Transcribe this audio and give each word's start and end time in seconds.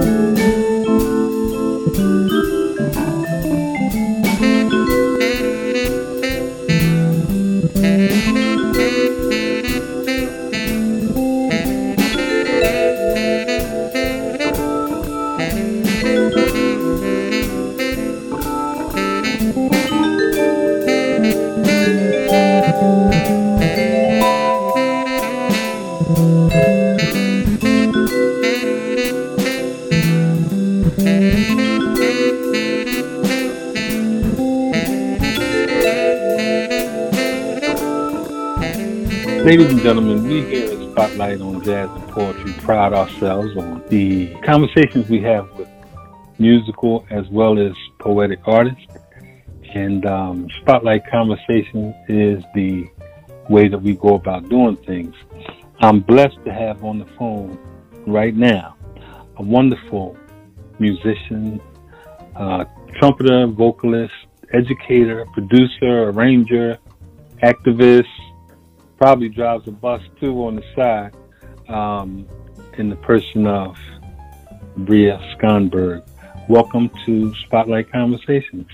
Música 0.00 0.57
on 41.36 41.62
Jazz 41.62 41.90
and 41.90 42.08
Poetry 42.08 42.52
pride 42.54 42.92
ourselves 42.92 43.54
on 43.56 43.86
the 43.88 44.34
conversations 44.42 45.08
we 45.10 45.20
have 45.22 45.50
with 45.58 45.68
musical 46.38 47.04
as 47.10 47.28
well 47.28 47.58
as 47.58 47.72
poetic 47.98 48.40
artists. 48.46 48.86
And 49.74 50.06
um, 50.06 50.48
Spotlight 50.62 51.06
Conversation 51.10 51.94
is 52.08 52.42
the 52.54 52.88
way 53.50 53.68
that 53.68 53.80
we 53.80 53.94
go 53.94 54.14
about 54.14 54.48
doing 54.48 54.76
things. 54.76 55.14
I'm 55.80 56.00
blessed 56.00 56.42
to 56.46 56.52
have 56.52 56.82
on 56.82 56.98
the 56.98 57.06
phone 57.18 57.58
right 58.06 58.34
now 58.34 58.76
a 59.36 59.42
wonderful 59.42 60.16
musician, 60.78 61.60
uh, 62.36 62.64
trumpeter, 62.98 63.46
vocalist, 63.46 64.14
educator, 64.54 65.26
producer, 65.34 66.08
arranger, 66.08 66.78
activist, 67.42 68.06
probably 68.98 69.28
drives 69.28 69.66
a 69.68 69.70
bus 69.70 70.02
too 70.20 70.44
on 70.44 70.56
the 70.56 70.62
side, 70.74 71.14
um, 71.72 72.28
in 72.76 72.90
the 72.90 72.96
person 72.96 73.46
of 73.46 73.76
Bria 74.76 75.18
Skonberg. 75.36 76.06
Welcome 76.48 76.90
to 77.06 77.34
Spotlight 77.46 77.90
Conversations. 77.92 78.66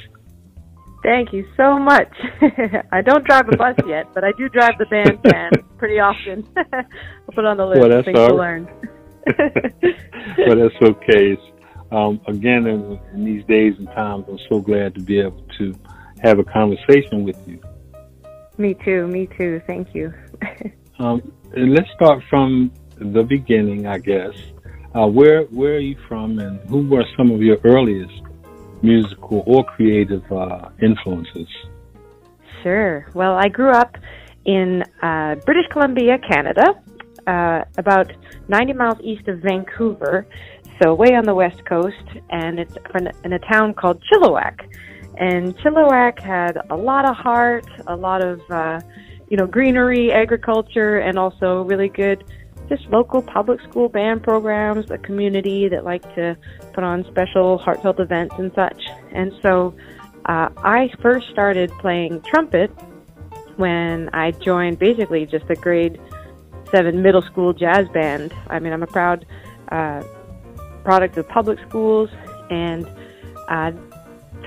Thank 1.03 1.35
you 1.35 1.47
so 1.57 1.79
much. 1.79 2.11
I 2.93 3.03
don't 3.03 3.25
drive 3.25 3.49
a 3.53 3.57
bus 3.57 3.77
yet, 3.87 4.07
but 4.15 4.25
I 4.25 4.33
do 4.39 4.49
drive 4.49 4.79
the 4.79 4.87
bandstand 4.87 5.63
pretty 5.77 6.01
often. 6.01 6.49
I'll 6.57 7.35
put 7.35 7.45
on 7.45 7.59
the 7.59 7.67
list 7.67 7.81
well, 7.81 7.91
that's 7.91 8.07
things 8.07 8.19
all 8.19 8.29
to 8.31 8.35
learn. 8.35 8.69
well, 10.47 10.57
that's 10.57 10.83
okay. 10.83 11.37
Um, 11.93 12.21
again, 12.27 12.67
in, 12.67 12.99
in, 13.13 13.25
these 13.25 13.45
days 13.45 13.75
and 13.79 13.87
times, 13.89 14.25
I'm 14.29 14.39
so 14.49 14.61
glad 14.61 14.95
to 14.95 15.01
be 15.01 15.21
able 15.21 15.45
to 15.59 15.75
have 16.23 16.39
a 16.39 16.45
conversation 16.45 17.25
with 17.25 17.37
you. 17.47 17.61
Me 18.59 18.75
too. 18.85 19.07
Me 19.09 19.29
too. 19.39 19.61
Thank 19.67 19.95
you. 19.95 20.13
um, 20.99 21.33
let's 21.57 21.91
start 21.95 22.23
from 22.31 22.73
the 22.99 23.23
beginning, 23.23 23.87
I 23.87 23.99
guess. 23.99 24.35
Uh, 24.95 25.07
where 25.07 25.43
where 25.45 25.75
are 25.75 25.81
you 25.81 25.97
from, 26.07 26.39
and 26.39 26.61
who 26.69 26.89
were 26.89 27.05
some 27.17 27.31
of 27.33 27.43
your 27.43 27.59
earliest 27.65 28.23
musical 28.83 29.43
or 29.47 29.65
creative 29.65 30.23
uh, 30.31 30.69
influences? 30.81 31.49
Sure. 32.63 33.07
Well, 33.15 33.35
I 33.35 33.49
grew 33.49 33.71
up 33.71 33.97
in 34.45 34.85
uh, 35.03 35.35
British 35.47 35.67
Columbia, 35.71 36.19
Canada, 36.19 36.81
uh, 37.27 37.65
about 37.79 38.13
90 38.49 38.73
miles 38.75 38.99
east 39.03 39.27
of 39.29 39.41
Vancouver, 39.41 40.27
so 40.81 40.95
way 40.95 41.15
on 41.15 41.25
the 41.25 41.35
west 41.35 41.65
coast, 41.65 42.05
and 42.31 42.59
it's 42.59 42.77
in 43.25 43.33
a 43.33 43.39
town 43.41 43.75
called 43.75 44.03
Chilliwack. 44.13 44.61
And 45.17 45.57
Chilliwack 45.59 46.19
had 46.19 46.59
a 46.71 46.77
lot 46.77 47.05
of 47.05 47.17
heart, 47.17 47.67
a 47.87 47.97
lot 47.97 48.23
of 48.23 48.41
uh, 48.51 48.81
you 49.29 49.37
know 49.37 49.47
greenery, 49.47 50.13
agriculture, 50.13 50.99
and 50.99 51.19
also 51.19 51.63
really 51.63 51.89
good 51.89 52.25
just 52.69 52.87
local 52.87 53.21
public 53.23 53.61
school 53.61 53.89
band 53.89 54.23
programs, 54.23 54.91
a 54.91 54.99
community 54.99 55.69
that 55.69 55.85
like 55.85 56.03
to 56.15 56.37
put 56.73 56.83
on 56.83 57.05
special 57.05 57.59
heartfelt 57.59 58.01
events 58.01 58.35
and 58.39 58.51
such. 58.55 58.83
And 59.13 59.33
so 59.43 59.75
uh, 60.27 60.49
I 60.57 60.91
first 61.03 61.29
started 61.31 61.71
playing 61.81 62.23
trumpet 62.23 62.71
when 63.57 64.09
I 64.13 64.31
joined 64.33 64.79
basically 64.79 65.27
just 65.27 65.45
a 65.51 65.55
grade 65.55 66.01
seven 66.71 67.03
middle 67.03 67.23
school 67.23 67.53
jazz 67.53 67.87
band. 67.89 68.33
I 68.49 68.59
mean, 68.59 68.73
I'm 68.73 68.83
a 68.83 68.87
proud 68.87 69.27
uh, 69.71 70.03
product 70.83 71.17
of 71.19 71.29
public 71.29 71.59
schools, 71.69 72.11
and 72.51 72.87
uh, 73.49 73.73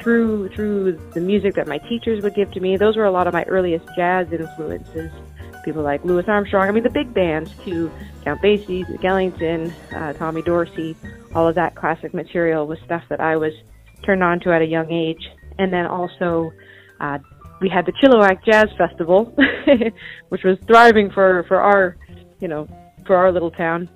through 0.02 0.50
through 0.50 0.94
the 1.13 1.22
music 1.22 1.56
that 1.56 1.68
my 1.68 1.78
teachers 1.78 2.24
would 2.24 2.35
give 2.35 2.52
to 2.52 2.59
me, 2.59 2.78
those 2.78 2.96
were 2.96 3.06
a 3.06 3.12
lot 3.12 3.28
of 3.28 3.34
my 3.34 3.44
earliest 3.44 3.85
jazz 3.96 4.31
influences. 4.31 5.12
People 5.63 5.84
like 5.84 6.03
Louis 6.06 6.24
Armstrong. 6.28 6.68
I 6.68 6.72
mean, 6.72 6.84
the 6.84 6.90
big 6.90 7.13
bands 7.13 7.52
too. 7.66 7.91
Count 8.24 8.41
Basie, 8.41 8.85
Ellington, 9.03 9.74
uh, 9.94 10.13
Tommy 10.13 10.41
Dorsey. 10.41 10.96
All 11.35 11.47
of 11.47 11.56
that 11.56 11.75
classic 11.75 12.13
material 12.13 12.68
was 12.68 12.80
stuff 12.85 13.03
that 13.09 13.19
I 13.19 13.35
was 13.35 13.53
turned 14.03 14.24
on 14.24 14.40
to 14.41 14.53
at 14.53 14.62
a 14.62 14.66
young 14.66 14.91
age. 14.91 15.30
And 15.59 15.74
then 15.74 15.85
also, 15.85 16.52
uh, 17.02 17.19
we 17.59 17.68
had 17.68 17.85
the 17.85 17.91
Chilliwack 17.94 18.46
Jazz 18.46 18.68
Festival, 18.78 19.35
which 20.29 20.44
was 20.44 20.58
thriving 20.68 21.09
for 21.09 21.44
for 21.47 21.59
our, 21.59 21.97
you 22.40 22.47
know, 22.47 22.67
for 23.05 23.16
our 23.16 23.32
little 23.32 23.52
town 23.52 23.90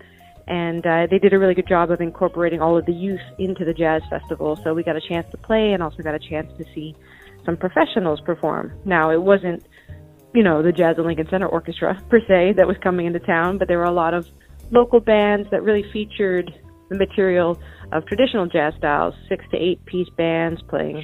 and 0.47 0.85
uh, 0.85 1.07
they 1.09 1.19
did 1.19 1.33
a 1.33 1.39
really 1.39 1.53
good 1.53 1.67
job 1.67 1.91
of 1.91 2.01
incorporating 2.01 2.61
all 2.61 2.77
of 2.77 2.85
the 2.85 2.93
youth 2.93 3.21
into 3.39 3.65
the 3.65 3.73
jazz 3.73 4.01
festival. 4.09 4.59
So 4.63 4.73
we 4.73 4.83
got 4.83 4.95
a 4.95 5.01
chance 5.01 5.29
to 5.31 5.37
play 5.37 5.73
and 5.73 5.81
also 5.81 6.03
got 6.03 6.15
a 6.15 6.19
chance 6.19 6.51
to 6.57 6.65
see 6.75 6.95
some 7.45 7.57
professionals 7.57 8.21
perform. 8.21 8.73
Now 8.85 9.11
it 9.11 9.21
wasn't, 9.21 9.65
you 10.33 10.43
know, 10.43 10.61
the 10.61 10.71
Jazz 10.71 10.97
at 10.97 11.05
Lincoln 11.05 11.27
Center 11.29 11.47
Orchestra 11.47 12.01
per 12.09 12.19
se 12.27 12.53
that 12.57 12.67
was 12.67 12.77
coming 12.83 13.05
into 13.05 13.19
town, 13.19 13.57
but 13.57 13.67
there 13.67 13.77
were 13.77 13.85
a 13.85 13.91
lot 13.91 14.13
of 14.13 14.27
local 14.71 14.99
bands 14.99 15.49
that 15.51 15.63
really 15.63 15.83
featured 15.91 16.51
the 16.89 16.95
material 16.95 17.59
of 17.91 18.05
traditional 18.05 18.47
jazz 18.47 18.73
styles, 18.77 19.13
six 19.27 19.45
to 19.51 19.57
eight 19.57 19.83
piece 19.85 20.09
bands 20.17 20.61
playing 20.69 21.03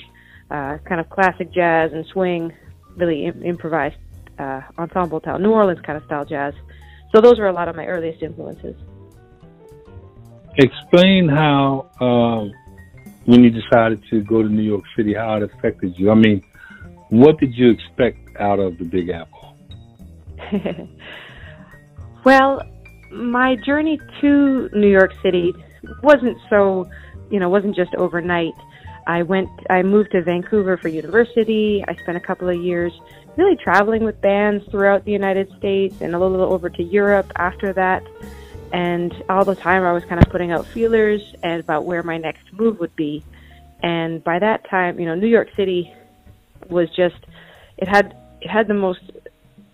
uh, 0.51 0.77
kind 0.87 0.99
of 0.99 1.09
classic 1.09 1.51
jazz 1.53 1.91
and 1.93 2.05
swing, 2.07 2.53
really 2.95 3.25
Im- 3.25 3.43
improvised 3.43 3.95
uh, 4.39 4.61
ensemble 4.77 5.19
style, 5.19 5.39
New 5.39 5.51
Orleans 5.51 5.79
kind 5.85 5.97
of 5.97 6.03
style 6.05 6.25
jazz. 6.25 6.53
So 7.13 7.21
those 7.21 7.39
were 7.39 7.47
a 7.47 7.53
lot 7.53 7.67
of 7.67 7.75
my 7.75 7.85
earliest 7.85 8.21
influences 8.21 8.75
explain 10.57 11.29
how 11.29 11.89
um, 12.01 12.51
when 13.25 13.43
you 13.43 13.49
decided 13.49 14.03
to 14.09 14.21
go 14.21 14.41
to 14.41 14.49
New 14.49 14.63
York 14.63 14.83
City, 14.95 15.13
how 15.13 15.37
it 15.37 15.43
affected 15.43 15.93
you. 15.97 16.11
I 16.11 16.15
mean, 16.15 16.43
what 17.09 17.39
did 17.39 17.55
you 17.55 17.71
expect 17.71 18.17
out 18.39 18.59
of 18.59 18.77
the 18.77 18.85
Big 18.85 19.09
Apple? 19.09 19.55
well, 22.25 22.61
my 23.11 23.55
journey 23.65 23.99
to 24.21 24.69
New 24.73 24.89
York 24.89 25.13
City 25.21 25.53
wasn't 26.03 26.37
so, 26.49 26.89
you 27.29 27.39
know, 27.39 27.49
wasn't 27.49 27.75
just 27.75 27.93
overnight. 27.95 28.53
I 29.07 29.23
went, 29.23 29.49
I 29.69 29.83
moved 29.83 30.11
to 30.11 30.21
Vancouver 30.21 30.77
for 30.77 30.89
university. 30.89 31.83
I 31.87 31.95
spent 31.95 32.17
a 32.17 32.21
couple 32.21 32.49
of 32.49 32.61
years 32.61 32.91
really 33.37 33.55
traveling 33.55 34.03
with 34.03 34.19
bands 34.19 34.65
throughout 34.69 35.05
the 35.05 35.11
United 35.11 35.49
States 35.57 36.01
and 36.01 36.13
a 36.13 36.19
little 36.19 36.41
over 36.41 36.69
to 36.69 36.83
Europe 36.83 37.31
after 37.37 37.71
that. 37.73 38.03
And 38.73 39.13
all 39.29 39.45
the 39.45 39.55
time 39.55 39.83
I 39.83 39.93
was 39.93 40.03
kind 40.05 40.21
of 40.21 40.29
putting 40.29 40.51
out 40.51 40.67
feelers 40.67 41.21
and 41.43 41.59
about 41.59 41.85
where 41.85 42.03
my 42.03 42.17
next 42.17 42.51
move 42.51 42.79
would 42.79 42.95
be. 42.95 43.23
And 43.81 44.23
by 44.23 44.39
that 44.39 44.69
time, 44.69 44.99
you 44.99 45.05
know, 45.05 45.15
New 45.15 45.27
York 45.27 45.49
City 45.55 45.93
was 46.69 46.89
just 46.89 47.15
it 47.77 47.87
had 47.87 48.15
it 48.41 48.49
had 48.49 48.67
the 48.67 48.73
most 48.73 49.01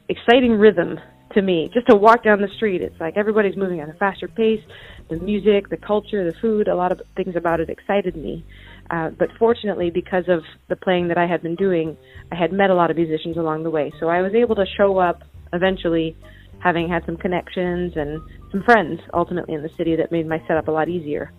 exciting 0.10 0.54
rhythm 0.54 1.00
to 1.34 1.42
me. 1.42 1.70
Just 1.74 1.88
to 1.88 1.96
walk 1.96 2.24
down 2.24 2.42
the 2.42 2.50
street, 2.56 2.82
it's 2.82 3.00
like 3.00 3.18
everybody's 3.18 3.56
moving 3.56 3.80
at 3.80 3.90
a 3.90 3.94
faster 3.94 4.28
pace. 4.28 4.62
The 5.10 5.18
music, 5.18 5.70
the 5.70 5.78
culture, 5.78 6.30
the 6.30 6.38
food, 6.40 6.68
a 6.68 6.76
lot 6.76 6.92
of 6.92 7.02
things 7.16 7.36
about 7.36 7.60
it 7.60 7.70
excited 7.70 8.16
me. 8.16 8.46
Uh, 8.90 9.10
but 9.10 9.30
fortunately, 9.40 9.90
because 9.90 10.26
of 10.28 10.44
the 10.70 10.76
playing 10.76 11.08
that 11.08 11.18
I 11.18 11.26
had 11.26 11.42
been 11.42 11.56
doing, 11.56 11.98
I 12.32 12.36
had 12.36 12.52
met 12.52 12.70
a 12.70 12.76
lot 12.76 12.92
of 12.92 12.98
musicians 12.98 13.38
along 13.38 13.64
the 13.64 13.70
way. 13.70 13.92
So 14.00 14.08
I 14.08 14.22
was 14.22 14.34
able 14.34 14.56
to 14.56 14.66
show 14.78 14.98
up 14.98 15.24
eventually 15.52 16.16
having 16.64 16.88
had 16.88 17.06
some 17.06 17.18
connections 17.18 17.98
and 17.98 18.22
some 18.50 18.64
friends 18.64 19.02
ultimately 19.14 19.54
in 19.54 19.62
the 19.62 19.70
city 19.78 19.98
that 19.98 20.12
made 20.14 20.26
my 20.26 20.42
setup 20.48 20.70
a 20.70 20.72
lot 20.72 20.88
easier. 20.88 21.34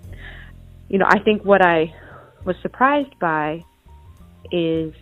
You 0.90 0.98
know, 0.98 1.06
I 1.08 1.18
think 1.20 1.44
what 1.44 1.62
I 1.62 1.94
was 2.44 2.56
surprised 2.60 3.18
by 3.18 3.64
is, 4.52 4.92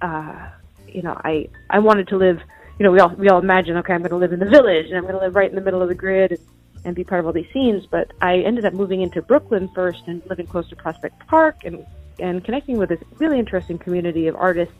uh, 0.00 0.48
you 0.88 1.02
know, 1.02 1.20
I 1.22 1.48
I 1.68 1.80
wanted 1.80 2.08
to 2.08 2.16
live. 2.16 2.40
You 2.78 2.84
know, 2.84 2.92
we 2.92 3.00
all 3.00 3.10
we 3.10 3.28
all 3.28 3.40
imagine, 3.40 3.76
okay, 3.76 3.92
I'm 3.92 4.00
going 4.00 4.10
to 4.10 4.16
live 4.16 4.32
in 4.32 4.40
the 4.40 4.48
village 4.48 4.86
and 4.86 4.96
I'm 4.96 5.02
going 5.02 5.14
to 5.14 5.20
live 5.20 5.36
right 5.36 5.50
in 5.50 5.54
the 5.54 5.60
middle 5.60 5.82
of 5.82 5.88
the 5.88 5.94
grid 5.94 6.32
and, 6.32 6.40
and 6.86 6.94
be 6.96 7.04
part 7.04 7.20
of 7.20 7.26
all 7.26 7.34
these 7.34 7.52
scenes. 7.52 7.84
But 7.84 8.10
I 8.22 8.38
ended 8.38 8.64
up 8.64 8.72
moving 8.72 9.02
into 9.02 9.20
Brooklyn 9.20 9.68
first 9.74 10.02
and 10.06 10.22
living 10.30 10.46
close 10.46 10.66
to 10.70 10.76
Prospect 10.76 11.26
Park 11.26 11.56
and 11.64 11.84
and 12.18 12.42
connecting 12.42 12.78
with 12.78 12.88
this 12.88 13.02
really 13.18 13.38
interesting 13.38 13.78
community 13.78 14.28
of 14.28 14.34
artists 14.36 14.74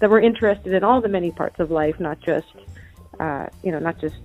that 0.00 0.10
were 0.10 0.20
interested 0.20 0.72
in 0.72 0.82
all 0.82 1.00
the 1.00 1.08
many 1.08 1.30
parts 1.30 1.60
of 1.60 1.70
life, 1.70 2.00
not 2.00 2.18
just 2.20 2.52
uh, 3.22 3.46
you 3.62 3.70
know, 3.70 3.78
not 3.78 4.00
just 4.00 4.16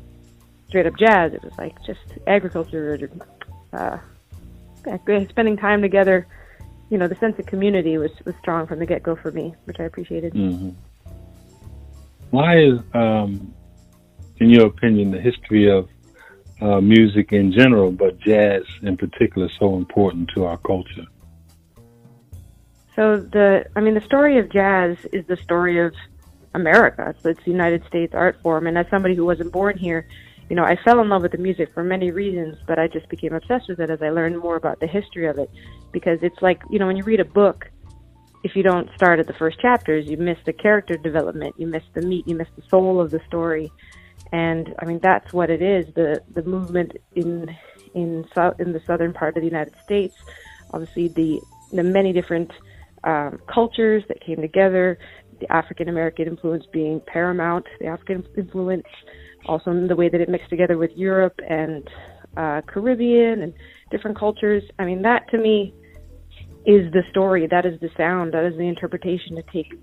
straight 0.67 0.87
up 0.87 0.97
jazz. 0.97 1.33
It 1.33 1.43
was 1.43 1.55
like 1.57 1.75
just 1.85 1.99
agriculture, 2.25 3.09
uh, 3.73 3.97
spending 5.29 5.57
time 5.57 5.81
together. 5.81 6.25
You 6.89 6.97
know, 6.97 7.07
the 7.07 7.15
sense 7.15 7.37
of 7.37 7.45
community 7.45 7.97
was 7.97 8.11
was 8.25 8.35
strong 8.41 8.65
from 8.65 8.79
the 8.79 8.85
get 8.85 9.03
go 9.03 9.15
for 9.15 9.31
me, 9.31 9.53
which 9.65 9.79
I 9.79 9.83
appreciated. 9.83 10.33
Mm-hmm. 10.33 10.69
Why 12.31 12.57
is, 12.57 12.79
um, 12.93 13.53
in 14.37 14.49
your 14.49 14.65
opinion, 14.67 15.11
the 15.11 15.21
history 15.21 15.69
of 15.69 15.87
uh, 16.59 16.81
music 16.81 17.33
in 17.33 17.51
general, 17.51 17.91
but 17.91 18.19
jazz 18.19 18.63
in 18.81 18.97
particular, 18.97 19.49
so 19.59 19.75
important 19.75 20.31
to 20.35 20.45
our 20.45 20.57
culture? 20.57 21.05
So 22.95 23.17
the, 23.17 23.65
I 23.75 23.79
mean, 23.79 23.93
the 23.93 24.01
story 24.01 24.39
of 24.39 24.49
jazz 24.49 24.97
is 25.13 25.25
the 25.27 25.37
story 25.37 25.79
of 25.85 25.93
America. 26.53 27.15
So 27.21 27.29
it's 27.29 27.43
the 27.43 27.51
United 27.51 27.83
States 27.87 28.13
art 28.15 28.37
form. 28.41 28.67
And 28.67 28.77
as 28.77 28.85
somebody 28.89 29.15
who 29.15 29.25
wasn't 29.25 29.51
born 29.51 29.77
here, 29.77 30.07
you 30.49 30.55
know, 30.55 30.63
I 30.63 30.77
fell 30.83 31.01
in 31.01 31.09
love 31.09 31.23
with 31.23 31.33
the 31.33 31.37
music 31.37 31.73
for 31.73 31.83
many 31.83 32.11
reasons, 32.11 32.57
but 32.67 32.79
I 32.79 32.87
just 32.87 33.09
became 33.09 33.33
obsessed 33.33 33.67
with 33.67 33.79
it 33.79 33.89
as 33.89 34.01
I 34.01 34.09
learned 34.09 34.39
more 34.39 34.55
about 34.55 34.79
the 34.79 34.87
history 34.87 35.27
of 35.27 35.37
it. 35.37 35.49
Because 35.91 36.19
it's 36.21 36.41
like, 36.41 36.61
you 36.69 36.79
know, 36.79 36.87
when 36.87 36.95
you 36.95 37.03
read 37.03 37.19
a 37.19 37.25
book, 37.25 37.69
if 38.43 38.55
you 38.55 38.63
don't 38.63 38.89
start 38.95 39.19
at 39.19 39.27
the 39.27 39.33
first 39.33 39.59
chapters, 39.59 40.07
you 40.07 40.15
miss 40.15 40.37
the 40.45 40.53
character 40.53 40.95
development, 40.95 41.55
you 41.57 41.67
miss 41.67 41.83
the 41.93 42.01
meat, 42.01 42.27
you 42.27 42.35
miss 42.35 42.47
the 42.55 42.63
soul 42.69 43.01
of 43.01 43.11
the 43.11 43.19
story. 43.27 43.71
And 44.31 44.73
I 44.79 44.85
mean, 44.85 44.99
that's 45.01 45.33
what 45.33 45.49
it 45.49 45.61
is. 45.61 45.93
The 45.95 46.21
the 46.33 46.43
movement 46.43 46.93
in 47.15 47.55
in 47.93 48.25
in 48.59 48.73
the 48.73 48.81
southern 48.85 49.13
part 49.13 49.35
of 49.37 49.41
the 49.41 49.47
United 49.47 49.75
States. 49.83 50.15
Obviously, 50.71 51.07
the 51.09 51.41
the 51.71 51.83
many 51.83 52.13
different 52.13 52.51
um, 53.03 53.39
cultures 53.47 54.03
that 54.07 54.21
came 54.21 54.41
together. 54.41 54.99
The 55.39 55.51
African 55.51 55.89
American 55.89 56.27
influence 56.27 56.65
being 56.71 57.01
paramount. 57.05 57.65
The 57.79 57.87
African 57.87 58.25
influence, 58.37 58.87
also 59.45 59.71
in 59.71 59.87
the 59.87 59.95
way 59.95 60.09
that 60.09 60.21
it 60.21 60.29
mixed 60.29 60.49
together 60.49 60.77
with 60.77 60.91
Europe 60.95 61.39
and 61.47 61.87
uh, 62.35 62.61
Caribbean 62.67 63.41
and 63.41 63.53
different 63.91 64.17
cultures. 64.17 64.63
I 64.79 64.85
mean, 64.85 65.01
that 65.03 65.29
to 65.31 65.37
me 65.37 65.73
is 66.65 66.91
the 66.91 67.03
story. 67.09 67.47
That 67.47 67.65
is 67.65 67.79
the 67.79 67.89
sound. 67.97 68.33
That 68.33 68.45
is 68.45 68.57
the 68.57 68.67
interpretation 68.67 69.35
to 69.35 69.43
take 69.53 69.73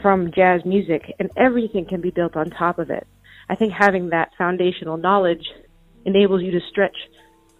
from 0.00 0.30
jazz 0.32 0.64
music, 0.64 1.02
and 1.18 1.30
everything 1.36 1.84
can 1.84 2.00
be 2.00 2.10
built 2.10 2.36
on 2.36 2.50
top 2.50 2.78
of 2.78 2.90
it. 2.90 3.06
I 3.48 3.54
think 3.54 3.72
having 3.72 4.10
that 4.10 4.30
foundational 4.38 4.96
knowledge 4.96 5.44
enables 6.04 6.42
you 6.42 6.52
to 6.52 6.60
stretch, 6.70 6.96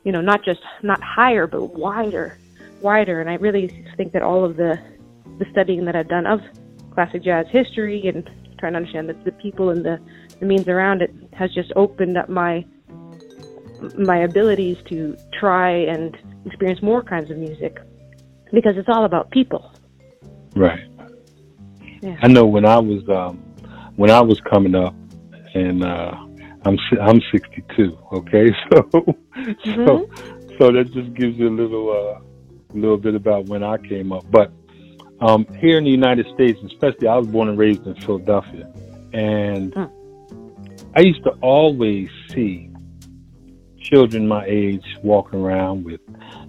you 0.05 0.13
know, 0.13 0.21
not 0.21 0.45
just 0.45 0.61
not 0.83 1.03
higher 1.03 1.47
but 1.47 1.75
wider, 1.75 2.39
wider. 2.81 3.21
And 3.21 3.29
I 3.29 3.35
really 3.35 3.69
think 3.97 4.13
that 4.13 4.23
all 4.23 4.45
of 4.45 4.57
the 4.57 4.79
the 5.39 5.47
studying 5.53 5.85
that 5.85 5.97
I've 5.97 6.09
done 6.09 6.27
of 6.27 6.41
classic 6.99 7.23
jazz 7.23 7.47
history 7.53 8.09
and 8.09 8.29
trying 8.59 8.73
to 8.73 8.77
understand 8.79 9.09
the, 9.09 9.13
the 9.25 9.31
people 9.31 9.71
and 9.71 9.85
the, 9.85 10.01
the 10.41 10.45
means 10.45 10.67
around 10.67 11.01
it 11.01 11.15
has 11.33 11.49
just 11.55 11.73
opened 11.77 12.19
up 12.19 12.29
my 12.29 12.65
my 13.97 14.19
abilities 14.25 14.77
to 14.89 15.17
try 15.39 15.71
and 15.71 16.19
experience 16.45 16.83
more 16.83 17.01
kinds 17.01 17.31
of 17.31 17.37
music 17.37 17.79
because 18.53 18.77
it's 18.77 18.89
all 18.89 19.05
about 19.05 19.31
people. 19.31 19.73
Right. 20.57 20.81
Yeah. 22.03 22.17
I 22.21 22.27
know 22.27 22.45
when 22.47 22.67
I 22.67 22.79
was 22.79 23.09
um, 23.09 23.37
when 23.95 24.11
I 24.11 24.21
was 24.21 24.41
coming 24.41 24.75
up, 24.75 24.97
and 25.55 25.85
uh, 25.85 26.17
I'm 26.67 26.77
I'm 27.01 27.21
62. 27.31 27.97
Okay, 28.13 28.47
so 28.73 28.83
mm-hmm. 28.83 29.87
so 29.87 30.11
so 30.59 30.73
that 30.73 30.91
just 30.93 31.15
gives 31.15 31.37
you 31.39 31.49
a 31.49 31.57
little 31.63 31.87
uh, 31.93 32.77
little 32.77 32.99
bit 32.99 33.15
about 33.15 33.47
when 33.47 33.63
I 33.63 33.77
came 33.77 34.11
up. 34.11 34.29
But 34.33 34.51
um, 35.21 35.47
here 35.59 35.79
in 35.79 35.85
the 35.85 35.91
United 35.91 36.27
States, 36.35 36.59
especially, 36.65 37.09
I 37.09 37.17
was 37.17 37.27
born 37.27 37.49
and 37.49 37.59
raised 37.59 37.87
in 37.87 37.95
Philadelphia, 37.97 38.73
and 39.13 39.73
mm. 39.73 39.91
I 40.97 41.01
used 41.01 41.23
to 41.25 41.31
always 41.41 42.09
see 42.31 42.71
children 43.81 44.29
my 44.29 44.45
age 44.47 44.85
walking 45.03 45.41
around 45.41 45.85
with, 45.85 46.01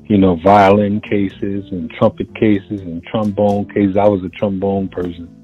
you 0.06 0.18
know, 0.18 0.36
violin 0.44 1.00
cases 1.02 1.72
and 1.72 1.90
trumpet 1.92 2.34
cases 2.36 2.82
and 2.82 3.04
trombone 3.04 3.66
cases. 3.70 3.96
I 3.98 4.08
was 4.08 4.24
a 4.24 4.30
trombone 4.30 4.90
person 4.90 5.40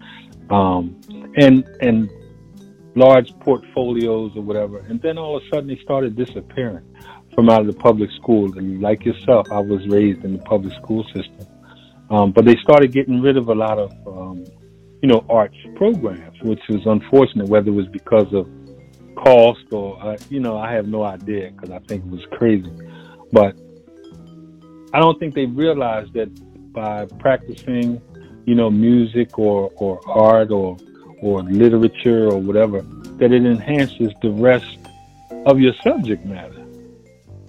um, 0.49 0.99
and 1.37 1.63
and 1.81 2.09
large 2.95 3.31
portfolios 3.39 4.31
or 4.35 4.41
whatever. 4.41 4.79
And 4.79 5.01
then 5.01 5.17
all 5.17 5.37
of 5.37 5.43
a 5.43 5.49
sudden 5.49 5.67
they 5.67 5.79
started 5.83 6.15
disappearing 6.15 6.85
from 7.33 7.49
out 7.49 7.61
of 7.61 7.67
the 7.67 7.73
public 7.73 8.09
school. 8.11 8.57
And 8.57 8.81
like 8.81 9.03
yourself, 9.03 9.51
I 9.51 9.59
was 9.59 9.85
raised 9.87 10.23
in 10.23 10.37
the 10.37 10.43
public 10.43 10.73
school 10.75 11.03
system. 11.13 11.47
Um, 12.09 12.31
but 12.31 12.45
they 12.45 12.55
started 12.61 12.91
getting 12.91 13.21
rid 13.21 13.37
of 13.37 13.49
a 13.49 13.55
lot 13.55 13.79
of, 13.79 13.91
um, 14.07 14.45
you 15.01 15.09
know, 15.09 15.25
arts 15.29 15.57
programs, 15.75 16.39
which 16.41 16.61
was 16.69 16.85
unfortunate, 16.85 17.47
whether 17.47 17.69
it 17.69 17.73
was 17.73 17.87
because 17.87 18.31
of 18.33 18.47
cost 19.15 19.65
or, 19.71 20.01
uh, 20.03 20.17
you 20.29 20.39
know, 20.39 20.57
I 20.57 20.71
have 20.73 20.87
no 20.87 21.03
idea 21.03 21.51
because 21.51 21.71
I 21.71 21.79
think 21.87 22.05
it 22.05 22.11
was 22.11 22.25
crazy. 22.31 22.71
But 23.31 23.55
I 24.93 24.99
don't 24.99 25.19
think 25.19 25.33
they 25.33 25.45
realized 25.45 26.13
that 26.13 26.29
by 26.73 27.05
practicing 27.19 28.01
you 28.45 28.53
know, 28.53 28.69
music 28.69 29.37
or, 29.37 29.71
or 29.77 29.99
art 30.07 30.51
or, 30.51 30.77
or 31.21 31.43
literature 31.43 32.29
or 32.29 32.39
whatever, 32.39 32.81
that 33.17 33.31
it 33.31 33.45
enhances 33.45 34.11
the 34.21 34.29
rest 34.29 34.77
of 35.45 35.59
your 35.59 35.73
subject 35.83 36.25
matter. 36.25 36.63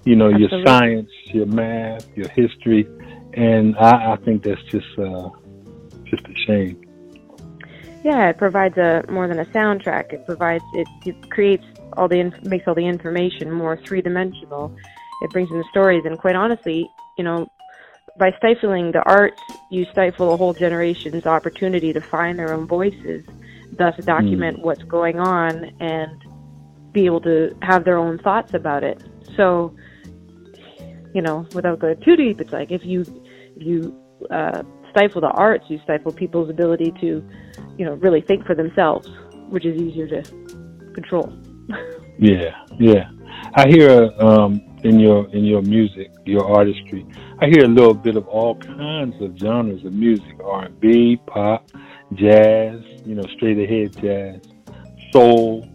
You 0.05 0.17
know, 0.17 0.31
Absolutely. 0.31 0.59
your 0.59 0.67
science, 0.67 1.11
your 1.27 1.47
math, 1.47 2.07
your 2.17 2.29
history, 2.29 2.87
and 3.37 3.77
I, 3.77 4.13
I 4.13 4.17
think 4.17 4.43
that's 4.43 4.63
just 4.65 4.87
uh, 4.99 5.29
just 6.05 6.25
a 6.27 6.35
shame. 6.47 6.83
Yeah, 8.03 8.31
it 8.31 8.39
provides 8.39 8.77
a 8.79 9.05
more 9.09 9.29
than 9.29 9.39
a 9.39 9.45
soundtrack. 9.47 10.13
It 10.13 10.27
provides 10.27 10.65
it, 10.75 10.89
it 11.05 11.31
creates 11.31 11.65
all 11.95 12.09
the 12.09 12.21
inf- 12.21 12.43
makes 12.45 12.67
all 12.67 12.75
the 12.75 12.87
information 12.87 13.51
more 13.51 13.77
three 13.77 14.01
dimensional. 14.01 14.75
It 15.23 15.31
brings 15.31 15.51
in 15.51 15.59
the 15.59 15.65
stories, 15.71 16.05
and 16.05 16.19
quite 16.19 16.37
honestly, 16.37 16.91
you 17.19 17.25
know, 17.25 17.49
by 18.19 18.33
stifling 18.39 18.93
the 18.93 19.03
arts, 19.03 19.41
you 19.71 19.85
stifle 19.93 20.33
a 20.33 20.37
whole 20.37 20.55
generation's 20.55 21.27
opportunity 21.27 21.93
to 21.93 22.01
find 22.01 22.39
their 22.39 22.53
own 22.53 22.67
voices, 22.67 23.25
thus 23.73 23.97
document 24.05 24.59
mm. 24.59 24.63
what's 24.63 24.83
going 24.85 25.19
on 25.19 25.65
and 25.81 26.25
be 26.93 27.07
able 27.07 27.21
to 27.21 27.55
have 27.63 27.85
their 27.85 27.99
own 27.99 28.19
thoughts 28.19 28.55
about 28.55 28.83
it. 28.85 29.03
So, 29.37 29.75
you 31.13 31.21
know, 31.21 31.47
without 31.55 31.79
going 31.79 32.01
too 32.01 32.17
deep, 32.17 32.41
it's 32.41 32.53
like 32.53 32.71
if 32.71 32.85
you 32.85 33.05
you 33.57 33.97
uh, 34.31 34.63
stifle 34.91 35.21
the 35.21 35.29
arts, 35.29 35.65
you 35.69 35.79
stifle 35.85 36.13
people's 36.13 36.51
ability 36.51 36.93
to, 37.01 37.23
you 37.77 37.85
know, 37.85 37.95
really 37.95 38.21
think 38.21 38.47
for 38.47 38.55
themselves, 38.55 39.09
which 39.49 39.65
is 39.65 39.81
easier 39.81 40.09
to 40.09 40.23
control. 40.95 41.33
yeah, 42.19 42.55
yeah. 42.79 43.11
I 43.55 43.69
hear 43.69 44.11
um, 44.21 44.61
in 44.85 44.99
your 44.99 45.29
in 45.35 45.45
your 45.45 45.63
music, 45.63 46.11
your 46.25 46.47
artistry. 46.47 47.07
I 47.41 47.47
hear 47.47 47.65
a 47.65 47.69
little 47.69 47.95
bit 47.95 48.17
of 48.17 48.27
all 48.29 48.57
kinds 48.57 49.15
of 49.21 49.37
genres 49.39 49.85
of 49.85 49.93
music: 49.93 50.35
R 50.45 50.67
and 50.67 50.81
B, 50.81 51.19
pop, 51.27 51.71
jazz, 52.15 52.81
you 53.05 53.15
know, 53.15 53.25
straight 53.37 53.59
ahead 53.59 53.97
jazz, 54.01 54.41
soul, 55.13 55.69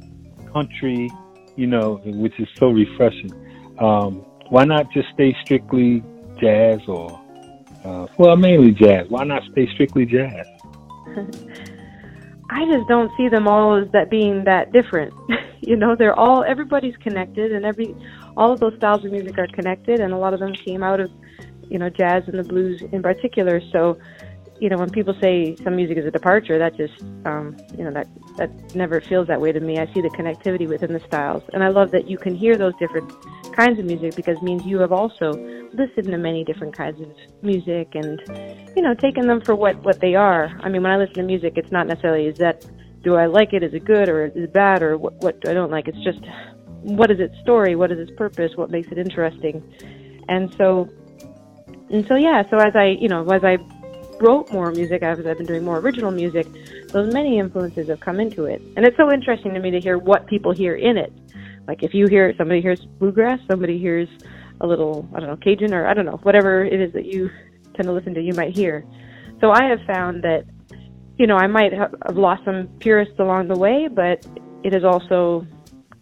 country, 0.52 1.10
you 1.56 1.68
know, 1.68 2.02
which 2.06 2.40
is 2.40 2.48
so 2.58 2.70
refreshing. 2.70 3.32
Um, 3.80 4.26
why 4.50 4.66
not 4.66 4.92
just 4.92 5.08
stay 5.14 5.36
strictly 5.44 6.04
jazz 6.40 6.80
or, 6.88 7.21
uh, 7.84 8.08
well, 8.18 8.36
mainly 8.36 8.72
jazz? 8.72 9.08
Why 9.10 9.24
not 9.24 9.44
stay 9.52 9.68
strictly 9.74 10.06
jazz? 10.06 10.46
I 12.54 12.66
just 12.66 12.88
don't 12.90 13.10
see 13.16 13.30
them 13.30 13.48
all 13.48 13.82
as 13.82 13.90
that 13.94 14.10
being 14.10 14.44
that 14.44 14.74
different. 14.74 15.14
you 15.62 15.78
know, 15.78 15.96
they're 15.96 16.18
all 16.18 16.44
everybody's 16.44 16.96
connected, 16.98 17.54
and 17.54 17.66
every 17.66 17.96
all 18.36 18.52
of 18.52 18.60
those 18.60 18.76
styles 18.76 19.06
of 19.06 19.12
music 19.12 19.38
are 19.38 19.48
connected, 19.48 20.00
and 20.02 20.14
a 20.14 20.18
lot 20.18 20.34
of 20.34 20.42
them 20.42 20.54
came 20.54 20.84
out 20.84 21.00
of, 21.00 21.10
you 21.70 21.80
know, 21.80 21.90
jazz 21.90 22.24
and 22.28 22.38
the 22.38 22.44
blues 22.44 22.84
in 22.92 23.02
particular. 23.02 23.62
So, 23.72 23.98
you 24.62 24.70
know, 24.70 24.78
when 24.78 24.92
people 24.92 25.16
say 25.20 25.56
some 25.64 25.76
music 25.76 25.98
is 25.98 26.06
a 26.06 26.12
departure, 26.12 26.60
that 26.60 26.78
just, 26.78 26.94
um, 27.26 27.58
you 27.76 27.84
know, 27.84 27.92
that 27.92 28.08
that 28.38 28.76
never 28.76 29.02
feels 29.02 29.28
that 29.28 29.42
way 29.42 29.52
to 29.52 29.60
me. 29.60 29.80
I 29.80 29.92
see 29.92 30.02
the 30.02 30.10
connectivity 30.10 30.70
within 30.70 30.94
the 30.94 31.00
styles, 31.00 31.42
and 31.52 31.64
I 31.64 31.70
love 31.70 31.90
that 31.92 32.08
you 32.08 32.20
can 32.20 32.36
hear 32.36 32.56
those 32.56 32.74
different 32.80 33.12
kinds 33.54 33.80
of 33.80 33.86
music 33.86 34.16
because 34.16 34.38
it 34.38 34.44
means 34.44 34.64
you 34.64 34.78
have 34.78 34.92
also 34.92 35.32
listened 35.74 36.06
to 36.06 36.18
many 36.18 36.44
different 36.44 36.78
kinds 36.78 37.02
of 37.02 37.10
music 37.42 37.96
and, 37.96 38.22
you 38.76 38.84
know, 38.84 38.94
taken 38.94 39.26
them 39.26 39.42
for 39.42 39.56
what 39.56 39.84
what 39.84 40.00
they 40.00 40.14
are. 40.14 40.56
I 40.62 40.70
mean, 40.70 40.84
when 40.84 40.92
I 40.92 40.98
listen 40.98 41.16
to 41.16 41.24
music, 41.24 41.54
it's 41.56 41.72
not 41.72 41.88
necessarily 41.88 42.28
is 42.28 42.38
that 42.38 42.64
do 43.02 43.16
I 43.16 43.26
like 43.26 43.54
it? 43.54 43.64
Is 43.64 43.74
it 43.74 43.84
good 43.84 44.10
or 44.10 44.26
is 44.26 44.36
it 44.36 44.54
bad 44.54 44.84
or 44.84 44.96
what, 44.96 45.16
what 45.24 45.48
I 45.48 45.54
don't 45.54 45.72
like? 45.72 45.88
It's 45.88 46.04
just 46.04 46.20
what 46.84 47.10
is 47.10 47.20
its 47.20 47.34
story, 47.42 47.76
what 47.76 47.92
is 47.92 47.98
its 47.98 48.12
purpose, 48.16 48.52
what 48.56 48.70
makes 48.70 48.90
it 48.92 49.00
interesting, 49.00 49.64
and 50.30 50.54
so, 50.56 50.88
and 51.90 52.06
so 52.06 52.16
yeah. 52.16 52.44
So 52.52 52.58
as 52.58 52.76
I, 52.76 52.96
you 53.00 53.08
know, 53.08 53.28
as 53.28 53.44
I 53.44 53.58
wrote 54.22 54.52
more 54.52 54.72
music, 54.72 55.02
as 55.04 55.20
I've 55.20 55.38
been 55.38 55.46
doing 55.46 55.64
more 55.64 55.80
original 55.80 56.12
music, 56.12 56.48
those 56.90 57.14
many 57.14 57.40
influences 57.40 57.90
have 57.90 58.00
come 58.00 58.20
into 58.20 58.46
it, 58.46 58.62
and 58.76 58.86
it's 58.86 58.98
so 58.98 59.12
interesting 59.12 59.54
to 59.54 59.60
me 59.60 59.72
to 59.72 59.80
hear 59.80 59.98
what 59.98 60.28
people 60.28 60.52
hear 60.52 60.76
in 60.76 60.98
it. 60.98 61.14
Like 61.68 61.84
if 61.84 61.94
you 61.94 62.08
hear 62.08 62.34
somebody 62.38 62.62
hears 62.62 62.86
bluegrass, 63.00 63.40
somebody 63.50 63.78
hears 63.78 64.10
a 64.62 64.68
little, 64.68 65.08
I 65.14 65.20
don't 65.20 65.30
know, 65.30 65.38
Cajun 65.38 65.74
or 65.74 65.88
I 65.88 65.94
don't 65.94 66.06
know, 66.06 66.20
whatever 66.24 66.64
it 66.64 66.80
is 66.80 66.94
that 66.94 67.06
you 67.06 67.30
tend 67.76 67.88
to 67.88 67.94
listen 67.94 68.14
to, 68.14 68.22
you 68.22 68.34
might 68.34 68.56
hear. 68.56 68.86
So 69.40 69.52
I 69.52 69.64
have 69.66 69.80
found 69.88 70.24
that, 70.24 70.46
you 71.18 71.28
know, 71.28 71.36
I 71.38 71.48
might 71.48 71.74
have 71.74 71.94
lost 72.16 72.44
some 72.46 72.68
purists 72.80 73.16
along 73.20 73.48
the 73.48 73.58
way, 73.58 73.88
but 73.88 74.26
it 74.64 74.74
has 74.74 74.84
also 74.84 75.48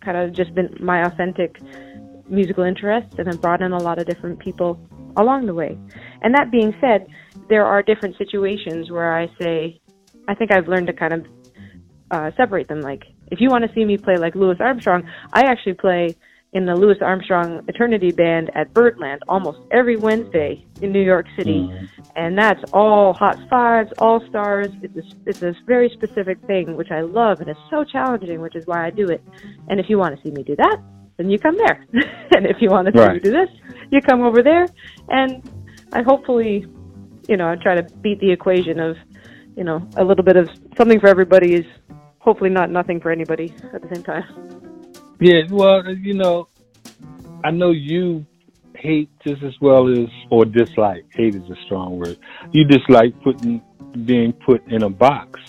kind 0.01 0.17
of 0.17 0.33
just 0.33 0.53
been 0.55 0.75
my 0.79 1.03
authentic 1.05 1.59
musical 2.29 2.63
interests 2.63 3.15
and 3.17 3.27
have 3.27 3.41
brought 3.41 3.61
in 3.61 3.71
a 3.71 3.77
lot 3.77 3.99
of 3.99 4.05
different 4.05 4.39
people 4.39 4.79
along 5.17 5.45
the 5.45 5.53
way. 5.53 5.77
And 6.21 6.33
that 6.35 6.51
being 6.51 6.73
said, 6.81 7.07
there 7.49 7.65
are 7.65 7.81
different 7.81 8.17
situations 8.17 8.89
where 8.91 9.15
I 9.15 9.27
say, 9.41 9.81
I 10.27 10.35
think 10.35 10.51
I've 10.53 10.67
learned 10.67 10.87
to 10.87 10.93
kind 10.93 11.13
of 11.13 11.25
uh, 12.11 12.31
separate 12.37 12.67
them. 12.67 12.81
Like, 12.81 13.03
if 13.31 13.41
you 13.41 13.49
want 13.49 13.65
to 13.65 13.73
see 13.73 13.85
me 13.85 13.97
play 13.97 14.15
like 14.17 14.35
Louis 14.35 14.57
Armstrong, 14.59 15.03
I 15.33 15.41
actually 15.41 15.73
play 15.73 16.15
in 16.51 16.65
the 16.65 16.75
Louis 16.75 16.97
Armstrong 17.01 17.63
Eternity 17.67 18.11
Band 18.11 18.49
at 18.55 18.73
Birdland 18.73 19.21
almost 19.27 19.59
every 19.71 19.97
Wednesday 19.97 20.65
in 20.81 20.91
New 20.91 21.01
York 21.01 21.27
City, 21.37 21.69
mm. 21.71 21.89
and 22.15 22.37
that's 22.37 22.63
all 22.73 23.13
hot 23.13 23.37
fives, 23.49 23.91
all 23.99 24.25
stars. 24.29 24.67
It's 24.81 24.97
a, 24.97 25.03
it's 25.27 25.41
a 25.43 25.55
very 25.67 25.89
specific 25.89 26.39
thing 26.47 26.75
which 26.75 26.89
I 26.89 27.01
love, 27.01 27.39
and 27.39 27.49
it's 27.49 27.59
so 27.69 27.83
challenging, 27.83 28.41
which 28.41 28.55
is 28.55 28.65
why 28.65 28.87
I 28.87 28.89
do 28.89 29.07
it. 29.09 29.23
And 29.67 29.79
if 29.79 29.89
you 29.89 29.99
want 29.99 30.15
to 30.15 30.21
see 30.23 30.31
me 30.31 30.41
do 30.41 30.55
that, 30.55 30.77
then 31.17 31.29
you 31.29 31.37
come 31.37 31.57
there, 31.57 31.85
and 32.35 32.47
if 32.47 32.57
you 32.61 32.69
want 32.69 32.87
to 32.87 32.93
see 32.93 32.99
right. 32.99 33.13
me 33.13 33.19
do 33.19 33.31
this, 33.31 33.49
you 33.91 34.01
come 34.01 34.21
over 34.21 34.41
there, 34.41 34.65
and 35.09 35.43
I 35.93 36.01
hopefully, 36.01 36.65
you 37.29 37.37
know, 37.37 37.47
I 37.47 37.55
try 37.55 37.75
to 37.75 37.83
beat 38.01 38.19
the 38.19 38.31
equation 38.31 38.79
of, 38.79 38.97
you 39.55 39.63
know, 39.63 39.87
a 39.97 40.03
little 40.03 40.23
bit 40.23 40.35
of 40.35 40.49
something 40.75 40.99
for 40.99 41.07
everybody 41.07 41.53
is 41.53 41.65
hopefully 42.17 42.49
not 42.49 42.71
nothing 42.71 42.99
for 42.99 43.11
anybody 43.11 43.53
at 43.71 43.81
the 43.83 43.95
same 43.95 44.03
time. 44.03 44.25
Yeah, 45.19 45.43
well, 45.51 45.87
you 45.93 46.15
know, 46.15 46.47
I 47.43 47.51
know 47.51 47.69
you 47.69 48.25
hate 48.75 49.11
just 49.23 49.43
as 49.43 49.53
well 49.61 49.87
as 49.91 50.09
or 50.31 50.45
dislike. 50.45 51.05
Hate 51.13 51.35
is 51.35 51.47
a 51.51 51.55
strong 51.65 51.99
word. 51.99 52.17
You 52.51 52.65
dislike 52.65 53.13
putting 53.21 53.61
being 54.05 54.33
put 54.33 54.65
in 54.67 54.83
a 54.83 54.89
box 54.89 55.39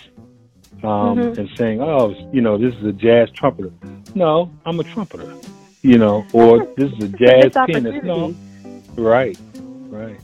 um, 0.83 1.17
mm-hmm. 1.17 1.39
and 1.39 1.49
saying, 1.57 1.81
"Oh, 1.81 2.13
you 2.31 2.41
know, 2.41 2.57
this 2.57 2.73
is 2.75 2.85
a 2.85 2.91
jazz 2.91 3.29
trumpeter." 3.31 3.71
No, 4.13 4.51
I'm 4.65 4.79
a 4.79 4.83
trumpeter. 4.83 5.33
You 5.81 5.97
know, 5.97 6.25
or 6.33 6.65
this 6.77 6.91
is 6.91 7.03
a 7.05 7.07
jazz 7.07 7.53
pianist. 7.65 8.03
No, 8.03 8.35
right, 8.97 9.37
right. 9.89 10.19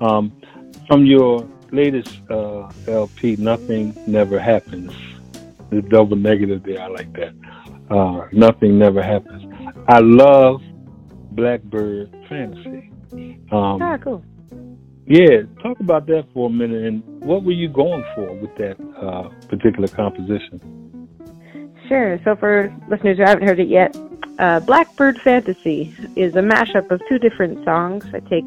Um, 0.00 0.32
from 0.92 1.06
your 1.06 1.48
latest 1.70 2.20
uh, 2.30 2.70
LP, 2.86 3.36
nothing 3.36 3.96
never 4.06 4.38
happens. 4.38 4.92
The 5.70 5.80
double 5.80 6.18
negative 6.18 6.64
there, 6.64 6.82
I 6.82 6.88
like 6.88 7.10
that. 7.14 7.32
Uh, 7.88 8.28
nothing 8.30 8.78
never 8.78 9.02
happens. 9.02 9.50
I 9.88 10.00
love 10.00 10.60
Blackbird 11.30 12.14
Fantasy. 12.28 12.90
Um, 13.50 13.80
ah, 13.80 13.96
cool. 13.96 14.22
Yeah, 15.06 15.44
talk 15.62 15.80
about 15.80 16.04
that 16.08 16.26
for 16.34 16.50
a 16.50 16.52
minute. 16.52 16.84
And 16.84 17.02
what 17.22 17.42
were 17.42 17.52
you 17.52 17.70
going 17.70 18.04
for 18.14 18.30
with 18.34 18.54
that 18.56 18.76
uh, 19.00 19.30
particular 19.48 19.88
composition? 19.88 20.60
Sure. 21.88 22.20
So, 22.22 22.36
for 22.36 22.70
listeners 22.90 23.16
who 23.16 23.24
haven't 23.24 23.48
heard 23.48 23.60
it 23.60 23.68
yet, 23.68 23.96
uh, 24.38 24.60
Blackbird 24.60 25.18
Fantasy 25.22 25.94
is 26.16 26.36
a 26.36 26.40
mashup 26.40 26.90
of 26.90 27.00
two 27.08 27.18
different 27.18 27.64
songs. 27.64 28.04
I 28.12 28.20
take 28.20 28.44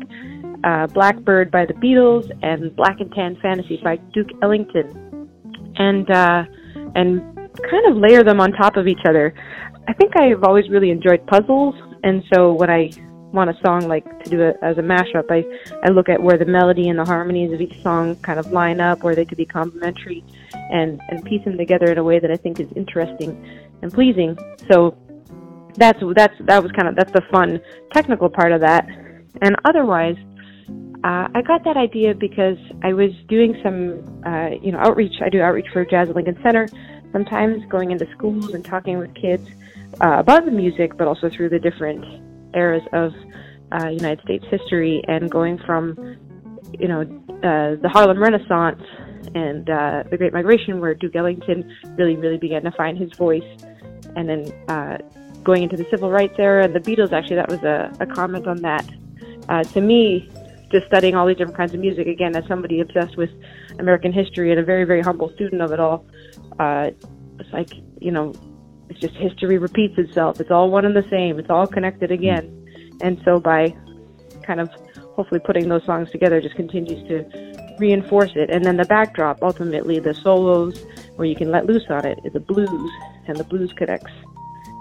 uh, 0.63 0.87
Blackbird 0.87 1.51
by 1.51 1.65
the 1.65 1.73
Beatles 1.73 2.29
and 2.41 2.75
Black 2.75 2.99
and 2.99 3.11
Tan 3.13 3.37
Fantasy 3.41 3.79
by 3.83 3.97
Duke 4.13 4.29
Ellington, 4.41 5.29
and 5.75 6.09
uh, 6.09 6.43
and 6.95 7.21
kind 7.69 7.85
of 7.91 7.97
layer 7.97 8.23
them 8.23 8.39
on 8.39 8.51
top 8.51 8.77
of 8.77 8.87
each 8.87 9.05
other. 9.07 9.33
I 9.87 9.93
think 9.93 10.17
I've 10.17 10.43
always 10.43 10.69
really 10.69 10.89
enjoyed 10.89 11.25
puzzles, 11.27 11.75
and 12.03 12.23
so 12.33 12.53
when 12.53 12.69
I 12.69 12.89
want 13.31 13.49
a 13.49 13.53
song 13.65 13.87
like 13.87 14.05
to 14.23 14.29
do 14.29 14.41
it 14.41 14.57
as 14.61 14.77
a 14.77 14.81
mashup, 14.81 15.29
I 15.29 15.43
I 15.83 15.89
look 15.89 16.09
at 16.09 16.21
where 16.21 16.37
the 16.37 16.45
melody 16.45 16.89
and 16.89 16.97
the 16.97 17.05
harmonies 17.05 17.53
of 17.53 17.61
each 17.61 17.81
song 17.83 18.15
kind 18.17 18.39
of 18.39 18.51
line 18.51 18.79
up, 18.79 19.03
where 19.03 19.15
they 19.15 19.25
could 19.25 19.37
be 19.37 19.45
complementary, 19.45 20.23
and 20.53 20.99
and 21.09 21.23
piece 21.23 21.43
them 21.43 21.57
together 21.57 21.91
in 21.91 21.97
a 21.97 22.03
way 22.03 22.19
that 22.19 22.31
I 22.31 22.37
think 22.37 22.59
is 22.59 22.71
interesting 22.75 23.31
and 23.81 23.93
pleasing. 23.93 24.37
So 24.71 24.97
that's 25.75 25.99
that's 26.15 26.33
that 26.45 26.63
was 26.63 26.71
kind 26.71 26.87
of 26.87 26.95
that's 26.95 27.11
the 27.11 27.21
fun 27.31 27.59
technical 27.93 28.29
part 28.29 28.51
of 28.51 28.61
that, 28.61 28.87
and 29.41 29.55
otherwise. 29.65 30.15
Uh, 31.05 31.27
I 31.35 31.43
got 31.43 31.63
that 31.65 31.77
idea 31.77 32.15
because 32.15 32.57
I 32.81 32.93
was 32.93 33.11
doing 33.27 33.55
some, 33.61 34.23
uh, 34.25 34.49
you 34.59 34.71
know, 34.71 34.79
outreach. 34.79 35.21
I 35.21 35.29
do 35.29 35.39
outreach 35.39 35.67
for 35.71 35.85
Jazz 35.85 36.09
at 36.09 36.15
Lincoln 36.15 36.39
Center, 36.41 36.67
sometimes 37.11 37.63
going 37.69 37.91
into 37.91 38.07
schools 38.17 38.55
and 38.55 38.65
talking 38.65 38.97
with 38.97 39.13
kids 39.13 39.47
uh, 40.01 40.17
about 40.17 40.45
the 40.45 40.51
music, 40.51 40.97
but 40.97 41.07
also 41.07 41.29
through 41.29 41.49
the 41.49 41.59
different 41.59 42.03
eras 42.55 42.81
of 42.91 43.13
uh, 43.71 43.89
United 43.89 44.19
States 44.23 44.45
history 44.49 45.03
and 45.07 45.29
going 45.29 45.59
from, 45.59 46.17
you 46.79 46.87
know, 46.87 47.01
uh, 47.01 47.75
the 47.79 47.89
Harlem 47.93 48.19
Renaissance 48.19 48.81
and 49.35 49.69
uh, 49.69 50.05
the 50.09 50.17
Great 50.17 50.33
Migration, 50.33 50.79
where 50.79 50.95
Duke 50.95 51.15
Ellington 51.15 51.71
really, 51.99 52.15
really 52.15 52.39
began 52.39 52.63
to 52.63 52.71
find 52.71 52.97
his 52.97 53.13
voice, 53.13 53.43
and 54.15 54.27
then 54.27 54.51
uh, 54.69 54.97
going 55.43 55.61
into 55.61 55.77
the 55.77 55.85
Civil 55.91 56.09
Rights 56.09 56.39
era 56.39 56.63
and 56.63 56.73
the 56.73 56.79
Beatles. 56.79 57.11
Actually, 57.11 57.35
that 57.35 57.49
was 57.49 57.61
a, 57.61 57.91
a 57.99 58.07
comment 58.07 58.47
on 58.47 58.57
that. 58.63 58.89
Uh, 59.49 59.63
to 59.63 59.81
me, 59.81 60.31
just 60.71 60.87
studying 60.87 61.15
all 61.15 61.25
these 61.27 61.37
different 61.37 61.57
kinds 61.57 61.73
of 61.73 61.79
music 61.79 62.07
again, 62.07 62.35
as 62.35 62.45
somebody 62.47 62.79
obsessed 62.79 63.17
with 63.17 63.29
American 63.79 64.11
history 64.11 64.51
and 64.51 64.59
a 64.59 64.63
very, 64.63 64.83
very 64.83 65.01
humble 65.01 65.31
student 65.33 65.61
of 65.61 65.71
it 65.71 65.79
all, 65.79 66.05
uh, 66.59 66.91
it's 67.39 67.51
like 67.51 67.69
you 67.99 68.11
know 68.11 68.33
it's 68.89 68.99
just 68.99 69.15
history 69.15 69.57
repeats 69.57 69.97
itself. 69.97 70.39
It's 70.39 70.51
all 70.51 70.69
one 70.69 70.85
and 70.85 70.95
the 70.95 71.07
same. 71.09 71.39
It's 71.39 71.49
all 71.49 71.67
connected 71.67 72.11
again. 72.11 72.67
And 73.01 73.21
so 73.25 73.39
by 73.39 73.75
kind 74.43 74.59
of 74.59 74.69
hopefully 75.15 75.41
putting 75.43 75.69
those 75.69 75.83
songs 75.85 76.11
together 76.11 76.41
just 76.41 76.55
continues 76.55 77.07
to 77.07 77.75
reinforce 77.79 78.31
it. 78.35 78.49
And 78.49 78.63
then 78.63 78.77
the 78.77 78.85
backdrop, 78.85 79.41
ultimately 79.41 79.99
the 79.99 80.13
solos 80.13 80.85
where 81.15 81.27
you 81.27 81.35
can 81.35 81.51
let 81.51 81.65
loose 81.65 81.85
on 81.89 82.05
it 82.05 82.19
is 82.23 82.33
the 82.33 82.39
blues 82.39 82.91
and 83.27 83.37
the 83.37 83.43
blues 83.43 83.73
connects 83.75 84.11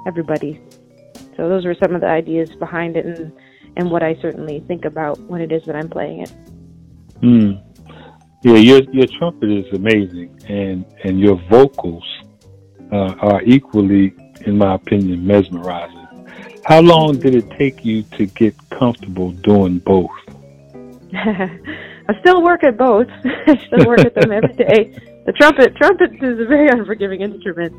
everybody. 0.07 0.61
So 1.37 1.49
those 1.49 1.64
were 1.64 1.75
some 1.75 1.95
of 1.95 2.00
the 2.00 2.09
ideas 2.09 2.50
behind 2.57 2.97
it 2.97 3.07
and 3.07 3.33
and 3.76 3.90
what 3.90 4.02
I 4.02 4.16
certainly 4.21 4.61
think 4.66 4.85
about 4.85 5.19
when 5.21 5.40
it 5.40 5.52
is 5.52 5.64
that 5.66 5.76
I'm 5.76 5.88
playing 5.88 6.21
it. 6.21 6.31
Hmm. 7.21 7.52
Yeah, 8.43 8.57
your 8.57 8.83
your 8.93 9.07
trumpet 9.19 9.50
is 9.50 9.73
amazing 9.73 10.38
and 10.49 10.85
and 11.02 11.19
your 11.19 11.37
vocals 11.49 12.04
uh, 12.93 13.14
are 13.21 13.43
equally, 13.43 14.14
in 14.47 14.59
my 14.59 14.75
opinion, 14.75 15.26
mesmerizing. 15.26 16.07
How 16.64 16.81
long 16.81 17.19
did 17.19 17.35
it 17.35 17.50
take 17.59 17.85
you 17.85 18.02
to 18.16 18.26
get 18.26 18.54
comfortable 18.71 19.33
doing 19.33 19.78
both? 19.78 20.11
I 21.14 22.21
still 22.21 22.43
work 22.43 22.64
at 22.64 22.76
both. 22.76 23.09
I 23.25 23.57
still 23.66 23.87
work 23.87 24.00
at 24.00 24.14
them 24.14 24.33
every 24.33 24.52
day. 24.54 24.99
The 25.26 25.33
trumpet, 25.33 25.75
trumpet 25.76 26.12
is 26.23 26.40
a 26.40 26.45
very 26.45 26.69
unforgiving 26.69 27.21
instrument. 27.23 27.75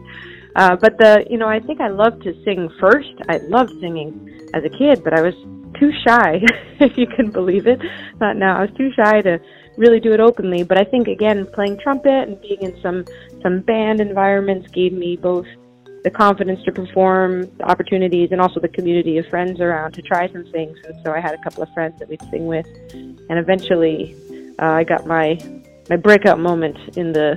Uh, 0.56 0.76
but 0.76 0.98
the, 0.98 1.26
you 1.30 1.38
know, 1.38 1.48
I 1.48 1.60
think 1.60 1.82
I 1.82 1.90
loved 1.90 2.24
to 2.24 2.34
sing 2.44 2.70
first. 2.80 3.14
I 3.30 3.38
loved 3.38 3.72
singing 3.80 4.50
as 4.54 4.64
a 4.64 4.70
kid, 4.70 5.04
but 5.04 5.14
I 5.14 5.22
was 5.22 5.36
too 5.80 5.92
shy, 6.06 6.42
if 6.80 6.98
you 6.98 7.08
can 7.08 7.32
believe 7.32 7.68
it. 7.68 7.80
Not 8.20 8.38
now. 8.38 8.58
I 8.58 8.62
was 8.62 8.72
too 8.78 8.92
shy 8.96 9.22
to 9.22 9.40
really 9.78 10.00
do 10.00 10.14
it 10.14 10.20
openly. 10.20 10.64
But 10.64 10.78
I 10.78 10.84
think 10.84 11.08
again, 11.08 11.46
playing 11.54 11.80
trumpet 11.80 12.28
and 12.28 12.40
being 12.42 12.62
in 12.62 12.80
some 12.82 13.06
some 13.42 13.62
band 13.62 14.00
environments 14.00 14.70
gave 14.72 14.94
me 14.94 15.16
both 15.16 15.46
the 16.04 16.12
confidence 16.12 16.64
to 16.64 16.72
perform, 16.72 17.50
the 17.58 17.64
opportunities, 17.64 18.30
and 18.32 18.40
also 18.40 18.60
the 18.60 18.70
community 18.70 19.18
of 19.18 19.26
friends 19.28 19.60
around 19.60 19.94
to 19.94 20.02
try 20.02 20.32
some 20.32 20.46
things. 20.52 20.78
And 20.86 20.96
so 21.04 21.12
I 21.12 21.20
had 21.20 21.34
a 21.34 21.42
couple 21.44 21.64
of 21.64 21.70
friends 21.74 21.98
that 22.00 22.08
we'd 22.08 22.22
sing 22.30 22.46
with, 22.46 22.68
and 22.94 23.40
eventually 23.40 24.16
uh, 24.60 24.72
I 24.72 24.84
got 24.84 25.06
my 25.08 25.40
my 25.90 25.96
breakout 25.96 26.40
moment 26.40 26.78
in 26.96 27.12
the 27.12 27.32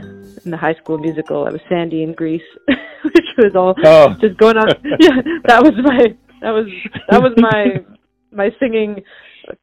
in 0.45 0.50
the 0.50 0.57
high 0.57 0.75
school 0.75 0.99
musical. 0.99 1.47
I 1.47 1.50
was 1.50 1.61
Sandy 1.68 2.02
in 2.02 2.12
Grease, 2.12 2.42
which 2.66 3.26
was 3.38 3.57
all 3.57 3.75
oh. 3.85 4.14
just 4.21 4.37
going 4.37 4.57
on. 4.57 4.68
yeah, 5.00 5.23
that 5.47 5.62
was 5.62 5.73
my 5.83 6.14
that 6.42 6.50
was 6.50 6.66
that 7.09 7.23
was 7.23 7.33
my 7.37 7.85
my 8.31 8.51
singing 8.61 9.03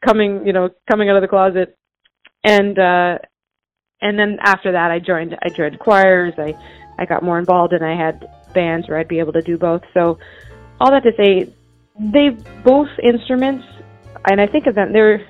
coming 0.04 0.46
you 0.46 0.54
know 0.54 0.70
coming 0.90 1.10
out 1.10 1.16
of 1.16 1.22
the 1.22 1.28
closet. 1.28 1.78
And 2.44 2.78
uh 2.78 3.18
and 4.02 4.20
then 4.20 4.38
after 4.42 4.72
that 4.72 4.92
I 4.92 5.00
joined 5.00 5.36
I 5.42 5.50
joined 5.50 5.80
choirs. 5.80 6.34
I 6.38 6.54
I 6.98 7.06
got 7.06 7.24
more 7.24 7.40
involved 7.40 7.74
and 7.74 7.84
I 7.84 7.96
had 7.96 8.28
bands 8.54 8.88
where 8.88 8.98
I'd 8.98 9.08
be 9.08 9.20
able 9.20 9.34
to 9.34 9.42
do 9.42 9.58
both. 9.58 9.82
So 9.94 10.18
all 10.80 10.92
that 10.92 11.04
to 11.04 11.12
say 11.18 11.54
they 12.00 12.30
both 12.64 12.90
instruments 13.02 13.66
and 14.30 14.42
I 14.42 14.48
think 14.48 14.68
of 14.68 14.76
them 14.76 14.94
they're 14.94 15.26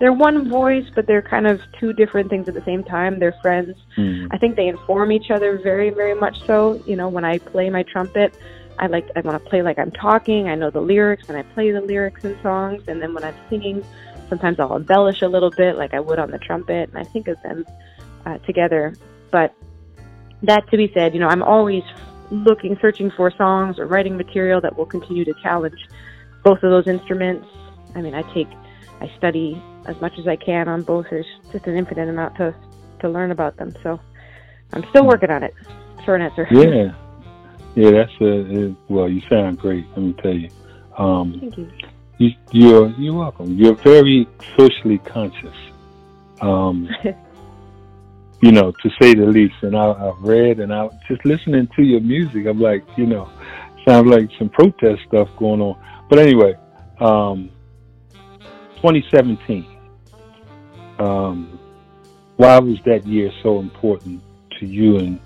they're 0.00 0.12
one 0.12 0.48
voice 0.48 0.84
but 0.94 1.06
they're 1.06 1.22
kind 1.22 1.46
of 1.46 1.60
two 1.80 1.92
different 1.92 2.30
things 2.30 2.48
at 2.48 2.54
the 2.54 2.64
same 2.64 2.84
time. 2.84 3.18
They're 3.18 3.36
friends. 3.42 3.76
Mm. 3.96 4.28
I 4.30 4.38
think 4.38 4.56
they 4.56 4.68
inform 4.68 5.12
each 5.12 5.30
other 5.30 5.58
very 5.58 5.90
very 5.90 6.14
much 6.14 6.44
so. 6.46 6.82
You 6.86 6.96
know 6.96 7.08
when 7.08 7.24
I 7.24 7.38
play 7.38 7.70
my 7.70 7.82
trumpet 7.82 8.36
I 8.78 8.86
like 8.86 9.08
I 9.16 9.20
want 9.20 9.42
to 9.42 9.50
play 9.50 9.62
like 9.62 9.78
I'm 9.78 9.90
talking. 9.90 10.48
I 10.48 10.54
know 10.54 10.70
the 10.70 10.80
lyrics 10.80 11.28
and 11.28 11.36
I 11.36 11.42
play 11.42 11.70
the 11.70 11.80
lyrics 11.80 12.24
and 12.24 12.40
songs. 12.42 12.82
And 12.88 13.02
then 13.02 13.14
when 13.14 13.24
I'm 13.24 13.34
singing, 13.48 13.84
sometimes 14.28 14.60
I'll 14.60 14.76
embellish 14.76 15.22
a 15.22 15.28
little 15.28 15.50
bit, 15.50 15.76
like 15.76 15.94
I 15.94 16.00
would 16.00 16.18
on 16.18 16.30
the 16.30 16.38
trumpet, 16.38 16.90
and 16.90 16.98
I 16.98 17.04
think 17.04 17.28
of 17.28 17.40
them 17.42 17.64
uh, 18.26 18.38
together. 18.38 18.94
But 19.30 19.54
that 20.42 20.70
to 20.70 20.76
be 20.76 20.90
said, 20.94 21.14
you 21.14 21.20
know, 21.20 21.28
I'm 21.28 21.42
always 21.42 21.82
looking, 22.30 22.76
searching 22.80 23.10
for 23.10 23.30
songs 23.32 23.78
or 23.78 23.86
writing 23.86 24.16
material 24.16 24.60
that 24.60 24.76
will 24.76 24.86
continue 24.86 25.24
to 25.24 25.34
challenge 25.42 25.78
both 26.44 26.62
of 26.62 26.70
those 26.70 26.86
instruments. 26.86 27.46
I 27.94 28.02
mean, 28.02 28.14
I 28.14 28.22
take, 28.34 28.48
I 29.00 29.10
study 29.16 29.60
as 29.86 30.00
much 30.00 30.18
as 30.18 30.28
I 30.28 30.36
can 30.36 30.68
on 30.68 30.82
both. 30.82 31.06
There's 31.10 31.26
just 31.52 31.66
an 31.66 31.76
infinite 31.76 32.08
amount 32.08 32.36
to 32.36 32.54
to 33.00 33.08
learn 33.08 33.30
about 33.30 33.56
them. 33.56 33.74
So 33.82 34.00
I'm 34.72 34.84
still 34.90 35.06
working 35.06 35.30
on 35.30 35.42
it. 35.42 35.54
Short 36.04 36.20
answer. 36.20 36.48
Yeah. 36.50 36.94
Yeah, 37.74 37.90
that's 37.90 38.12
a, 38.20 38.74
well. 38.88 39.08
You 39.08 39.20
sound 39.28 39.58
great. 39.58 39.86
Let 39.90 39.98
me 39.98 40.12
tell 40.22 40.34
you. 40.34 40.50
Um, 40.96 41.36
Thank 41.40 41.56
you. 41.56 41.70
you. 42.18 42.32
You're 42.50 42.88
you're 42.98 43.14
welcome. 43.14 43.56
You're 43.56 43.76
very 43.76 44.26
socially 44.56 44.98
conscious. 44.98 45.56
Um, 46.40 46.88
you 48.40 48.52
know, 48.52 48.72
to 48.72 48.90
say 49.00 49.14
the 49.14 49.26
least. 49.26 49.54
And 49.62 49.76
I, 49.76 49.92
I've 49.92 50.22
read 50.22 50.60
and 50.60 50.72
I 50.72 50.88
just 51.08 51.24
listening 51.24 51.68
to 51.76 51.82
your 51.82 52.00
music. 52.00 52.46
I'm 52.46 52.60
like, 52.60 52.84
you 52.96 53.06
know, 53.06 53.30
sounds 53.86 54.08
like 54.08 54.30
some 54.38 54.48
protest 54.48 55.02
stuff 55.08 55.28
going 55.36 55.60
on. 55.60 55.78
But 56.08 56.18
anyway, 56.18 56.54
um, 57.00 57.50
2017. 58.76 59.66
Um, 60.98 61.58
why 62.36 62.58
was 62.58 62.78
that 62.86 63.06
year 63.06 63.30
so 63.42 63.58
important 63.60 64.22
to 64.58 64.66
you 64.66 64.98
and 64.98 65.20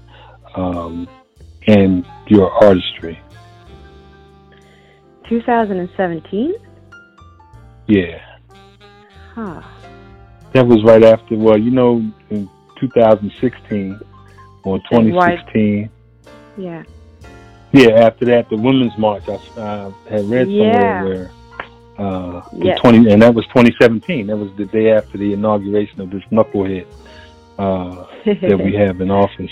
um, 0.55 1.09
and 1.67 2.07
your 2.27 2.51
artistry? 2.65 3.21
2017? 5.29 6.55
Yeah. 7.87 8.21
Huh. 9.35 9.63
That 10.53 10.67
was 10.67 10.83
right 10.85 11.03
after, 11.03 11.37
well, 11.37 11.59
you 11.59 11.71
know, 11.71 12.05
in 12.31 12.49
2016 12.81 14.01
or 14.65 14.79
2016. 14.91 15.91
Yeah. 16.59 16.83
Yeah, 17.73 18.07
after 18.07 18.27
that, 18.27 18.51
the 18.51 18.57
Women's 18.57 18.97
March. 18.99 19.23
I 19.29 19.33
uh, 19.59 19.91
had 20.11 20.29
read 20.29 20.51
Yeah. 20.51 21.03
somewhere 21.03 21.05
where 21.05 21.31
uh, 21.99 22.43
the 22.53 22.67
Yes. 22.67 22.81
20, 22.81 23.11
and 23.13 23.23
that 23.23 23.35
was 23.35 23.47
2017. 23.47 24.27
That 24.27 24.37
was 24.37 24.51
the 24.57 24.67
day 24.67 24.93
after 24.93 25.17
the 25.17 25.33
inauguration 25.33 26.01
of 26.01 26.11
this 26.11 26.23
knucklehead 26.31 26.87
uh, 27.59 28.05
that 28.25 28.61
we 28.63 28.75
have 28.75 29.01
in 29.01 29.11
office. 29.11 29.51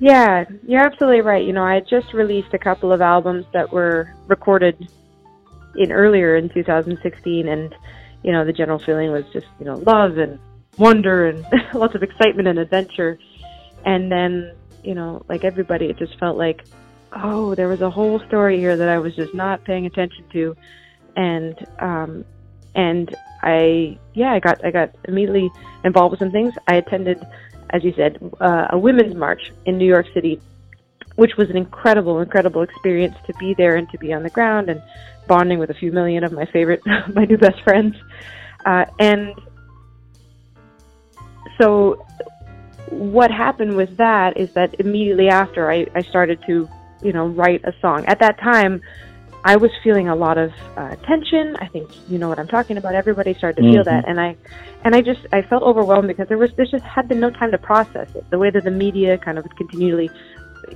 Yeah, 0.00 0.46
you're 0.66 0.80
absolutely 0.80 1.20
right. 1.20 1.44
You 1.46 1.52
know, 1.52 1.62
I 1.62 1.80
just 1.80 2.14
released 2.14 2.54
a 2.54 2.58
couple 2.58 2.90
of 2.90 3.02
albums 3.02 3.44
that 3.52 3.70
were 3.70 4.12
recorded 4.28 4.90
in 5.76 5.92
earlier 5.92 6.36
in 6.36 6.48
2016, 6.48 7.46
and 7.46 7.74
you 8.22 8.32
know, 8.32 8.44
the 8.46 8.52
general 8.52 8.78
feeling 8.78 9.12
was 9.12 9.24
just 9.32 9.46
you 9.58 9.66
know 9.66 9.76
love 9.76 10.16
and 10.16 10.38
wonder 10.78 11.26
and 11.26 11.44
lots 11.74 11.94
of 11.94 12.02
excitement 12.02 12.48
and 12.48 12.58
adventure. 12.58 13.18
And 13.84 14.10
then, 14.10 14.54
you 14.82 14.94
know, 14.94 15.22
like 15.28 15.44
everybody, 15.44 15.86
it 15.86 15.98
just 15.98 16.18
felt 16.18 16.38
like, 16.38 16.64
oh, 17.12 17.54
there 17.54 17.68
was 17.68 17.82
a 17.82 17.90
whole 17.90 18.20
story 18.26 18.58
here 18.58 18.76
that 18.76 18.88
I 18.88 18.98
was 18.98 19.14
just 19.14 19.34
not 19.34 19.64
paying 19.64 19.84
attention 19.84 20.24
to, 20.32 20.56
and 21.14 21.66
um, 21.78 22.24
and 22.74 23.14
I 23.42 23.98
yeah, 24.14 24.32
I 24.32 24.40
got 24.40 24.64
I 24.64 24.70
got 24.70 24.94
immediately 25.04 25.50
involved 25.84 26.12
with 26.12 26.20
some 26.20 26.30
things. 26.30 26.54
I 26.66 26.76
attended 26.76 27.22
as 27.70 27.84
you 27.84 27.92
said, 27.96 28.18
uh, 28.40 28.68
a 28.70 28.78
women's 28.78 29.14
march 29.14 29.52
in 29.64 29.78
New 29.78 29.86
York 29.86 30.06
City, 30.12 30.40
which 31.16 31.36
was 31.36 31.50
an 31.50 31.56
incredible, 31.56 32.20
incredible 32.20 32.62
experience 32.62 33.14
to 33.26 33.34
be 33.34 33.54
there 33.54 33.76
and 33.76 33.88
to 33.90 33.98
be 33.98 34.12
on 34.12 34.22
the 34.22 34.30
ground 34.30 34.68
and 34.68 34.82
bonding 35.26 35.58
with 35.58 35.70
a 35.70 35.74
few 35.74 35.92
million 35.92 36.24
of 36.24 36.32
my 36.32 36.44
favorite, 36.46 36.82
my 37.14 37.24
new 37.24 37.38
best 37.38 37.60
friends. 37.62 37.96
Uh, 38.64 38.84
and 38.98 39.34
so, 41.60 42.04
what 42.88 43.30
happened 43.30 43.76
with 43.76 43.96
that 43.98 44.36
is 44.36 44.52
that 44.54 44.74
immediately 44.80 45.28
after 45.28 45.70
I, 45.70 45.86
I 45.94 46.02
started 46.02 46.42
to, 46.46 46.68
you 47.02 47.12
know, 47.12 47.28
write 47.28 47.64
a 47.64 47.72
song. 47.80 48.04
At 48.06 48.18
that 48.18 48.38
time, 48.40 48.82
I 49.44 49.56
was 49.56 49.70
feeling 49.82 50.08
a 50.08 50.14
lot 50.14 50.36
of 50.36 50.52
uh, 50.76 50.96
tension. 50.96 51.56
I 51.60 51.66
think 51.66 51.88
you 52.10 52.18
know 52.18 52.28
what 52.28 52.38
I'm 52.38 52.48
talking 52.48 52.76
about. 52.76 52.94
Everybody 52.94 53.32
started 53.34 53.62
to 53.62 53.70
feel 53.70 53.82
Mhm. 53.82 53.86
that, 53.86 54.04
and 54.06 54.20
I, 54.20 54.36
and 54.84 54.94
I 54.94 55.00
just 55.00 55.26
I 55.32 55.40
felt 55.42 55.62
overwhelmed 55.62 56.08
because 56.08 56.28
there 56.28 56.36
was 56.38 56.50
there 56.56 56.66
just 56.66 56.84
had 56.84 57.08
been 57.08 57.20
no 57.20 57.30
time 57.30 57.50
to 57.52 57.58
process 57.58 58.14
it. 58.14 58.28
The 58.30 58.38
way 58.38 58.50
that 58.50 58.64
the 58.64 58.70
media 58.70 59.16
kind 59.16 59.38
of 59.38 59.44
continually, 59.56 60.10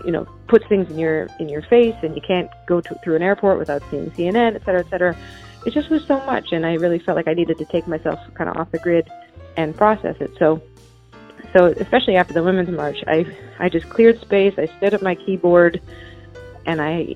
you 0.05 0.13
know, 0.13 0.27
puts 0.49 0.67
things 0.67 0.91
in 0.91 0.99
your 0.99 1.29
in 1.39 1.49
your 1.49 1.63
face, 1.63 1.95
and 2.03 2.15
you 2.17 2.23
can't 2.27 2.49
go 2.67 2.81
to, 2.81 2.95
through 3.05 3.17
an 3.17 3.23
airport 3.23 3.59
without 3.59 3.83
seeing 3.91 4.11
CNN, 4.13 4.55
et 4.55 4.65
cetera, 4.65 4.81
et 4.81 4.89
cetera. 4.89 5.17
It 5.67 5.73
just 5.75 5.91
was 5.91 6.03
so 6.07 6.19
much, 6.25 6.53
and 6.53 6.65
I 6.65 6.75
really 6.75 6.99
felt 6.99 7.17
like 7.17 7.29
I 7.29 7.35
needed 7.35 7.59
to 7.59 7.65
take 7.67 7.87
myself 7.87 8.19
kind 8.35 8.49
of 8.49 8.57
off 8.57 8.71
the 8.71 8.79
grid 8.79 9.09
and 9.59 9.77
process 9.77 10.17
it. 10.21 10.31
So, 10.39 10.63
so 11.57 11.67
especially 11.67 12.17
after 12.17 12.33
the 12.33 12.43
women's 12.43 12.71
march, 12.71 12.97
I 13.07 13.27
I 13.59 13.69
just 13.69 13.91
cleared 13.91 14.21
space. 14.23 14.55
I 14.57 14.67
stood 14.79 14.95
at 14.95 15.03
my 15.03 15.15
keyboard, 15.15 15.83
and 16.65 16.81
I 16.81 17.15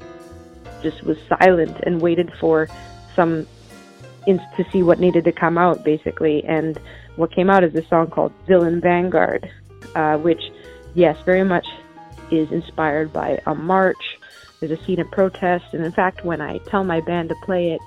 just 0.82 1.02
was 1.02 1.18
silent 1.28 1.76
and 1.84 2.00
waited 2.00 2.32
for 2.40 2.68
some 3.14 3.46
to 4.26 4.64
see 4.70 4.82
what 4.82 5.00
needed 5.00 5.24
to 5.24 5.32
come 5.32 5.56
out 5.56 5.84
basically. 5.84 6.44
And 6.44 6.78
what 7.16 7.32
came 7.32 7.48
out 7.48 7.64
is 7.64 7.74
a 7.74 7.86
song 7.88 8.08
called 8.10 8.32
villain 8.46 8.80
vanguard 8.80 9.50
uh, 9.94 10.16
which 10.18 10.42
yes 10.94 11.16
very 11.24 11.44
much 11.44 11.66
is 12.30 12.50
inspired 12.52 13.12
by 13.12 13.40
a 13.46 13.54
march. 13.54 14.18
There's 14.60 14.78
a 14.78 14.84
scene 14.84 15.00
of 15.00 15.10
protest 15.10 15.66
and 15.72 15.84
in 15.84 15.92
fact 15.92 16.24
when 16.24 16.40
i 16.40 16.58
tell 16.58 16.82
my 16.84 17.00
band 17.00 17.28
to 17.28 17.36
play 17.44 17.72
it 17.72 17.80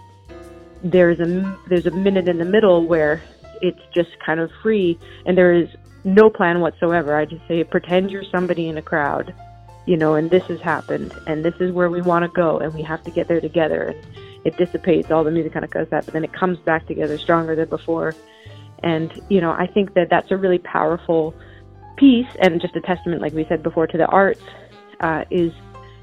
there's 0.84 1.20
a 1.20 1.58
there's 1.68 1.86
a 1.86 1.92
minute 1.92 2.28
in 2.28 2.38
the 2.38 2.46
middle 2.46 2.86
where 2.86 3.22
it's 3.62 3.82
just 3.94 4.10
kind 4.26 4.40
of 4.40 4.50
free 4.64 4.98
and 5.26 5.38
there 5.38 5.54
is 5.54 5.70
no 6.04 6.30
plan 6.30 6.62
whatsoever. 6.62 7.16
I 7.16 7.26
just 7.26 7.48
say 7.48 7.64
pretend 7.64 8.10
you're 8.10 8.24
somebody 8.24 8.68
in 8.68 8.78
a 8.78 8.82
crowd 8.82 9.34
you 9.92 9.98
know, 9.98 10.16
and 10.16 10.32
this 10.32 10.44
has 10.44 10.62
happened, 10.62 11.14
and 11.28 11.44
this 11.44 11.56
is 11.60 11.74
where 11.74 11.90
we 11.90 12.02
want 12.02 12.24
to 12.24 12.30
go, 12.30 12.60
and 12.60 12.74
we 12.74 12.82
have 12.82 13.04
to 13.04 13.12
get 13.12 13.28
there 13.28 13.42
together. 13.42 13.88
And 13.90 14.06
it 14.46 14.56
dissipates, 14.56 15.12
all 15.12 15.26
the 15.26 15.32
music 15.32 15.52
kind 15.52 15.66
of 15.66 15.72
goes 15.72 15.90
that, 15.90 16.06
but 16.06 16.14
then 16.14 16.24
it 16.24 16.32
comes 16.32 16.58
back 16.60 16.88
together 16.88 17.18
stronger 17.18 17.58
than 17.58 17.68
before. 17.68 18.16
And, 18.84 19.12
you 19.28 19.42
know, 19.42 19.52
I 19.52 19.68
think 19.68 19.94
that 19.96 20.08
that's 20.10 20.32
a 20.32 20.38
really 20.38 20.60
powerful 20.60 21.36
piece, 21.98 22.30
and 22.40 22.62
just 22.62 22.74
a 22.78 22.80
testament, 22.80 23.22
like 23.22 23.34
we 23.34 23.44
said 23.50 23.64
before, 23.64 23.86
to 23.86 23.98
the 23.98 24.06
arts, 24.06 24.40
uh, 25.02 25.26
is 25.30 25.52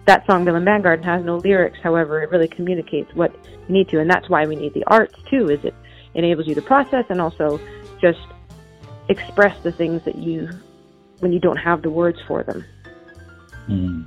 that 0.04 0.26
song, 0.26 0.44
Villain 0.44 0.66
Vanguard, 0.66 1.02
has 1.02 1.24
no 1.24 1.38
lyrics. 1.38 1.78
However, 1.82 2.22
it 2.22 2.30
really 2.30 2.48
communicates 2.48 3.14
what 3.14 3.34
you 3.42 3.74
need 3.74 3.88
to, 3.88 4.00
and 4.00 4.10
that's 4.10 4.28
why 4.28 4.44
we 4.44 4.54
need 4.54 4.74
the 4.74 4.84
arts, 4.88 5.14
too, 5.30 5.48
is 5.48 5.64
it 5.64 5.74
enables 6.12 6.46
you 6.46 6.54
to 6.54 6.60
process 6.60 7.06
and 7.08 7.22
also 7.22 7.58
just 8.02 8.20
express 9.08 9.58
the 9.62 9.72
things 9.72 10.04
that 10.04 10.16
you, 10.16 10.46
when 11.20 11.32
you 11.32 11.40
don't 11.40 11.56
have 11.56 11.80
the 11.80 11.88
words 11.88 12.18
for 12.28 12.42
them. 12.42 12.66
Mm. 13.68 14.06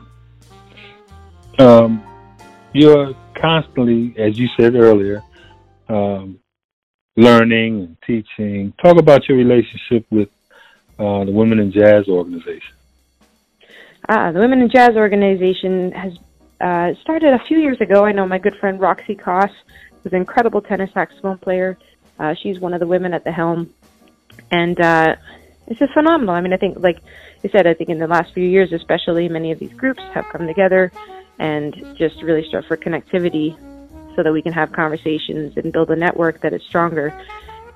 Um, 1.59 2.03
you're 2.73 3.13
constantly, 3.35 4.15
as 4.17 4.37
you 4.37 4.47
said 4.57 4.75
earlier, 4.75 5.21
um, 5.89 6.39
learning 7.15 7.81
and 7.81 7.97
teaching. 8.05 8.73
Talk 8.83 8.97
about 8.97 9.27
your 9.27 9.37
relationship 9.37 10.05
with 10.09 10.29
uh, 10.97 11.25
the 11.25 11.31
Women 11.31 11.59
in 11.59 11.71
Jazz 11.71 12.07
organization. 12.07 12.73
Ah, 14.09 14.31
the 14.31 14.39
Women 14.39 14.61
in 14.61 14.69
Jazz 14.69 14.95
organization 14.95 15.91
has 15.91 16.13
uh, 16.59 16.93
started 17.01 17.33
a 17.33 17.43
few 17.47 17.59
years 17.59 17.79
ago. 17.81 18.05
I 18.05 18.11
know 18.11 18.27
my 18.27 18.39
good 18.39 18.55
friend 18.59 18.79
Roxy 18.79 19.15
Coss 19.15 19.51
who's 20.03 20.13
an 20.13 20.19
incredible 20.19 20.61
tenor 20.61 20.89
saxophone 20.93 21.37
player. 21.37 21.77
Uh, 22.19 22.33
she's 22.41 22.59
one 22.59 22.73
of 22.73 22.79
the 22.79 22.87
women 22.87 23.13
at 23.13 23.23
the 23.23 23.31
helm, 23.31 23.73
and 24.51 24.79
uh, 24.79 25.15
it's 25.71 25.79
just 25.79 25.93
phenomenal. 25.93 26.35
I 26.35 26.41
mean, 26.41 26.51
I 26.51 26.57
think, 26.57 26.77
like 26.79 26.99
you 27.43 27.49
said, 27.49 27.65
I 27.65 27.73
think 27.73 27.89
in 27.89 27.97
the 27.97 28.07
last 28.07 28.33
few 28.33 28.43
years, 28.43 28.73
especially, 28.73 29.29
many 29.29 29.51
of 29.53 29.59
these 29.59 29.71
groups 29.73 30.01
have 30.13 30.25
come 30.29 30.45
together 30.45 30.91
and 31.39 31.73
just 31.97 32.21
really 32.21 32.45
strive 32.45 32.65
for 32.65 32.75
connectivity, 32.75 33.57
so 34.15 34.23
that 34.23 34.33
we 34.33 34.41
can 34.41 34.51
have 34.51 34.73
conversations 34.73 35.55
and 35.55 35.71
build 35.71 35.89
a 35.89 35.95
network 35.95 36.41
that 36.41 36.53
is 36.53 36.61
stronger. 36.63 37.17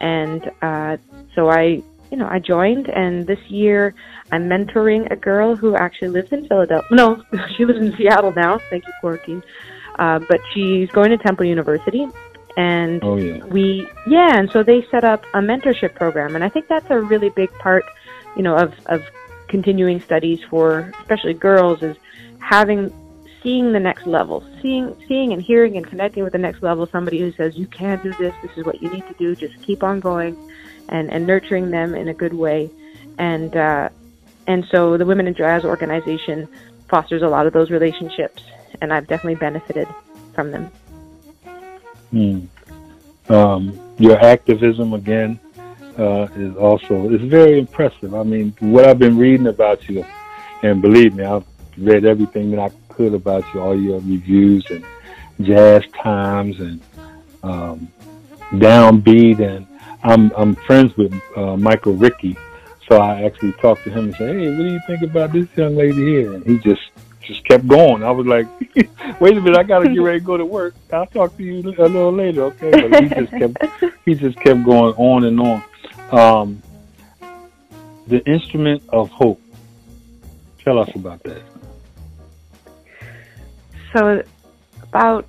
And 0.02 0.52
uh, 0.62 0.98
so 1.34 1.50
I 1.50 1.82
you 2.12 2.18
know, 2.18 2.28
I 2.30 2.40
joined, 2.40 2.88
and 2.90 3.26
this 3.26 3.40
year 3.48 3.96
I'm 4.32 4.48
mentoring 4.50 5.10
a 5.10 5.16
girl 5.16 5.56
who 5.56 5.76
actually 5.76 6.10
lives 6.10 6.32
in 6.32 6.48
Philadelphia. 6.48 6.88
No, 6.92 7.24
she 7.58 7.66
lives 7.66 7.80
in 7.80 7.96
Seattle 7.98 8.34
now. 8.34 8.60
Thank 8.70 8.86
you, 8.86 8.94
quarantine. 9.00 9.42
Uh, 9.98 10.20
but 10.20 10.42
she's 10.54 10.90
going 10.92 11.10
to 11.12 11.18
Temple 11.18 11.46
University, 11.46 12.06
and 12.58 13.04
Oh 13.04 13.18
yeah. 13.18 13.44
we 13.46 13.88
yeah, 14.08 14.38
and 14.38 14.50
so 14.52 14.63
they 14.63 14.86
set 14.89 15.04
up 15.04 15.24
a 15.34 15.39
mentorship 15.39 15.96
program, 15.96 16.36
and 16.36 16.44
I 16.44 16.50
think 16.50 16.68
that's 16.68 16.89
a 16.89 17.00
really 17.00 17.30
big 17.30 17.52
part, 17.60 17.84
you 18.36 18.44
know, 18.44 18.56
of 18.56 18.74
of 18.88 19.04
continuing 19.48 20.02
studies 20.02 20.39
for 20.50 20.91
especially 21.02 21.34
girls 21.34 21.84
is 21.84 21.98
having 22.39 22.91
seeing 23.44 23.74
the 23.74 23.80
next 23.80 24.08
level, 24.08 24.44
seeing 24.62 24.96
seeing 25.08 25.34
and 25.34 25.41
hearing 25.41 25.78
and 25.78 25.86
connecting 25.86 26.24
with 26.24 26.34
the 26.34 26.39
next 26.39 26.63
level. 26.63 26.88
Somebody 26.88 27.20
who 27.20 27.32
says 27.34 27.58
you 27.58 27.68
can 27.68 28.02
do 28.02 28.12
this, 28.13 28.34
this 28.41 28.52
is 28.58 28.65
what 28.65 28.82
you 28.82 28.89
need 28.89 29.08
to 29.08 29.13
do, 29.15 29.36
just 29.36 29.62
keep 29.62 29.84
on 29.84 30.00
going, 30.00 30.36
and 30.89 31.12
and 31.12 31.28
nurturing 31.28 31.72
them 31.72 31.94
in 31.94 32.08
a 32.08 32.13
good 32.13 32.34
way, 32.34 32.70
and 33.18 33.56
uh, 33.56 33.89
and 34.48 34.65
so 34.72 34.98
the 34.98 35.06
Women 35.06 35.28
in 35.28 35.36
Jazz 35.36 35.65
organization 35.65 36.48
fosters 36.89 37.22
a 37.22 37.28
lot 37.28 37.48
of 37.48 37.54
those 37.54 37.70
relationships, 37.70 38.44
and 38.82 38.94
I've 38.94 39.08
definitely 39.08 39.36
benefited 39.36 39.88
from 40.34 40.52
them. 40.52 40.72
Mm. 42.15 42.47
Um, 43.30 43.78
your 43.99 44.17
activism 44.17 44.93
again 44.93 45.38
uh, 45.97 46.28
is 46.38 46.56
also 46.56 47.10
is 47.10 47.21
very 47.21 47.60
impressive. 47.60 48.15
I 48.15 48.23
mean, 48.23 48.56
what 48.60 48.86
I've 48.86 48.99
been 48.99 49.17
reading 49.17 49.47
about 49.47 49.89
you, 49.89 50.06
and 50.63 50.82
believe 50.82 51.13
me, 51.13 51.25
I've 51.25 51.43
read 51.78 52.06
everything 52.06 52.51
that 52.51 52.60
I 52.60 52.71
could 52.88 53.13
about 53.13 53.43
you, 53.54 53.60
all 53.60 53.78
your 53.78 53.99
reviews 53.99 54.65
and 54.69 54.86
Jazz 55.41 55.84
Times 56.01 56.58
and 56.62 56.80
um, 57.43 57.91
Downbeat, 58.54 59.39
and 59.39 59.67
I'm 60.01 60.32
I'm 60.38 60.56
friends 60.56 60.95
with 60.95 61.13
uh, 61.36 61.58
Michael 61.58 61.95
Ricci, 61.95 62.38
so 62.88 63.01
I 63.01 63.23
actually 63.23 63.51
talked 63.54 63.84
to 63.84 63.89
him 63.89 64.06
and 64.06 64.15
said, 64.15 64.36
"Hey, 64.38 64.49
what 64.51 64.63
do 64.63 64.71
you 64.71 64.80
think 64.88 65.01
about 65.01 65.34
this 65.34 65.49
young 65.58 65.75
lady 65.75 66.06
here?" 66.06 66.34
And 66.34 66.45
he 66.45 66.60
just 66.60 66.82
just 67.26 67.44
kept 67.46 67.68
going. 67.68 68.04
I 68.04 68.12
was 68.12 68.26
like, 68.26 68.48
"Wait 69.20 69.38
a 69.38 69.42
minute, 69.42 69.58
I 69.58 69.64
gotta 69.64 69.90
get 69.90 70.02
ready 70.02 70.20
to 70.20 70.26
go 70.26 70.38
to 70.38 70.46
work. 70.46 70.76
I'll 70.92 71.06
talk 71.08 71.36
to 71.38 71.44
you 71.44 71.60
a 71.60 71.62
little 71.62 72.12
later, 72.12 72.44
okay?" 72.46 72.72
But 72.72 73.04
he 73.04 73.10
just 73.10 73.32
kept 73.32 73.58
he 74.06 74.16
just 74.16 74.40
kept 74.40 74.64
going 74.64 74.94
on 74.96 75.24
and 75.26 75.40
on. 75.40 75.64
Um, 76.12 76.62
the 78.08 78.26
instrument 78.26 78.84
of 78.90 79.10
hope. 79.10 79.42
Tell 80.64 80.80
us 80.80 80.94
about 80.96 81.24
that. 81.24 81.42
So, 83.96 84.24
about 84.84 85.28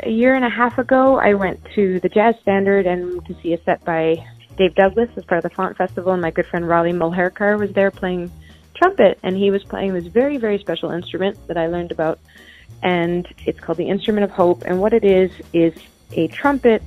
a 0.00 0.10
year 0.10 0.34
and 0.34 0.44
a 0.44 0.48
half 0.48 0.78
ago, 0.78 1.18
I 1.18 1.34
went 1.34 1.64
to 1.74 2.00
the 2.00 2.08
Jazz 2.08 2.34
Standard 2.40 2.86
and 2.86 3.24
to 3.26 3.34
see 3.42 3.52
a 3.52 3.62
set 3.62 3.84
by 3.84 4.24
Dave 4.56 4.74
Douglas 4.74 5.08
as 5.16 5.24
part 5.24 5.44
of 5.44 5.50
the 5.50 5.54
Font 5.54 5.76
Festival, 5.76 6.12
and 6.12 6.22
my 6.22 6.30
good 6.30 6.46
friend 6.46 6.66
Riley 6.66 6.92
Mulherkar 6.92 7.58
was 7.58 7.72
there 7.72 7.90
playing 7.90 8.30
trumpet, 8.78 9.18
and 9.22 9.36
he 9.36 9.50
was 9.50 9.62
playing 9.64 9.94
this 9.94 10.06
very, 10.06 10.36
very 10.36 10.58
special 10.58 10.90
instrument 10.90 11.34
that 11.48 11.56
I 11.56 11.66
learned 11.66 11.92
about, 11.92 12.18
and 12.82 13.26
it's 13.46 13.60
called 13.60 13.78
the 13.78 13.88
Instrument 13.88 14.24
of 14.24 14.30
Hope, 14.30 14.62
and 14.64 14.80
what 14.80 14.92
it 14.92 15.04
is 15.04 15.30
is 15.52 15.74
a 16.12 16.28
trumpet 16.28 16.82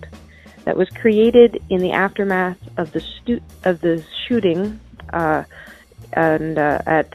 that 0.66 0.78
was 0.78 0.90
created 0.90 1.62
in 1.70 1.82
the 1.82 1.92
aftermath 1.92 2.58
of 2.78 2.92
the 2.92 3.02
stu- 3.02 3.42
of 3.64 3.82
the 3.82 4.04
shooting 4.26 4.80
uh, 5.12 5.44
and 6.14 6.58
uh, 6.58 6.82
at, 6.86 7.14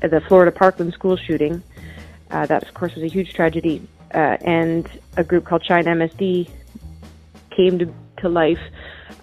the 0.00 0.20
Florida 0.26 0.50
Parkland 0.50 0.92
school 0.92 1.16
shooting 1.16 1.62
Uh, 2.32 2.46
that, 2.46 2.62
of 2.66 2.72
course, 2.72 2.94
was 2.94 3.04
a 3.04 3.08
huge 3.08 3.34
tragedy. 3.34 3.86
Uh, 4.14 4.36
and 4.40 4.88
a 5.16 5.24
group 5.24 5.44
called 5.44 5.64
Shine 5.64 5.84
MSD 5.84 6.48
came 7.50 7.78
to, 7.78 7.86
to 8.22 8.28
life 8.28 8.64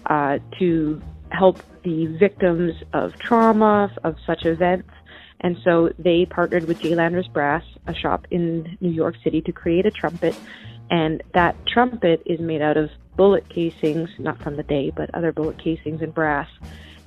uh, 0.06 0.38
to 0.58 1.02
help 1.30 1.58
the 1.82 2.06
victims 2.06 2.74
of 2.92 3.14
trauma, 3.18 3.90
of 4.04 4.16
such 4.26 4.44
events. 4.44 4.90
And 5.40 5.56
so 5.64 5.90
they 5.98 6.26
partnered 6.26 6.64
with 6.64 6.80
J. 6.80 6.94
Landress 6.94 7.26
Brass, 7.28 7.64
a 7.86 7.94
shop 7.94 8.26
in 8.30 8.76
New 8.80 8.90
York 8.90 9.14
City, 9.24 9.40
to 9.42 9.52
create 9.52 9.86
a 9.86 9.90
trumpet. 9.90 10.34
And 10.90 11.22
that 11.34 11.56
trumpet 11.66 12.22
is 12.26 12.40
made 12.40 12.60
out 12.60 12.76
of 12.76 12.90
bullet 13.16 13.48
casings, 13.48 14.10
not 14.18 14.42
from 14.42 14.56
the 14.56 14.62
day, 14.62 14.92
but 14.94 15.14
other 15.14 15.32
bullet 15.32 15.58
casings 15.58 16.02
and 16.02 16.12
brass. 16.12 16.48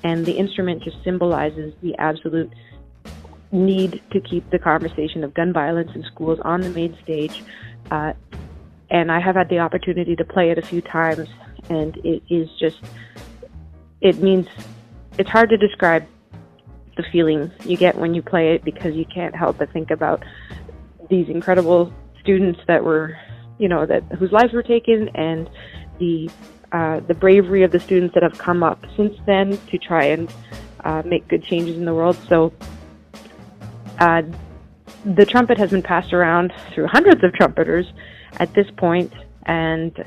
And 0.03 0.25
the 0.25 0.33
instrument 0.33 0.83
just 0.83 1.03
symbolizes 1.03 1.73
the 1.81 1.95
absolute 1.97 2.51
need 3.51 4.01
to 4.11 4.19
keep 4.19 4.49
the 4.49 4.59
conversation 4.59 5.23
of 5.23 5.33
gun 5.33 5.53
violence 5.53 5.91
in 5.93 6.03
schools 6.03 6.39
on 6.43 6.61
the 6.61 6.69
main 6.69 6.97
stage. 7.03 7.43
Uh, 7.91 8.13
and 8.89 9.11
I 9.11 9.19
have 9.19 9.35
had 9.35 9.49
the 9.49 9.59
opportunity 9.59 10.15
to 10.15 10.25
play 10.25 10.49
it 10.49 10.57
a 10.57 10.61
few 10.61 10.81
times, 10.81 11.29
and 11.69 11.95
it 11.97 12.23
is 12.29 12.49
just, 12.59 12.79
it 14.03 14.21
means, 14.21 14.47
it's 15.17 15.29
hard 15.29 15.49
to 15.49 15.57
describe 15.57 16.05
the 16.97 17.03
feeling 17.11 17.49
you 17.65 17.77
get 17.77 17.97
when 17.97 18.13
you 18.13 18.21
play 18.21 18.53
it 18.53 18.63
because 18.63 18.93
you 18.93 19.05
can't 19.05 19.35
help 19.35 19.57
but 19.57 19.71
think 19.71 19.89
about 19.89 20.23
these 21.09 21.27
incredible 21.29 21.91
students 22.19 22.59
that 22.67 22.83
were, 22.83 23.17
you 23.57 23.67
know, 23.67 23.85
that 23.85 24.03
whose 24.19 24.31
lives 24.31 24.53
were 24.53 24.61
taken 24.61 25.09
and 25.15 25.49
the 25.99 26.29
uh, 26.71 26.99
the 27.01 27.13
bravery 27.13 27.63
of 27.63 27.71
the 27.71 27.79
students 27.79 28.13
that 28.15 28.23
have 28.23 28.37
come 28.37 28.63
up 28.63 28.83
since 28.97 29.15
then 29.27 29.57
to 29.67 29.77
try 29.77 30.05
and 30.05 30.33
uh, 30.83 31.03
make 31.05 31.27
good 31.27 31.43
changes 31.43 31.77
in 31.77 31.85
the 31.85 31.93
world. 31.93 32.17
So 32.27 32.51
uh, 33.99 34.23
the 35.05 35.25
trumpet 35.25 35.57
has 35.59 35.69
been 35.69 35.83
passed 35.83 36.13
around 36.13 36.51
through 36.73 36.87
hundreds 36.87 37.23
of 37.23 37.31
trumpeters 37.33 37.85
at 38.39 38.53
this 38.55 38.65
point, 38.75 39.13
and 39.45 40.03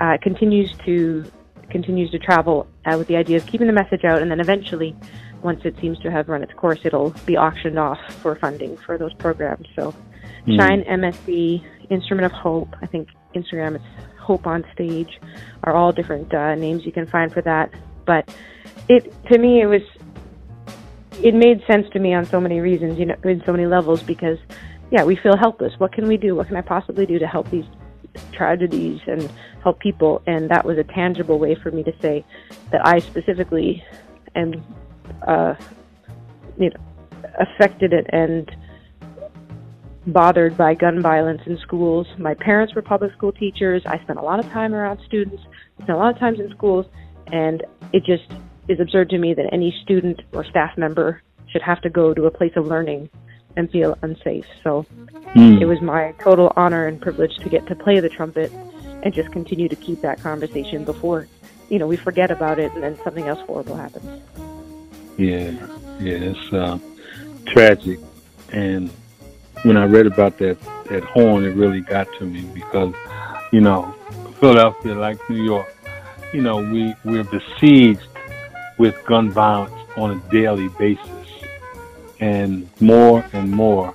uh, 0.00 0.18
continues 0.20 0.72
to 0.84 1.24
continues 1.70 2.10
to 2.10 2.18
travel 2.18 2.66
uh, 2.84 2.96
with 2.96 3.08
the 3.08 3.16
idea 3.16 3.36
of 3.36 3.46
keeping 3.46 3.66
the 3.66 3.72
message 3.72 4.04
out, 4.04 4.22
and 4.22 4.30
then 4.30 4.40
eventually 4.40 4.96
once 5.42 5.60
it 5.64 5.74
seems 5.80 5.98
to 6.00 6.10
have 6.10 6.28
run 6.28 6.42
its 6.42 6.52
course, 6.54 6.80
it'll 6.84 7.10
be 7.26 7.36
auctioned 7.36 7.78
off 7.78 7.98
for 8.14 8.34
funding 8.36 8.76
for 8.76 8.98
those 8.98 9.14
programs. 9.14 9.66
So, 9.76 9.94
mm. 10.46 10.56
Shine, 10.56 10.82
MSD, 10.84 11.64
Instrument 11.90 12.26
of 12.26 12.32
Hope, 12.32 12.74
I 12.82 12.86
think 12.86 13.08
Instagram 13.34 13.76
is 13.76 13.82
Hope 14.18 14.46
on 14.46 14.64
Stage, 14.72 15.20
are 15.64 15.74
all 15.74 15.92
different 15.92 16.32
uh, 16.34 16.54
names 16.54 16.84
you 16.84 16.92
can 16.92 17.06
find 17.06 17.32
for 17.32 17.42
that. 17.42 17.72
But 18.04 18.34
it, 18.88 19.12
to 19.26 19.38
me, 19.38 19.60
it 19.60 19.66
was, 19.66 19.82
it 21.22 21.34
made 21.34 21.62
sense 21.66 21.88
to 21.92 21.98
me 21.98 22.14
on 22.14 22.24
so 22.24 22.40
many 22.40 22.60
reasons, 22.60 22.98
you 22.98 23.06
know, 23.06 23.16
in 23.24 23.42
so 23.44 23.52
many 23.52 23.66
levels 23.66 24.02
because, 24.02 24.38
yeah, 24.90 25.04
we 25.04 25.16
feel 25.16 25.36
helpless. 25.36 25.74
What 25.78 25.92
can 25.92 26.08
we 26.08 26.16
do? 26.16 26.34
What 26.34 26.48
can 26.48 26.56
I 26.56 26.62
possibly 26.62 27.06
do 27.06 27.18
to 27.18 27.26
help 27.26 27.50
these 27.50 27.66
tragedies 28.32 29.00
and 29.06 29.30
help 29.62 29.80
people? 29.80 30.22
And 30.26 30.50
that 30.50 30.64
was 30.64 30.78
a 30.78 30.84
tangible 30.84 31.38
way 31.38 31.54
for 31.54 31.70
me 31.70 31.82
to 31.84 31.92
say 32.00 32.24
that 32.70 32.86
I 32.86 32.98
specifically 32.98 33.82
am 34.34 34.62
uh, 35.26 35.54
you 36.58 36.70
know, 36.70 36.76
affected 37.40 37.92
it 37.92 38.06
and 38.12 38.50
bothered 40.06 40.56
by 40.56 40.74
gun 40.74 41.02
violence 41.02 41.42
in 41.46 41.58
schools. 41.58 42.06
My 42.18 42.34
parents 42.34 42.74
were 42.74 42.82
public 42.82 43.12
school 43.12 43.32
teachers. 43.32 43.82
I 43.86 43.98
spent 44.02 44.18
a 44.18 44.22
lot 44.22 44.38
of 44.38 44.50
time 44.50 44.74
around 44.74 45.00
students. 45.06 45.42
I 45.78 45.84
spent 45.84 45.90
a 45.90 45.96
lot 45.96 46.12
of 46.12 46.18
times 46.18 46.40
in 46.40 46.50
schools, 46.50 46.86
and 47.26 47.62
it 47.92 48.04
just 48.04 48.30
is 48.68 48.80
absurd 48.80 49.10
to 49.10 49.18
me 49.18 49.34
that 49.34 49.48
any 49.52 49.74
student 49.82 50.20
or 50.32 50.44
staff 50.44 50.76
member 50.76 51.22
should 51.50 51.62
have 51.62 51.80
to 51.82 51.90
go 51.90 52.14
to 52.14 52.24
a 52.24 52.30
place 52.30 52.52
of 52.56 52.66
learning 52.66 53.08
and 53.56 53.70
feel 53.70 53.98
unsafe. 54.02 54.46
So 54.62 54.86
mm. 55.34 55.60
it 55.60 55.66
was 55.66 55.80
my 55.80 56.12
total 56.20 56.52
honor 56.56 56.86
and 56.86 57.00
privilege 57.00 57.36
to 57.38 57.48
get 57.48 57.66
to 57.66 57.74
play 57.74 58.00
the 58.00 58.08
trumpet 58.08 58.52
and 59.02 59.12
just 59.14 59.30
continue 59.32 59.68
to 59.68 59.76
keep 59.76 60.00
that 60.02 60.20
conversation 60.20 60.84
before, 60.84 61.28
you 61.68 61.78
know, 61.78 61.86
we 61.86 61.96
forget 61.96 62.30
about 62.30 62.58
it 62.58 62.72
and 62.72 62.82
then 62.82 62.98
something 63.02 63.26
else 63.28 63.40
horrible 63.40 63.76
happens. 63.76 64.22
Yeah, 65.16 65.50
yeah, 66.00 66.32
it's 66.32 66.52
uh, 66.52 66.78
tragic. 67.46 67.98
And 68.52 68.90
when 69.62 69.76
I 69.76 69.84
read 69.84 70.06
about 70.06 70.38
that 70.38 70.58
that 70.88 71.04
horn, 71.04 71.44
it 71.44 71.54
really 71.54 71.80
got 71.80 72.08
to 72.18 72.24
me 72.24 72.42
because, 72.54 72.94
you 73.52 73.60
know, 73.60 73.94
Philadelphia, 74.40 74.94
like 74.94 75.18
New 75.28 75.42
York, 75.42 75.74
you 76.32 76.40
know, 76.40 76.58
we 76.58 76.94
we're 77.04 77.24
besieged 77.24 78.06
with 78.78 78.94
gun 79.04 79.30
violence 79.30 79.74
on 79.96 80.12
a 80.12 80.30
daily 80.30 80.68
basis, 80.78 81.17
and 82.20 82.68
more 82.80 83.24
and 83.32 83.50
more, 83.50 83.94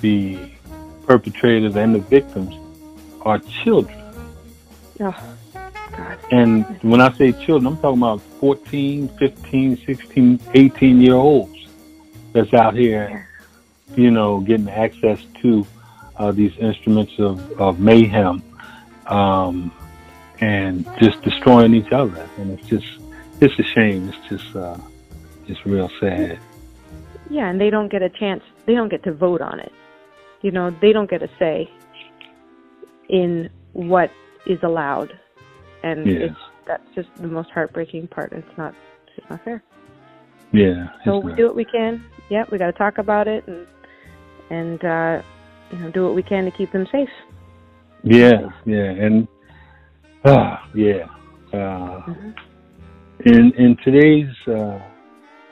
the 0.00 0.38
perpetrators 1.06 1.76
and 1.76 1.94
the 1.94 1.98
victims 1.98 2.54
are 3.22 3.38
children. 3.38 3.98
Oh. 5.00 5.36
And 6.30 6.64
when 6.82 7.00
I 7.00 7.12
say 7.12 7.32
children, 7.32 7.66
I'm 7.66 7.76
talking 7.78 7.98
about 7.98 8.20
14, 8.40 9.08
15, 9.18 9.76
16, 9.84 10.40
18 10.54 11.00
year 11.00 11.14
olds 11.14 11.68
that's 12.32 12.52
out 12.54 12.74
here, 12.74 13.28
you 13.96 14.10
know, 14.10 14.40
getting 14.40 14.70
access 14.70 15.20
to 15.42 15.66
uh, 16.16 16.32
these 16.32 16.56
instruments 16.58 17.12
of, 17.18 17.60
of 17.60 17.78
mayhem 17.78 18.42
um, 19.06 19.70
and 20.40 20.88
just 21.00 21.20
destroying 21.22 21.74
each 21.74 21.92
other. 21.92 22.28
And 22.38 22.58
it's 22.58 22.66
just, 22.68 22.86
it's 23.40 23.58
a 23.58 23.62
shame. 23.62 24.08
It's 24.08 24.28
just, 24.28 24.56
uh, 24.56 24.78
it's 25.46 25.64
real 25.66 25.90
sad. 26.00 26.38
Yeah, 27.30 27.48
and 27.48 27.60
they 27.60 27.70
don't 27.70 27.90
get 27.90 28.02
a 28.02 28.10
chance, 28.10 28.42
they 28.66 28.74
don't 28.74 28.90
get 28.90 29.02
to 29.04 29.12
vote 29.12 29.40
on 29.40 29.60
it. 29.60 29.72
You 30.42 30.50
know, 30.50 30.74
they 30.80 30.92
don't 30.92 31.08
get 31.08 31.22
a 31.22 31.28
say 31.38 31.70
in 33.08 33.48
what 33.72 34.10
is 34.46 34.58
allowed 34.62 35.12
and 35.82 36.06
yeah. 36.06 36.26
it's 36.26 36.36
that's 36.66 36.94
just 36.94 37.08
the 37.16 37.26
most 37.26 37.50
heartbreaking 37.50 38.08
part. 38.08 38.32
It's 38.32 38.46
not 38.56 38.74
it's 39.06 39.16
just 39.16 39.30
not 39.30 39.44
fair. 39.44 39.62
Yeah. 40.52 40.88
So 41.04 41.18
we 41.18 41.30
not. 41.30 41.36
do 41.36 41.46
what 41.46 41.56
we 41.56 41.64
can. 41.64 42.04
Yeah, 42.28 42.44
we 42.50 42.58
got 42.58 42.66
to 42.66 42.72
talk 42.72 42.98
about 42.98 43.26
it 43.28 43.44
and 43.46 43.66
and 44.50 44.84
uh, 44.84 45.22
you 45.70 45.78
know 45.78 45.90
do 45.90 46.04
what 46.04 46.14
we 46.14 46.22
can 46.22 46.44
to 46.44 46.50
keep 46.50 46.72
them 46.72 46.86
safe. 46.92 47.08
Yeah, 48.04 48.48
yeah, 48.64 48.90
and 48.90 49.28
ah, 50.24 50.68
yeah. 50.74 51.06
Uh, 51.52 52.02
mm-hmm. 52.06 52.30
In 53.24 53.52
in 53.52 53.76
today's 53.84 54.34
uh, 54.48 54.80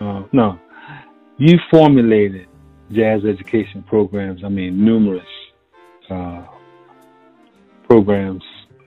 uh, 0.04 0.22
no, 0.33 0.59
you 1.40 1.59
formulated 1.70 2.46
jazz 2.92 3.22
education 3.24 3.83
programs. 3.88 4.42
I 4.44 4.48
mean, 4.48 4.85
numerous 4.85 5.26
uh, 6.09 6.46
programs 7.88 8.42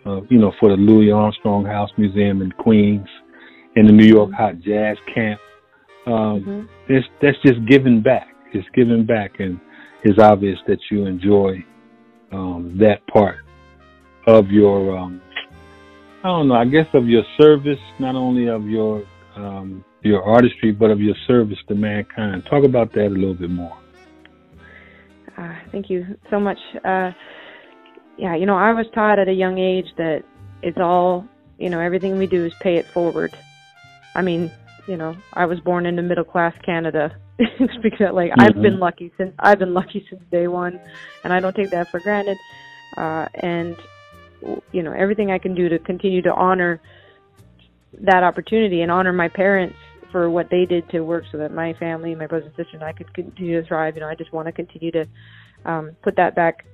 uh, 0.06 0.22
you 0.30 0.38
know, 0.38 0.52
for 0.60 0.70
the 0.70 0.76
Louis 0.76 1.12
Armstrong 1.12 1.66
House 1.66 1.90
Museum 1.98 2.42
in 2.42 2.52
Queens 2.52 3.08
and 3.76 3.88
the 3.88 3.94
New 3.94 4.06
York 4.06 4.30
mm-hmm. 4.32 4.42
Hot 4.42 4.60
Jazz 4.60 4.98
Camp. 5.14 5.40
Um, 6.06 6.14
mm-hmm. 6.14 6.94
it's, 6.94 7.08
that's 7.22 7.38
just 7.46 7.66
giving 7.68 8.02
back. 8.02 8.28
It's 8.54 8.68
giving 8.76 9.06
back, 9.06 9.40
and 9.40 9.60
it's 10.04 10.20
obvious 10.20 10.60
that 10.68 10.80
you 10.92 11.06
enjoy 11.06 11.64
um, 12.32 12.78
that 12.80 13.06
part 13.08 13.38
of 14.28 14.48
your, 14.50 14.98
um, 14.98 15.22
I 16.24 16.28
don't 16.28 16.50
know, 16.50 16.56
I 16.56 16.66
guess 16.66 16.88
of 16.94 17.08
your 17.08 17.24
service, 17.40 17.80
not 18.00 18.16
only 18.16 18.48
of 18.48 18.66
your 18.68 19.04
um, 19.36 19.84
your 20.04 20.24
artistry, 20.24 20.72
but 20.72 20.92
of 20.92 21.00
your 21.00 21.16
service 21.28 21.58
to 21.68 21.76
mankind. 21.76 22.46
Talk 22.46 22.64
about 22.64 22.92
that 22.94 23.08
a 23.08 23.10
little 23.10 23.34
bit 23.34 23.50
more. 23.50 23.78
Uh, 25.38 25.56
thank 25.72 25.90
you 25.90 26.18
so 26.30 26.40
much. 26.40 26.60
Uh, 26.84 27.12
yeah, 28.18 28.36
you 28.36 28.46
know, 28.46 28.58
I 28.58 28.74
was 28.74 28.86
taught 28.94 29.20
at 29.20 29.28
a 29.28 29.34
young 29.34 29.58
age 29.58 29.88
that 29.98 30.24
it's 30.62 30.78
all, 30.78 31.28
you 31.58 31.70
know, 31.70 31.80
everything 31.80 32.18
we 32.18 32.28
do 32.28 32.46
is 32.46 32.54
pay 32.56 32.78
it 32.78 32.86
forward. 32.86 33.36
I 34.16 34.22
mean, 34.22 34.52
you 34.88 34.98
know, 34.98 35.16
I 35.34 35.46
was 35.46 35.60
born 35.60 35.86
into 35.86 36.02
middle 36.02 36.24
class 36.24 36.54
Canada. 36.64 37.16
because 37.82 38.14
like 38.14 38.32
mm-hmm. 38.32 38.42
I've 38.42 38.62
been 38.62 38.80
lucky 38.80 39.12
since 39.18 39.34
I've 39.40 39.58
been 39.58 39.74
lucky 39.74 40.06
since 40.08 40.22
day 40.32 40.48
one, 40.48 40.80
and 41.24 41.34
I 41.34 41.40
don't 41.40 41.56
take 41.56 41.72
that 41.72 41.90
for 41.90 42.00
granted. 42.00 42.38
Uh, 42.96 43.28
and 43.34 43.76
you 44.72 44.84
know, 44.84 44.92
everything 44.92 45.32
I 45.32 45.40
can 45.40 45.56
do 45.56 45.68
to 45.70 45.80
continue 45.80 46.22
to 46.22 46.34
honor 46.34 46.80
that 48.02 48.24
opportunity 48.24 48.82
and 48.82 48.92
honor 48.92 49.14
my 49.14 49.30
parents 49.30 49.76
for 50.14 50.30
what 50.30 50.50
they 50.50 50.66
did 50.66 50.90
to 50.92 51.02
work 51.02 51.26
so 51.30 51.38
that 51.40 51.52
my 51.52 51.74
family, 51.74 52.16
my 52.16 52.28
brothers 52.28 52.46
and 52.46 52.56
sisters, 52.56 52.76
and 52.76 52.84
I 52.84 52.94
could 52.94 53.14
continue 53.14 53.62
to 53.62 53.68
thrive. 53.68 53.96
You 53.96 54.02
know, 54.02 54.08
I 54.08 54.16
just 54.16 54.32
want 54.32 54.46
to 54.46 54.54
continue 54.54 54.92
to 54.92 55.06
um, 55.66 55.92
put 56.02 56.16
that 56.16 56.36
back 56.36 56.66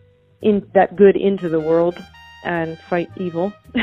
in 0.43 0.69
that 0.75 0.95
good 0.95 1.15
into 1.15 1.49
the 1.49 1.59
world 1.59 1.97
and 2.43 2.77
fight 2.89 3.09
evil. 3.17 3.51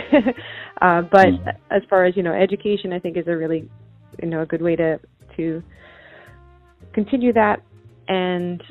uh, 0.81 1.03
but 1.03 1.27
mm. 1.27 1.57
as 1.71 1.83
far 1.91 2.05
as 2.05 2.17
you 2.17 2.23
know, 2.23 2.33
education, 2.33 2.93
I 2.93 3.01
think 3.01 3.17
is 3.17 3.27
a 3.27 3.37
really 3.37 3.69
you 4.23 4.29
know 4.29 4.43
a 4.43 4.47
good 4.47 4.63
way 4.63 4.77
to 4.77 4.99
to 5.37 5.63
continue 6.93 7.33
that 7.33 7.63
and 8.09 8.63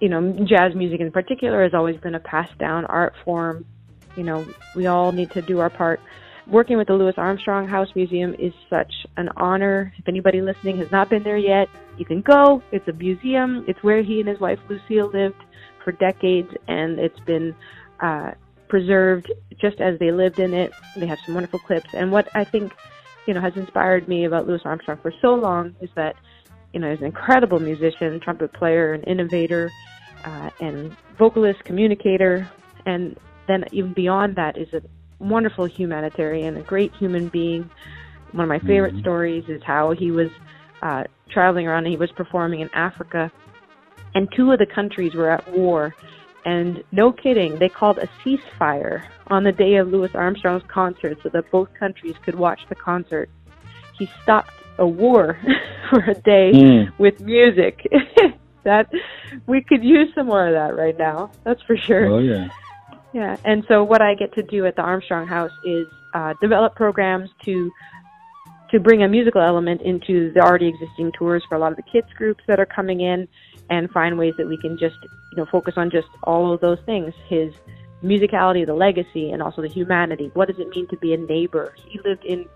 you 0.00 0.08
know 0.08 0.32
jazz 0.48 0.74
music 0.74 1.00
in 1.00 1.10
particular 1.10 1.62
has 1.62 1.74
always 1.74 1.96
been 2.00 2.14
a 2.14 2.20
passed 2.20 2.56
down 2.58 2.84
art 2.86 3.14
form 3.24 3.64
you 4.16 4.22
know 4.22 4.46
we 4.74 4.86
all 4.86 5.12
need 5.12 5.30
to 5.30 5.42
do 5.42 5.58
our 5.58 5.70
part 5.70 6.00
working 6.50 6.76
with 6.76 6.88
the 6.88 6.94
louis 6.94 7.14
armstrong 7.16 7.68
house 7.68 7.88
museum 7.94 8.34
is 8.38 8.52
such 8.68 8.92
an 9.16 9.28
honor. 9.36 9.92
If 9.98 10.08
anybody 10.08 10.42
listening 10.42 10.78
has 10.78 10.90
not 10.90 11.08
been 11.08 11.22
there 11.22 11.38
yet 11.38 11.68
you 12.00 12.06
can 12.06 12.22
go. 12.22 12.62
It's 12.72 12.88
a 12.88 12.94
museum. 12.94 13.62
It's 13.68 13.82
where 13.82 14.02
he 14.02 14.20
and 14.20 14.28
his 14.28 14.40
wife 14.40 14.58
lucille 14.70 15.10
lived 15.12 15.44
for 15.84 15.92
decades, 15.92 16.48
and 16.66 16.98
it's 16.98 17.20
been 17.20 17.54
uh, 18.00 18.30
preserved 18.68 19.30
just 19.60 19.80
as 19.82 19.98
they 19.98 20.10
lived 20.10 20.38
in 20.38 20.54
it. 20.54 20.72
They 20.96 21.06
have 21.06 21.18
some 21.26 21.34
wonderful 21.34 21.58
clips, 21.58 21.90
and 21.92 22.10
what 22.10 22.26
I 22.34 22.44
think 22.44 22.72
you 23.26 23.34
know 23.34 23.40
has 23.42 23.54
inspired 23.54 24.08
me 24.08 24.24
about 24.24 24.48
Louis 24.48 24.62
Armstrong 24.64 24.98
for 25.02 25.12
so 25.20 25.34
long 25.34 25.76
is 25.82 25.90
that 25.94 26.16
you 26.72 26.80
know 26.80 26.90
he's 26.90 27.00
an 27.00 27.04
incredible 27.04 27.60
musician, 27.60 28.18
trumpet 28.18 28.54
player, 28.54 28.94
and 28.94 29.06
innovator, 29.06 29.70
uh, 30.24 30.48
and 30.58 30.96
vocalist, 31.18 31.62
communicator, 31.64 32.50
and 32.86 33.14
then 33.46 33.66
even 33.72 33.92
beyond 33.92 34.36
that 34.36 34.56
is 34.56 34.72
a 34.72 34.80
wonderful 35.20 35.66
humanitarian, 35.66 36.56
a 36.56 36.62
great 36.62 36.92
human 36.94 37.28
being. 37.28 37.70
One 38.32 38.44
of 38.44 38.48
my 38.48 38.58
favorite 38.58 38.94
mm-hmm. 38.94 39.02
stories 39.02 39.44
is 39.48 39.62
how 39.64 39.92
he 39.92 40.10
was 40.10 40.28
uh, 40.82 41.04
traveling 41.30 41.66
around 41.66 41.84
and 41.84 41.92
he 41.92 41.96
was 41.96 42.10
performing 42.12 42.60
in 42.60 42.70
Africa, 42.74 43.30
and 44.14 44.28
two 44.34 44.50
of 44.50 44.58
the 44.58 44.66
countries 44.66 45.14
were 45.14 45.30
at 45.30 45.50
war. 45.52 45.94
And 46.44 46.82
no 46.90 47.12
kidding, 47.12 47.58
they 47.58 47.68
called 47.68 47.98
a 47.98 48.08
ceasefire 48.24 49.06
on 49.26 49.44
the 49.44 49.52
day 49.52 49.76
of 49.76 49.88
Louis 49.88 50.10
Armstrong's 50.14 50.62
concert 50.68 51.18
so 51.22 51.28
that 51.28 51.50
both 51.50 51.68
countries 51.78 52.14
could 52.24 52.34
watch 52.34 52.60
the 52.68 52.74
concert. 52.74 53.28
He 53.98 54.10
stopped 54.22 54.52
a 54.78 54.86
war 54.86 55.38
for 55.90 56.00
a 56.00 56.14
day 56.14 56.52
mm. 56.54 56.98
with 56.98 57.20
music. 57.20 57.86
that 58.64 58.90
we 59.46 59.62
could 59.62 59.84
use 59.84 60.08
some 60.14 60.26
more 60.26 60.46
of 60.46 60.54
that 60.54 60.76
right 60.76 60.96
now. 60.98 61.30
That's 61.44 61.62
for 61.62 61.76
sure. 61.76 62.06
Oh 62.06 62.18
yeah. 62.18 62.48
Yeah, 63.12 63.36
and 63.44 63.64
so 63.66 63.82
what 63.82 64.00
I 64.02 64.14
get 64.14 64.32
to 64.34 64.42
do 64.42 64.66
at 64.66 64.76
the 64.76 64.82
Armstrong 64.82 65.26
House 65.26 65.52
is 65.64 65.86
uh, 66.14 66.34
develop 66.40 66.74
programs 66.74 67.30
to 67.44 67.70
to 68.70 68.78
bring 68.78 69.02
a 69.02 69.08
musical 69.08 69.40
element 69.40 69.82
into 69.82 70.32
the 70.32 70.40
already 70.40 70.68
existing 70.68 71.10
tours 71.18 71.42
for 71.48 71.56
a 71.56 71.58
lot 71.58 71.72
of 71.72 71.76
the 71.76 71.82
kids 71.82 72.06
groups 72.16 72.44
that 72.46 72.60
are 72.60 72.66
coming 72.66 73.00
in, 73.00 73.26
and 73.68 73.90
find 73.90 74.16
ways 74.16 74.34
that 74.38 74.46
we 74.46 74.56
can 74.56 74.78
just 74.78 74.96
you 75.02 75.36
know 75.36 75.46
focus 75.50 75.74
on 75.76 75.90
just 75.90 76.08
all 76.24 76.52
of 76.52 76.60
those 76.60 76.78
things: 76.86 77.12
his 77.28 77.52
musicality, 78.02 78.64
the 78.64 78.74
legacy, 78.74 79.30
and 79.30 79.42
also 79.42 79.62
the 79.62 79.68
humanity. 79.68 80.30
What 80.34 80.48
does 80.48 80.58
it 80.58 80.68
mean 80.74 80.86
to 80.88 80.96
be 80.96 81.14
a 81.14 81.16
neighbor? 81.16 81.74
He 81.86 82.00
lived 82.04 82.24
in 82.24 82.46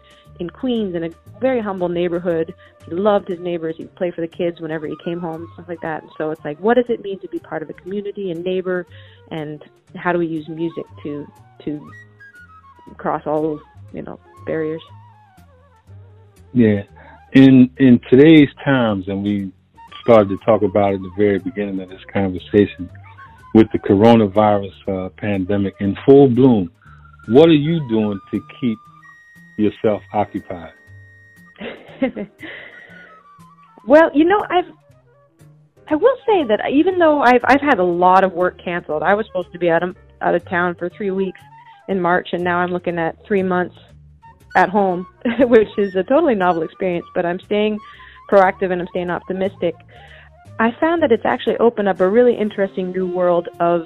in 0.41 0.51
Queens 0.51 0.97
in 0.97 1.05
a 1.05 1.11
very 1.41 1.61
humble 1.61 1.89
neighborhood. 1.89 2.55
He 2.87 2.95
loved 2.95 3.29
his 3.29 3.39
neighbors. 3.39 3.77
He'd 3.79 3.95
play 3.95 4.11
for 4.11 4.21
the 4.21 4.27
kids 4.27 4.61
whenever 4.61 4.87
he 4.87 4.97
came 5.05 5.21
home, 5.21 5.49
stuff 5.55 5.69
like 5.69 5.81
that. 5.83 6.03
And 6.03 6.11
so 6.19 6.33
it's 6.33 6.45
like, 6.45 6.59
what 6.59 6.75
does 6.75 6.87
it 6.89 7.03
mean 7.03 7.21
to 7.21 7.29
be 7.29 7.39
part 7.39 7.63
of 7.63 7.71
a 7.71 7.73
community 7.73 8.31
and 8.33 8.43
neighbor, 8.45 8.87
and 9.31 9.63
how 9.95 10.13
do 10.13 10.19
we 10.19 10.27
use 10.27 10.49
music 10.49 10.85
to 11.03 11.27
to 11.65 11.91
cross 12.97 13.23
all 13.27 13.43
those 13.43 13.61
you 13.93 14.03
know 14.03 14.19
barriers? 14.47 14.83
Yeah, 16.53 16.83
in 17.33 17.71
in 17.79 18.01
today's 18.11 18.51
times, 18.65 19.09
and 19.09 19.23
we 19.23 19.53
started 20.03 20.29
to 20.29 20.37
talk 20.45 20.63
about 20.63 20.93
it 20.93 20.97
at 20.97 21.03
the 21.03 21.13
very 21.17 21.39
beginning 21.39 21.81
of 21.81 21.89
this 21.89 22.05
conversation, 22.13 22.91
with 23.55 23.69
the 23.73 23.79
coronavirus 23.79 24.75
uh, 24.89 25.09
pandemic 25.11 25.75
in 25.81 25.97
full 26.05 26.29
bloom. 26.29 26.71
What 27.29 27.49
are 27.49 27.55
you 27.55 27.89
doing 27.89 28.21
to 28.33 28.41
keep 28.61 28.79
yourself 29.57 30.03
occupied? 30.13 30.73
well, 33.87 34.11
you 34.13 34.25
know, 34.25 34.45
I've 34.51 34.71
I 35.87 35.97
will 35.97 36.17
say 36.27 36.45
that 36.45 36.69
even 36.71 36.99
though 36.99 37.23
I've 37.23 37.45
I've 37.45 37.61
had 37.61 37.79
a 37.79 37.85
lot 37.85 38.25
of 38.25 38.33
work 38.33 38.63
canceled, 38.63 39.03
I 39.03 39.15
was 39.15 39.27
supposed 39.27 39.53
to 39.53 39.59
be 39.59 39.71
out 39.71 39.83
of 39.83 39.97
out 40.21 40.35
of 40.35 40.45
town 40.47 40.75
for 40.75 40.89
three 40.89 41.11
weeks 41.11 41.41
in 41.89 42.01
March, 42.01 42.29
and 42.33 42.43
now 42.43 42.59
I'm 42.59 42.71
looking 42.71 42.99
at 42.99 43.25
three 43.27 43.43
months 43.43 43.77
at 44.57 44.69
home, 44.69 45.07
which 45.41 45.69
is 45.79 45.95
a 45.95 46.03
totally 46.03 46.35
novel 46.35 46.63
experience. 46.63 47.07
But 47.15 47.25
I'm 47.27 47.41
staying 47.41 47.79
proactive 48.31 48.73
and 48.73 48.81
I'm 48.81 48.89
staying 48.89 49.11
optimistic. 49.11 49.75
I 50.59 50.71
found 50.81 51.03
that 51.03 51.11
it's 51.11 51.25
actually 51.25 51.57
opened 51.59 51.89
up 51.89 52.01
a 52.01 52.09
really 52.09 52.37
interesting 52.37 52.93
new 52.93 53.07
world 53.13 53.49
of 53.61 53.83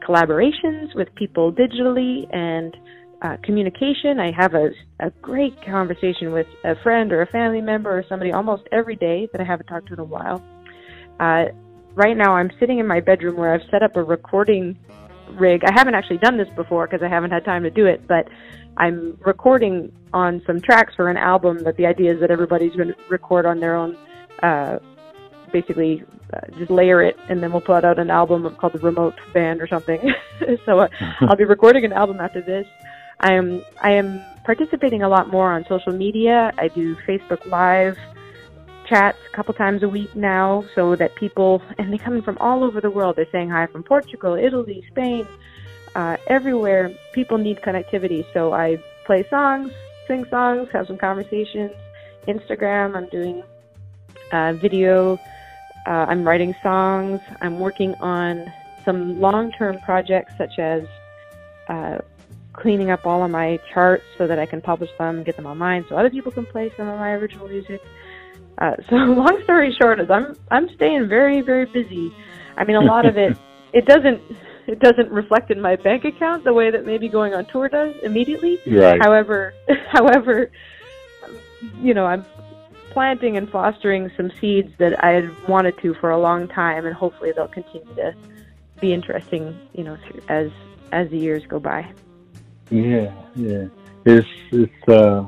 collaborations 0.00 0.94
with 0.94 1.14
people 1.14 1.52
digitally 1.52 2.26
and 2.34 2.74
uh, 3.20 3.36
communication. 3.42 4.18
I 4.18 4.32
have 4.32 4.54
a, 4.54 4.70
a 5.00 5.10
great 5.20 5.60
conversation 5.66 6.32
with 6.32 6.46
a 6.64 6.76
friend 6.82 7.12
or 7.12 7.22
a 7.22 7.26
family 7.26 7.60
member 7.60 7.90
or 7.90 8.04
somebody 8.08 8.32
almost 8.32 8.62
every 8.72 8.96
day 8.96 9.28
that 9.32 9.40
I 9.40 9.44
haven't 9.44 9.66
talked 9.66 9.88
to 9.88 9.94
in 9.94 10.00
a 10.00 10.04
while. 10.04 10.42
Uh, 11.20 11.46
right 11.94 12.16
now, 12.16 12.34
I'm 12.36 12.50
sitting 12.58 12.78
in 12.78 12.86
my 12.86 13.00
bedroom 13.00 13.36
where 13.36 13.52
I've 13.52 13.68
set 13.70 13.82
up 13.82 13.96
a 13.96 14.02
recording 14.02 14.78
rig. 15.32 15.62
I 15.64 15.72
haven't 15.74 15.94
actually 15.94 16.18
done 16.18 16.38
this 16.38 16.48
before 16.56 16.86
because 16.86 17.02
I 17.02 17.08
haven't 17.08 17.32
had 17.32 17.44
time 17.44 17.64
to 17.64 17.70
do 17.70 17.86
it, 17.86 18.06
but 18.06 18.28
I'm 18.76 19.18
recording 19.26 19.92
on 20.12 20.40
some 20.46 20.60
tracks 20.60 20.94
for 20.94 21.10
an 21.10 21.16
album 21.16 21.58
that 21.64 21.76
the 21.76 21.86
idea 21.86 22.14
is 22.14 22.20
that 22.20 22.30
everybody's 22.30 22.74
going 22.76 22.88
to 22.88 22.96
record 23.10 23.44
on 23.44 23.60
their 23.60 23.74
own, 23.74 23.96
uh, 24.42 24.78
basically 25.52 26.04
uh, 26.32 26.40
just 26.58 26.70
layer 26.70 27.02
it, 27.02 27.16
and 27.28 27.42
then 27.42 27.52
we'll 27.52 27.60
put 27.60 27.84
out 27.84 27.98
an 27.98 28.10
album 28.10 28.54
called 28.56 28.74
the 28.74 28.78
Remote 28.78 29.14
Band 29.32 29.60
or 29.60 29.66
something. 29.66 30.12
so 30.66 30.80
uh, 30.80 30.88
I'll 31.20 31.36
be 31.36 31.44
recording 31.44 31.84
an 31.84 31.92
album 31.92 32.20
after 32.20 32.40
this. 32.40 32.66
I 33.20 33.32
am 33.32 33.62
I 33.82 33.92
am 33.92 34.22
participating 34.44 35.02
a 35.02 35.08
lot 35.08 35.30
more 35.30 35.52
on 35.52 35.64
social 35.68 35.92
media. 35.92 36.52
I 36.56 36.68
do 36.68 36.96
Facebook 36.96 37.44
Live 37.46 37.98
chats 38.88 39.18
a 39.30 39.36
couple 39.36 39.52
times 39.54 39.82
a 39.82 39.88
week 39.88 40.14
now, 40.16 40.64
so 40.74 40.96
that 40.96 41.14
people 41.14 41.62
and 41.78 41.92
they 41.92 41.98
come 41.98 42.22
from 42.22 42.38
all 42.38 42.64
over 42.64 42.80
the 42.80 42.90
world. 42.90 43.16
They're 43.16 43.30
saying 43.30 43.50
hi 43.50 43.66
from 43.66 43.82
Portugal, 43.82 44.34
Italy, 44.34 44.84
Spain, 44.90 45.26
uh, 45.94 46.16
everywhere. 46.26 46.90
People 47.12 47.38
need 47.38 47.60
connectivity, 47.60 48.24
so 48.32 48.52
I 48.52 48.82
play 49.04 49.26
songs, 49.28 49.72
sing 50.06 50.24
songs, 50.30 50.68
have 50.72 50.86
some 50.86 50.98
conversations. 50.98 51.72
Instagram, 52.26 52.94
I'm 52.94 53.08
doing 53.08 53.42
uh, 54.32 54.52
video. 54.54 55.18
Uh, 55.88 56.04
I'm 56.06 56.22
writing 56.22 56.54
songs. 56.62 57.18
I'm 57.40 57.58
working 57.58 57.94
on 57.94 58.52
some 58.84 59.18
long-term 59.18 59.78
projects 59.78 60.34
such 60.36 60.58
as 60.58 60.82
uh, 61.70 61.96
cleaning 62.52 62.90
up 62.90 63.06
all 63.06 63.24
of 63.24 63.30
my 63.30 63.58
charts 63.72 64.04
so 64.18 64.26
that 64.26 64.38
I 64.38 64.44
can 64.44 64.60
publish 64.60 64.90
them 64.98 65.16
and 65.16 65.24
get 65.24 65.36
them 65.36 65.46
online 65.46 65.86
so 65.88 65.96
other 65.96 66.10
people 66.10 66.30
can 66.30 66.44
play 66.44 66.70
some 66.76 66.88
of 66.88 66.98
my 66.98 67.12
original 67.12 67.48
music. 67.48 67.80
Uh, 68.58 68.72
so 68.90 68.96
long 68.96 69.40
story 69.44 69.74
short 69.80 69.98
is 69.98 70.10
I'm 70.10 70.36
I'm 70.50 70.68
staying 70.74 71.08
very 71.08 71.40
very 71.40 71.64
busy. 71.64 72.12
I 72.58 72.64
mean 72.64 72.76
a 72.76 72.80
lot 72.80 73.06
of 73.06 73.16
it 73.16 73.38
it 73.72 73.86
doesn't 73.86 74.20
it 74.66 74.80
doesn't 74.80 75.10
reflect 75.10 75.50
in 75.50 75.58
my 75.58 75.76
bank 75.76 76.04
account 76.04 76.44
the 76.44 76.52
way 76.52 76.70
that 76.70 76.84
maybe 76.84 77.08
going 77.08 77.32
on 77.32 77.46
tour 77.46 77.70
does 77.70 77.94
immediately. 78.02 78.58
Right. 78.66 79.00
However, 79.00 79.54
however, 79.92 80.50
you 81.80 81.94
know 81.94 82.04
I'm 82.04 82.26
planting 82.98 83.36
and 83.36 83.48
fostering 83.48 84.10
some 84.16 84.28
seeds 84.40 84.72
that 84.78 85.04
I 85.04 85.10
had 85.10 85.48
wanted 85.48 85.78
to 85.82 85.94
for 86.00 86.10
a 86.10 86.18
long 86.18 86.48
time, 86.48 86.84
and 86.84 86.92
hopefully 86.92 87.30
they'll 87.30 87.46
continue 87.46 87.94
to 87.94 88.12
be 88.80 88.92
interesting. 88.92 89.56
You 89.72 89.84
know, 89.84 89.96
as 90.28 90.50
as 90.90 91.08
the 91.10 91.16
years 91.16 91.46
go 91.46 91.60
by. 91.60 91.88
Yeah, 92.72 93.14
yeah. 93.36 93.66
It's 94.04 94.26
it's 94.50 94.88
uh 94.88 95.24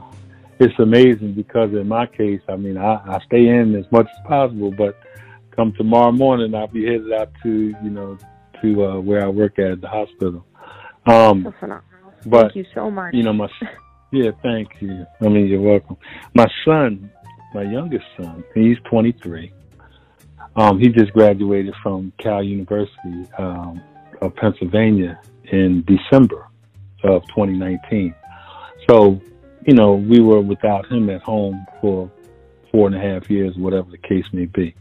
it's 0.59 0.77
amazing 0.81 1.35
because 1.35 1.71
in 1.73 1.87
my 1.87 2.07
case, 2.07 2.41
I 2.49 2.57
mean, 2.57 2.77
I, 2.77 2.95
I 3.07 3.21
stay 3.27 3.47
in 3.47 3.77
as 3.77 3.85
much 3.93 4.09
as 4.19 4.27
possible, 4.27 4.73
but 4.73 4.99
come 5.55 5.73
tomorrow 5.75 6.11
morning, 6.11 6.53
I'll 6.57 6.67
be 6.67 6.85
headed 6.85 7.13
out 7.13 7.31
to 7.45 7.73
you 7.85 7.91
know 7.91 8.19
to 8.63 8.85
uh, 8.85 9.01
where 9.01 9.25
I 9.25 9.29
work 9.29 9.61
at 9.61 9.81
the 9.81 9.87
hospital. 9.87 10.45
Um, 11.07 11.45
so 11.45 11.55
phenomenal. 11.61 12.15
But, 12.27 12.43
thank 12.47 12.57
you 12.57 12.67
so 12.75 12.91
much. 12.91 13.15
You 13.15 13.23
know, 13.23 13.33
my 13.33 13.49
yeah, 14.13 14.33
thank 14.43 14.71
you. 14.81 15.07
I 15.21 15.29
mean, 15.29 15.47
you're 15.47 15.61
welcome. 15.61 15.99
My 16.35 16.49
son, 16.65 17.13
my 17.55 17.63
youngest 17.63 18.05
son, 18.17 18.45
he's 18.55 18.77
23. 18.85 19.53
Um, 20.57 20.79
he 20.79 20.89
just 20.89 21.13
graduated 21.13 21.75
from 21.83 22.13
Cal 22.19 22.43
University 22.43 23.27
um, 23.39 23.81
of 24.21 24.35
Pennsylvania 24.37 25.21
in 25.45 25.85
December 25.85 26.47
of 27.05 27.23
2019. 27.29 28.15
So, 28.89 29.21
you 29.67 29.75
know, 29.75 29.95
we 29.95 30.21
were 30.21 30.41
without 30.41 30.91
him 30.91 31.11
at 31.11 31.23
home 31.23 31.67
for 31.81 32.11
four 32.71 32.87
and 32.87 32.97
a 32.97 33.01
half 33.01 33.29
years, 33.31 33.57
whatever 33.57 33.91
the 33.91 33.99
case 33.99 34.25
may 34.33 34.47
be. 34.47 34.75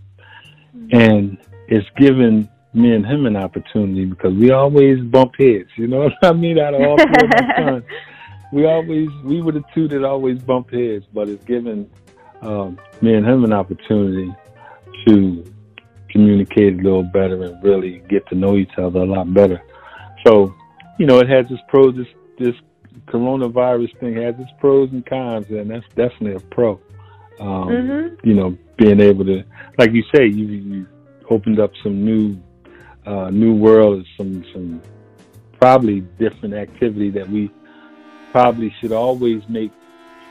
Mm-hmm. 0.75 0.95
And 0.95 1.37
it's 1.67 1.87
given 1.97 2.49
me 2.73 2.93
and 2.93 3.05
him 3.05 3.25
an 3.25 3.35
opportunity 3.35 4.05
because 4.05 4.33
we 4.33 4.51
always 4.51 4.99
bump 5.01 5.33
heads, 5.37 5.69
you 5.75 5.87
know 5.87 5.99
what 5.99 6.13
I 6.23 6.33
mean? 6.33 6.59
Out 6.59 6.73
of 6.73 6.81
all 6.81 6.97
three 6.97 7.23
of 7.23 7.29
my 7.29 7.55
sons, 7.57 7.83
we 8.51 8.65
always, 8.65 9.09
we 9.23 9.41
were 9.41 9.51
the 9.51 9.63
two 9.73 9.87
that 9.87 10.03
always 10.03 10.39
bump 10.39 10.71
heads, 10.71 11.05
but 11.13 11.29
it's 11.29 11.43
given 11.45 11.89
um, 12.41 12.79
me 13.01 13.13
and 13.15 13.25
him 13.25 13.43
an 13.43 13.53
opportunity 13.53 14.33
to 15.07 15.43
communicate 16.09 16.79
a 16.79 16.81
little 16.81 17.03
better 17.03 17.43
and 17.43 17.63
really 17.63 18.01
get 18.09 18.27
to 18.27 18.35
know 18.35 18.57
each 18.57 18.77
other 18.77 18.99
a 18.99 19.05
lot 19.05 19.33
better. 19.33 19.61
So 20.25 20.53
you 20.97 21.05
know, 21.05 21.19
it 21.19 21.29
has 21.29 21.45
its 21.49 21.61
pros. 21.67 21.95
This 21.95 22.07
this 22.37 22.55
coronavirus 23.07 23.97
thing 23.99 24.15
has 24.15 24.35
its 24.39 24.51
pros 24.59 24.91
and 24.91 25.05
cons, 25.05 25.47
and 25.49 25.69
that's 25.69 25.87
definitely 25.89 26.33
a 26.33 26.39
pro. 26.39 26.79
Um, 27.39 27.67
mm-hmm. 27.67 28.27
You 28.27 28.35
know, 28.35 28.57
being 28.77 28.99
able 28.99 29.25
to, 29.25 29.43
like 29.77 29.91
you 29.91 30.03
say, 30.13 30.25
you, 30.25 30.45
you 30.45 30.87
opened 31.29 31.59
up 31.59 31.71
some 31.83 32.03
new 32.03 32.37
uh, 33.05 33.29
new 33.29 33.55
world, 33.55 34.05
some 34.17 34.43
some 34.53 34.81
probably 35.59 36.01
different 36.19 36.53
activity 36.53 37.09
that 37.11 37.29
we 37.29 37.51
probably 38.31 38.73
should 38.79 38.91
always 38.91 39.41
make 39.49 39.71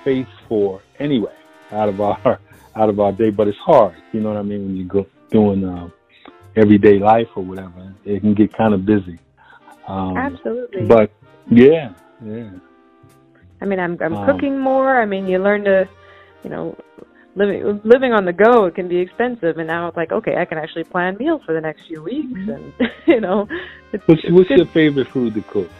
space 0.00 0.26
for 0.48 0.80
anyway 0.98 1.34
out 1.72 1.88
of 1.88 2.00
our 2.00 2.40
out 2.76 2.88
of 2.88 3.00
our 3.00 3.12
day. 3.12 3.30
But 3.30 3.48
it's 3.48 3.58
hard, 3.58 3.94
you 4.12 4.20
know 4.20 4.30
what 4.30 4.38
I 4.38 4.42
mean, 4.42 4.64
when 4.66 4.76
you 4.76 4.84
go 4.84 5.06
doing 5.30 5.64
uh, 5.64 5.88
everyday 6.56 6.98
life 6.98 7.28
or 7.36 7.44
whatever, 7.44 7.94
it 8.04 8.20
can 8.20 8.34
get 8.34 8.56
kind 8.56 8.74
of 8.74 8.84
busy. 8.86 9.18
Um, 9.86 10.16
Absolutely. 10.16 10.86
But 10.86 11.10
yeah, 11.50 11.92
yeah. 12.24 12.50
I 13.60 13.64
mean, 13.64 13.80
I'm 13.80 13.98
I'm 14.00 14.14
Um, 14.14 14.26
cooking 14.26 14.58
more. 14.58 15.00
I 15.00 15.06
mean, 15.06 15.26
you 15.26 15.38
learn 15.38 15.64
to, 15.64 15.88
you 16.44 16.50
know, 16.50 16.76
living 17.34 17.80
living 17.84 18.12
on 18.12 18.24
the 18.24 18.32
go 18.32 18.66
it 18.66 18.74
can 18.74 18.88
be 18.88 18.98
expensive, 18.98 19.58
and 19.58 19.66
now 19.66 19.88
it's 19.88 19.96
like, 19.96 20.12
okay, 20.12 20.36
I 20.36 20.44
can 20.44 20.58
actually 20.58 20.84
plan 20.84 21.16
meals 21.18 21.42
for 21.46 21.54
the 21.54 21.60
next 21.60 21.86
few 21.86 22.02
weeks, 22.02 22.40
and 22.48 22.72
you 23.06 23.20
know, 23.20 23.48
it's, 23.92 24.06
What's 24.06 24.22
it's 24.24 24.32
what's 24.32 24.50
your 24.50 24.66
favorite 24.66 25.08
food 25.08 25.34
to 25.34 25.42
cook? 25.42 25.70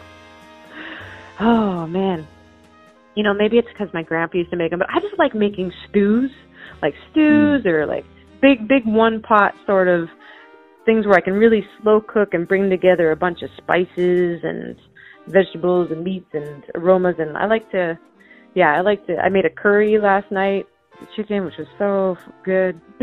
Oh 1.41 1.87
man, 1.87 2.27
you 3.19 3.25
know 3.25 3.35
maybe 3.35 3.59
it's 3.59 3.67
because 3.73 3.93
my 3.93 4.05
grandpa 4.05 4.39
used 4.39 4.51
to 4.51 4.57
make 4.57 4.71
them, 4.71 4.79
but 4.79 4.89
I 4.89 5.01
just 5.01 5.19
like 5.19 5.35
making 5.35 5.73
stews, 5.91 6.31
like 6.81 6.95
stews 7.11 7.67
or 7.67 7.85
like 7.85 8.05
big 8.41 8.69
big 8.69 8.87
one 8.87 9.21
pot 9.21 9.55
sort 9.67 9.89
of 9.89 10.07
things 10.87 11.05
where 11.05 11.17
I 11.17 11.21
can 11.21 11.35
really 11.35 11.67
slow 11.83 12.01
cook 12.01 12.29
and 12.33 12.47
bring 12.47 12.71
together 12.71 13.11
a 13.11 13.17
bunch 13.17 13.43
of 13.43 13.51
spices 13.59 14.41
and 14.45 14.77
vegetables 15.27 15.89
and 15.91 16.05
meats 16.05 16.31
and 16.33 16.63
aromas, 16.77 17.17
and 17.19 17.37
I 17.37 17.47
like 17.47 17.69
to, 17.73 17.99
yeah, 18.55 18.73
I 18.79 18.83
like 18.83 19.05
to. 19.09 19.17
I 19.17 19.31
made 19.31 19.45
a 19.45 19.51
curry 19.51 19.99
last 20.01 20.31
night, 20.31 20.67
chicken, 21.17 21.45
which 21.45 21.55
was 21.59 21.67
so 21.77 22.17
good. 22.45 22.81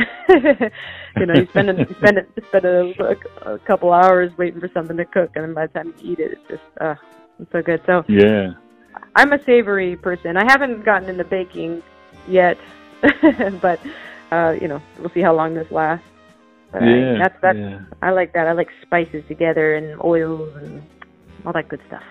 you 1.19 1.25
know, 1.25 1.33
you 1.35 1.45
spend 1.49 1.69
a, 1.71 1.73
you 1.73 1.95
spend 1.99 2.19
a, 2.19 2.41
spend 2.47 2.65
a, 2.65 2.93
a 3.51 3.59
couple 3.67 3.91
hours 3.91 4.31
waiting 4.37 4.61
for 4.61 4.69
something 4.73 4.95
to 4.95 5.03
cook, 5.03 5.31
and 5.35 5.43
then 5.43 5.53
by 5.53 5.67
the 5.67 5.73
time 5.73 5.93
you 5.99 6.13
eat 6.13 6.19
it, 6.19 6.31
it's 6.31 6.41
just 6.49 6.81
uh, 6.81 6.95
it's 7.37 7.51
so 7.51 7.61
good. 7.61 7.81
So 7.85 8.03
Yeah. 8.07 8.53
I'm 9.15 9.31
a 9.33 9.43
savory 9.45 9.95
person. 9.95 10.37
I 10.37 10.43
haven't 10.47 10.83
gotten 10.83 11.09
into 11.09 11.23
baking 11.23 11.81
yet, 12.27 12.57
but 13.61 13.79
uh, 14.31 14.53
you 14.59 14.67
know, 14.67 14.81
we'll 14.99 15.11
see 15.13 15.21
how 15.21 15.33
long 15.33 15.53
this 15.53 15.71
lasts. 15.71 16.05
But 16.71 16.83
I, 16.83 16.85
Yeah. 16.87 17.17
that's 17.19 17.35
that's 17.41 17.57
yeah. 17.57 17.79
I 18.01 18.11
like 18.11 18.33
that. 18.33 18.47
I 18.47 18.51
like 18.51 18.67
spices 18.81 19.23
together 19.27 19.75
and 19.75 20.01
oils 20.03 20.53
and 20.57 20.81
all 21.45 21.53
that 21.53 21.69
good 21.69 21.81
stuff. 21.87 22.03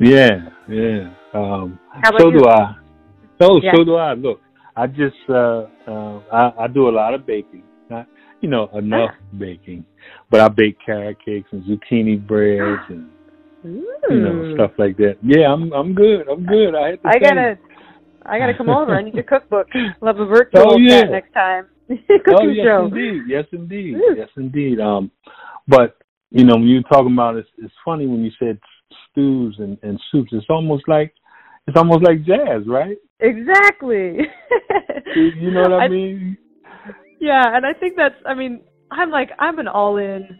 Yeah, 0.00 0.48
yeah. 0.68 1.12
Um, 1.34 1.78
so 2.18 2.28
you? 2.30 2.38
do 2.40 2.44
I. 2.48 2.74
Oh, 3.40 3.60
Yeah. 3.62 3.72
so 3.74 3.84
do 3.84 3.96
I. 3.96 4.14
Look, 4.14 4.40
I 4.76 4.86
just 4.86 5.16
uh, 5.28 5.66
uh, 5.86 6.20
I, 6.32 6.52
I 6.60 6.66
do 6.68 6.88
a 6.88 6.90
lot 6.90 7.14
of 7.14 7.26
baking. 7.26 7.62
Not, 7.88 8.06
you 8.40 8.48
know, 8.48 8.68
enough 8.74 9.10
Ah. 9.12 9.38
baking, 9.38 9.84
but 10.30 10.40
I 10.40 10.48
bake 10.48 10.76
carrot 10.84 11.18
cakes 11.24 11.48
and 11.52 11.62
zucchini 11.64 12.24
breads 12.24 12.82
and 12.88 13.10
you 13.64 13.84
know 14.10 14.54
stuff 14.54 14.72
like 14.78 14.96
that. 14.98 15.16
Yeah, 15.22 15.52
I'm 15.52 15.72
I'm 15.72 15.94
good. 15.94 16.28
I'm 16.28 16.44
good. 16.46 16.74
I 16.74 16.90
had 16.90 17.02
to 17.02 17.08
I 17.08 17.18
gotta, 17.18 17.58
I 18.24 18.38
gotta 18.38 18.54
come 18.56 18.68
over. 18.70 18.94
I 18.94 19.02
need 19.02 19.14
your 19.14 19.24
cookbook. 19.24 19.66
Have 20.02 20.18
a 20.18 20.26
virtual 20.26 20.72
Oh, 20.74 20.76
yeah. 20.78 21.02
chat 21.02 21.10
next 21.10 21.32
time. 21.32 21.66
Cooking 21.88 22.34
Oh 22.36 22.48
yes, 22.48 22.64
show. 22.64 22.86
indeed. 22.86 23.22
Yes, 23.26 23.44
indeed. 23.52 23.94
Woo. 23.96 24.14
Yes, 24.16 24.28
indeed. 24.36 24.80
Um, 24.80 25.10
but 25.68 25.96
you 26.30 26.44
know, 26.44 26.54
when 26.54 26.68
you're 26.68 26.82
talking 26.82 27.12
about 27.12 27.36
it, 27.36 27.46
it's 27.58 27.74
funny 27.84 28.06
when 28.06 28.22
you 28.24 28.30
said 28.38 28.58
stews 29.10 29.56
and, 29.58 29.76
and 29.82 30.00
soups. 30.12 30.30
It's 30.32 30.46
almost 30.48 30.84
like 30.88 31.12
it's 31.66 31.76
almost 31.76 32.02
like 32.04 32.24
jazz, 32.24 32.62
right? 32.66 32.96
Exactly. 33.20 34.18
You 35.16 35.50
know 35.50 35.62
what 35.62 35.72
I, 35.72 35.84
I- 35.84 35.88
mean? 35.88 36.36
Yeah, 37.18 37.54
and 37.56 37.66
I 37.66 37.72
think 37.74 37.94
that's. 37.96 38.14
I 38.24 38.32
mean, 38.34 38.60
I'm 38.92 39.10
like 39.10 39.30
I'm 39.40 39.58
an 39.58 39.66
all-in 39.68 40.38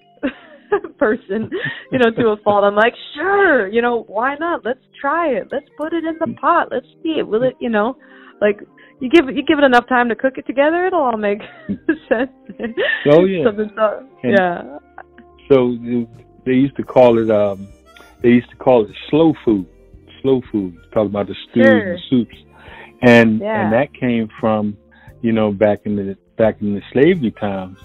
person, 0.99 1.51
you 1.93 1.99
know, 1.99 2.11
to 2.11 2.29
a 2.29 2.37
fault. 2.39 2.65
I'm 2.65 2.75
like, 2.75 2.95
sure, 3.15 3.69
you 3.69 3.83
know, 3.83 4.05
why 4.09 4.35
not? 4.37 4.65
Let's 4.65 4.81
try 5.01 5.29
it. 5.31 5.49
Let's 5.51 5.67
put 5.77 5.93
it 5.93 6.05
in 6.05 6.17
the 6.21 6.35
pot. 6.41 6.69
Let's 6.71 6.87
see 7.03 7.17
it. 7.19 7.27
Will 7.27 7.43
it, 7.43 7.55
you 7.61 7.71
know, 7.71 7.97
like 8.41 8.61
you 9.01 9.09
give 9.09 9.29
it, 9.29 9.37
you 9.37 9.43
give 9.43 9.59
it 9.59 9.65
enough 9.65 9.89
time 9.89 10.09
to 10.09 10.15
cook 10.15 10.35
it 10.39 10.47
together, 10.47 10.87
it'll 10.87 11.01
all 11.01 11.17
make 11.17 11.41
sense. 12.09 12.31
Oh, 13.11 13.25
yeah. 13.25 13.45
Something 13.45 13.71
so, 13.77 14.07
And- 14.23 14.33
yeah. 14.39 14.79
So 15.49 15.77
they 16.47 16.53
used 16.53 16.77
to 16.77 16.85
call 16.85 17.19
it 17.19 17.29
um 17.31 17.67
they 18.23 18.29
used 18.29 18.51
to 18.51 18.57
call 18.57 18.85
it 18.85 18.91
slow 19.09 19.35
food. 19.45 19.67
Slow 20.23 20.43
food. 20.53 20.77
Talking 20.93 21.11
about 21.11 21.27
the 21.27 21.35
stews 21.51 21.65
Sure. 21.65 21.93
and 21.93 22.01
soups. 22.09 22.37
And 23.03 23.41
Yeah. 23.41 23.65
and 23.65 23.73
that 23.73 23.93
came 23.95 24.29
from, 24.39 24.77
you 25.23 25.33
know, 25.33 25.51
back 25.51 25.81
in 25.87 25.97
the 25.97 26.17
back 26.37 26.61
in 26.61 26.75
the 26.75 26.83
slavery 26.93 27.33
times, 27.33 27.79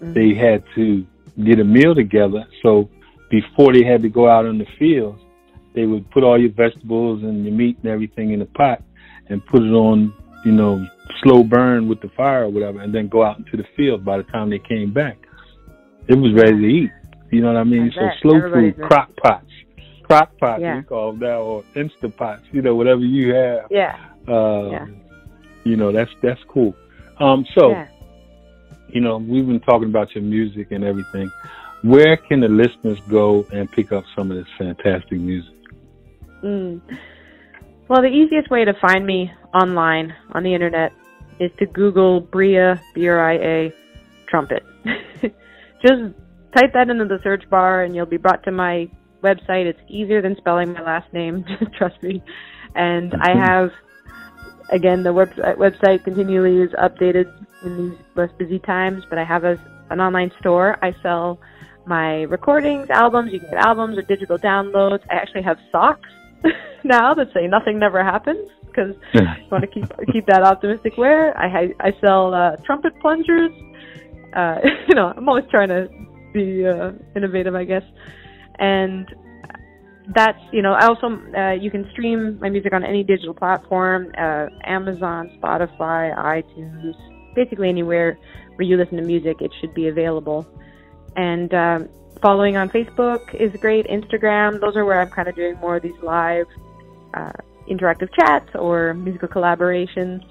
Mhm. 0.00 0.14
they 0.14 0.32
had 0.34 0.62
to 0.76 1.04
get 1.44 1.60
a 1.60 1.64
meal 1.64 1.94
together. 1.94 2.46
So 2.62 2.88
before 3.30 3.72
they 3.72 3.84
had 3.84 4.02
to 4.02 4.08
go 4.08 4.28
out 4.28 4.46
in 4.46 4.58
the 4.58 4.66
fields, 4.78 5.20
they 5.74 5.86
would 5.86 6.10
put 6.10 6.24
all 6.24 6.40
your 6.40 6.50
vegetables 6.52 7.22
and 7.22 7.44
your 7.44 7.54
meat 7.54 7.78
and 7.82 7.92
everything 7.92 8.32
in 8.32 8.42
a 8.42 8.46
pot 8.46 8.82
and 9.28 9.44
put 9.46 9.62
it 9.62 9.72
on, 9.72 10.12
you 10.44 10.52
know, 10.52 10.84
slow 11.22 11.42
burn 11.42 11.88
with 11.88 12.00
the 12.00 12.08
fire 12.16 12.44
or 12.44 12.48
whatever, 12.48 12.80
and 12.80 12.94
then 12.94 13.08
go 13.08 13.24
out 13.24 13.38
into 13.38 13.56
the 13.56 13.64
field. 13.76 14.04
By 14.04 14.16
the 14.18 14.22
time 14.24 14.50
they 14.50 14.58
came 14.58 14.92
back, 14.92 15.18
it 16.08 16.16
was 16.16 16.32
ready 16.34 16.56
to 16.58 16.66
eat. 16.66 16.90
You 17.30 17.42
know 17.42 17.52
what 17.52 17.60
I 17.60 17.64
mean? 17.64 17.92
I 17.92 17.94
so 17.94 18.08
slow 18.22 18.36
Everybody's 18.36 18.74
food, 18.74 18.88
crock 18.88 19.10
pots, 19.22 19.52
crock 20.04 20.30
pots 20.38 20.62
Yeah. 20.62 20.76
we 20.76 20.82
call 20.82 21.12
them 21.12 21.20
now, 21.20 21.40
or 21.40 21.64
instant 21.76 22.16
pots. 22.16 22.42
You 22.52 22.62
know, 22.62 22.74
whatever 22.74 23.00
you 23.00 23.34
have. 23.34 23.66
Yeah. 23.70 23.96
Uh, 24.26 24.70
Yeah. 24.70 24.86
You 25.64 25.76
know, 25.76 25.92
that's 25.92 26.10
that's 26.22 26.40
cool. 26.48 26.74
Um, 27.20 27.44
so 27.54 27.70
yeah. 27.70 27.88
You 28.88 29.00
know, 29.00 29.18
we've 29.18 29.46
been 29.46 29.60
talking 29.60 29.88
about 29.88 30.14
your 30.14 30.24
music 30.24 30.68
and 30.70 30.84
everything. 30.84 31.30
Where 31.82 32.16
can 32.16 32.40
the 32.40 32.48
listeners 32.48 32.98
go 33.08 33.46
and 33.52 33.70
pick 33.70 33.92
up 33.92 34.04
some 34.16 34.30
of 34.30 34.36
this 34.36 34.46
fantastic 34.58 35.18
music? 35.20 35.54
Mm. 36.42 36.80
Well, 37.88 38.02
the 38.02 38.08
easiest 38.08 38.50
way 38.50 38.64
to 38.64 38.74
find 38.80 39.06
me 39.06 39.30
online 39.54 40.14
on 40.32 40.42
the 40.42 40.52
internet 40.52 40.92
is 41.38 41.50
to 41.58 41.66
Google 41.66 42.20
Bria 42.20 42.80
B 42.94 43.08
R 43.08 43.30
I 43.30 43.34
A 43.34 43.72
trumpet. 44.28 44.64
Just 45.22 46.14
type 46.56 46.72
that 46.74 46.90
into 46.90 47.04
the 47.04 47.18
search 47.22 47.48
bar, 47.48 47.84
and 47.84 47.94
you'll 47.94 48.06
be 48.06 48.16
brought 48.16 48.42
to 48.44 48.52
my 48.52 48.90
website. 49.22 49.66
It's 49.66 49.80
easier 49.88 50.20
than 50.20 50.36
spelling 50.36 50.72
my 50.72 50.82
last 50.82 51.12
name. 51.12 51.44
Trust 51.78 52.02
me. 52.02 52.22
And 52.74 53.14
I 53.20 53.36
have, 53.36 53.70
again, 54.70 55.02
the 55.02 55.10
website 55.10 55.56
website 55.56 56.04
continually 56.04 56.58
is 56.58 56.70
updated 56.72 57.32
in 57.62 57.90
these 57.90 57.98
less 58.14 58.30
busy 58.38 58.58
times. 58.58 59.04
But 59.08 59.18
I 59.18 59.24
have 59.24 59.44
a, 59.44 59.56
an 59.90 60.00
online 60.00 60.32
store. 60.40 60.78
I 60.82 60.94
sell 61.02 61.38
my 61.86 62.22
recordings, 62.22 62.90
albums. 62.90 63.32
You 63.32 63.40
can 63.40 63.50
get 63.50 63.58
albums 63.58 63.98
or 63.98 64.02
digital 64.02 64.38
downloads. 64.38 65.00
I 65.10 65.14
actually 65.14 65.42
have 65.42 65.58
socks 65.72 66.08
now 66.84 67.14
that 67.14 67.32
say 67.34 67.46
nothing 67.46 67.78
never 67.78 68.04
happens 68.04 68.48
because 68.66 68.94
I 69.14 69.46
want 69.50 69.64
to 69.64 69.68
keep 69.68 69.90
keep 70.12 70.26
that 70.26 70.42
optimistic 70.42 70.96
wear. 70.96 71.36
I 71.36 71.72
I 71.80 71.92
sell 72.00 72.34
uh, 72.34 72.56
trumpet 72.64 72.98
plungers. 73.00 73.50
Uh, 74.34 74.58
you 74.88 74.94
know, 74.94 75.12
I'm 75.16 75.28
always 75.28 75.46
trying 75.50 75.68
to 75.68 75.88
be 76.32 76.66
uh, 76.66 76.92
innovative, 77.16 77.54
I 77.54 77.64
guess. 77.64 77.84
And 78.58 79.08
that's 80.14 80.38
you 80.52 80.62
know, 80.62 80.72
I 80.72 80.86
also 80.86 81.20
uh, 81.36 81.52
you 81.52 81.70
can 81.70 81.88
stream 81.92 82.38
my 82.40 82.48
music 82.48 82.72
on 82.72 82.84
any 82.84 83.02
digital 83.02 83.34
platform: 83.34 84.12
uh, 84.16 84.46
Amazon, 84.64 85.30
Spotify, 85.40 86.16
iTunes, 86.16 86.94
basically 87.34 87.68
anywhere 87.68 88.18
where 88.56 88.66
you 88.66 88.76
listen 88.76 88.96
to 88.96 89.02
music, 89.04 89.40
it 89.40 89.52
should 89.60 89.74
be 89.74 89.88
available. 89.88 90.46
And 91.16 91.52
um, 91.54 91.88
following 92.20 92.56
on 92.56 92.68
Facebook 92.70 93.34
is 93.34 93.52
great. 93.60 93.86
Instagram, 93.86 94.60
those 94.60 94.76
are 94.76 94.84
where 94.84 95.00
I'm 95.00 95.10
kind 95.10 95.28
of 95.28 95.34
doing 95.34 95.56
more 95.56 95.76
of 95.76 95.82
these 95.82 95.98
live 96.02 96.46
uh, 97.14 97.32
interactive 97.68 98.08
chats 98.18 98.48
or 98.54 98.94
musical 98.94 99.28
collaborations. 99.28 100.24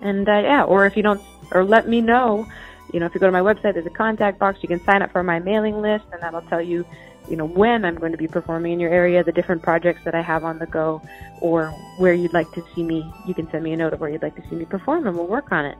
And 0.00 0.28
uh, 0.28 0.40
yeah, 0.40 0.64
or 0.64 0.86
if 0.86 0.96
you 0.96 1.02
don't, 1.02 1.20
or 1.52 1.64
let 1.64 1.88
me 1.88 2.00
know. 2.00 2.46
You 2.92 3.00
know, 3.00 3.06
if 3.06 3.14
you 3.14 3.20
go 3.20 3.26
to 3.26 3.32
my 3.32 3.40
website, 3.40 3.74
there's 3.74 3.86
a 3.86 3.90
contact 3.90 4.38
box. 4.38 4.58
You 4.62 4.68
can 4.68 4.82
sign 4.84 5.02
up 5.02 5.10
for 5.10 5.22
my 5.22 5.40
mailing 5.40 5.80
list, 5.82 6.04
and 6.12 6.22
that'll 6.22 6.42
tell 6.42 6.62
you, 6.62 6.84
you 7.28 7.36
know, 7.36 7.46
when 7.46 7.84
I'm 7.84 7.96
going 7.96 8.12
to 8.12 8.18
be 8.18 8.28
performing 8.28 8.72
in 8.72 8.80
your 8.80 8.90
area, 8.90 9.22
the 9.24 9.32
different 9.32 9.62
projects 9.62 10.00
that 10.04 10.14
I 10.14 10.22
have 10.22 10.44
on 10.44 10.58
the 10.58 10.66
go, 10.66 11.02
or 11.40 11.68
where 11.98 12.14
you'd 12.14 12.32
like 12.32 12.50
to 12.52 12.64
see 12.74 12.82
me. 12.82 13.10
You 13.26 13.34
can 13.34 13.50
send 13.50 13.64
me 13.64 13.72
a 13.72 13.76
note 13.76 13.92
of 13.92 14.00
where 14.00 14.10
you'd 14.10 14.22
like 14.22 14.36
to 14.36 14.48
see 14.48 14.56
me 14.56 14.64
perform, 14.64 15.06
and 15.06 15.16
we'll 15.16 15.26
work 15.26 15.52
on 15.52 15.64
it. 15.64 15.78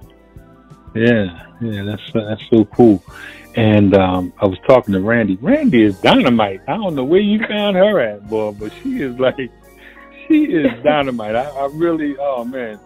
Yeah, 0.94 1.46
yeah, 1.60 1.82
that's 1.82 2.02
that's 2.14 2.42
so 2.50 2.64
cool. 2.64 3.02
And 3.54 3.94
um, 3.94 4.32
I 4.40 4.46
was 4.46 4.58
talking 4.66 4.94
to 4.94 5.00
Randy. 5.00 5.36
Randy 5.36 5.82
is 5.82 5.98
dynamite. 6.00 6.62
I 6.68 6.76
don't 6.76 6.94
know 6.94 7.04
where 7.04 7.20
you 7.20 7.38
found 7.46 7.76
her 7.76 8.00
at, 8.00 8.28
boy, 8.28 8.52
but 8.52 8.72
she 8.82 9.02
is 9.02 9.18
like, 9.18 9.36
she 10.26 10.44
is 10.44 10.66
dynamite. 10.84 11.36
I, 11.36 11.44
I 11.44 11.68
really, 11.72 12.16
oh 12.18 12.44
man, 12.44 12.78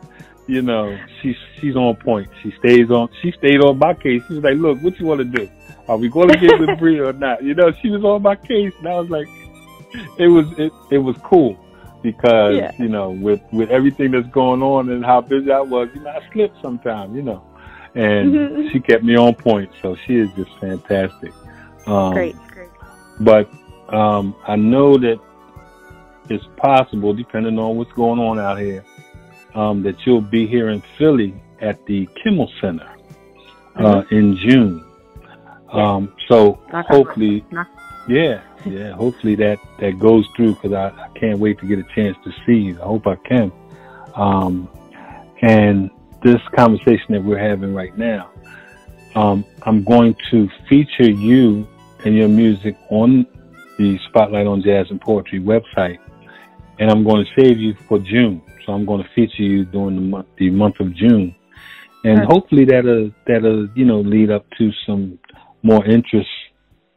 you 0.46 0.62
know, 0.62 0.98
she's 1.22 1.36
she's 1.60 1.76
on 1.76 1.96
point. 1.96 2.28
She 2.42 2.52
stays 2.58 2.90
on. 2.90 3.08
She 3.22 3.32
stayed 3.32 3.60
on 3.60 3.78
my 3.78 3.94
case. 3.94 4.22
She's 4.28 4.38
like, 4.38 4.56
look, 4.56 4.80
what 4.80 4.98
you 4.98 5.06
want 5.06 5.20
to 5.20 5.24
do? 5.24 5.48
Are 5.90 5.96
we 5.96 6.08
going 6.08 6.28
to 6.28 6.38
get 6.38 6.56
with 6.60 6.78
Bria 6.78 7.06
or 7.08 7.12
not? 7.12 7.42
You 7.42 7.52
know, 7.52 7.72
she 7.82 7.90
was 7.90 8.04
on 8.04 8.22
my 8.22 8.36
case, 8.36 8.72
and 8.78 8.86
I 8.86 9.00
was 9.00 9.10
like, 9.10 9.26
it 10.18 10.28
was 10.28 10.46
it 10.56 10.72
it 10.92 10.98
was 10.98 11.16
cool 11.24 11.58
because 12.00 12.54
Yeah. 12.56 12.70
you 12.78 12.88
know 12.88 13.10
with 13.10 13.40
with 13.52 13.70
everything 13.70 14.12
that's 14.12 14.28
going 14.28 14.62
on 14.62 14.88
and 14.90 15.04
how 15.04 15.20
busy 15.20 15.50
I 15.50 15.58
was, 15.60 15.88
you 15.92 16.00
know, 16.02 16.10
I 16.10 16.20
slipped 16.32 16.62
sometimes, 16.62 17.16
you 17.16 17.22
know, 17.22 17.42
and 17.96 18.32
Mhm. 18.32 18.70
she 18.70 18.78
kept 18.78 19.02
me 19.02 19.16
on 19.16 19.34
point. 19.34 19.68
So 19.82 19.96
she 20.06 20.14
is 20.20 20.30
just 20.36 20.52
fantastic. 20.60 21.32
Um, 21.88 22.12
Great, 22.12 22.36
great. 22.54 22.68
but 23.18 23.48
um, 23.92 24.36
I 24.46 24.54
know 24.54 24.96
that 24.96 25.18
it's 26.28 26.46
possible, 26.56 27.12
depending 27.14 27.58
on 27.58 27.76
what's 27.76 27.92
going 27.94 28.20
on 28.20 28.38
out 28.38 28.60
here, 28.60 28.84
um, 29.56 29.82
that 29.82 30.06
you'll 30.06 30.20
be 30.20 30.46
here 30.46 30.68
in 30.68 30.82
Philly 30.96 31.34
at 31.60 31.84
the 31.86 32.08
Kimmel 32.22 32.48
Center 32.60 32.88
uh, 33.74 34.04
in 34.12 34.36
June. 34.36 34.84
Um, 35.72 36.14
so 36.28 36.60
Knock 36.72 36.86
hopefully, 36.86 37.44
yeah, 38.08 38.42
yeah, 38.66 38.92
hopefully 38.92 39.36
that 39.36 39.58
that 39.78 39.98
goes 39.98 40.26
through 40.36 40.54
because 40.54 40.72
I, 40.72 40.88
I 40.88 41.08
can't 41.18 41.38
wait 41.38 41.58
to 41.60 41.66
get 41.66 41.78
a 41.78 41.84
chance 41.94 42.16
to 42.24 42.32
see 42.44 42.58
you. 42.58 42.80
I 42.80 42.86
hope 42.86 43.06
I 43.06 43.16
can. 43.16 43.52
Um, 44.14 44.68
and 45.42 45.90
this 46.22 46.40
conversation 46.56 47.14
that 47.14 47.22
we're 47.22 47.38
having 47.38 47.74
right 47.74 47.96
now, 47.96 48.30
um, 49.14 49.44
I'm 49.62 49.84
going 49.84 50.16
to 50.30 50.48
feature 50.68 51.10
you 51.10 51.66
and 52.04 52.16
your 52.16 52.28
music 52.28 52.76
on 52.90 53.26
the 53.78 53.98
Spotlight 54.08 54.46
on 54.46 54.62
Jazz 54.62 54.86
and 54.90 55.00
Poetry 55.00 55.40
website, 55.40 55.98
and 56.78 56.90
I'm 56.90 57.04
going 57.04 57.24
to 57.24 57.42
save 57.42 57.58
you 57.58 57.74
for 57.88 57.98
June. 57.98 58.42
So 58.66 58.72
I'm 58.72 58.84
going 58.84 59.02
to 59.02 59.08
feature 59.14 59.42
you 59.42 59.64
during 59.64 59.96
the 59.96 60.02
month, 60.02 60.26
the 60.36 60.50
month 60.50 60.80
of 60.80 60.94
June, 60.94 61.34
and 62.04 62.24
hopefully 62.24 62.64
that'll 62.64 63.10
that'll 63.26 63.68
you 63.74 63.84
know 63.84 64.00
lead 64.00 64.30
up 64.30 64.44
to 64.58 64.70
some 64.86 65.18
more 65.62 65.84
interest 65.84 66.28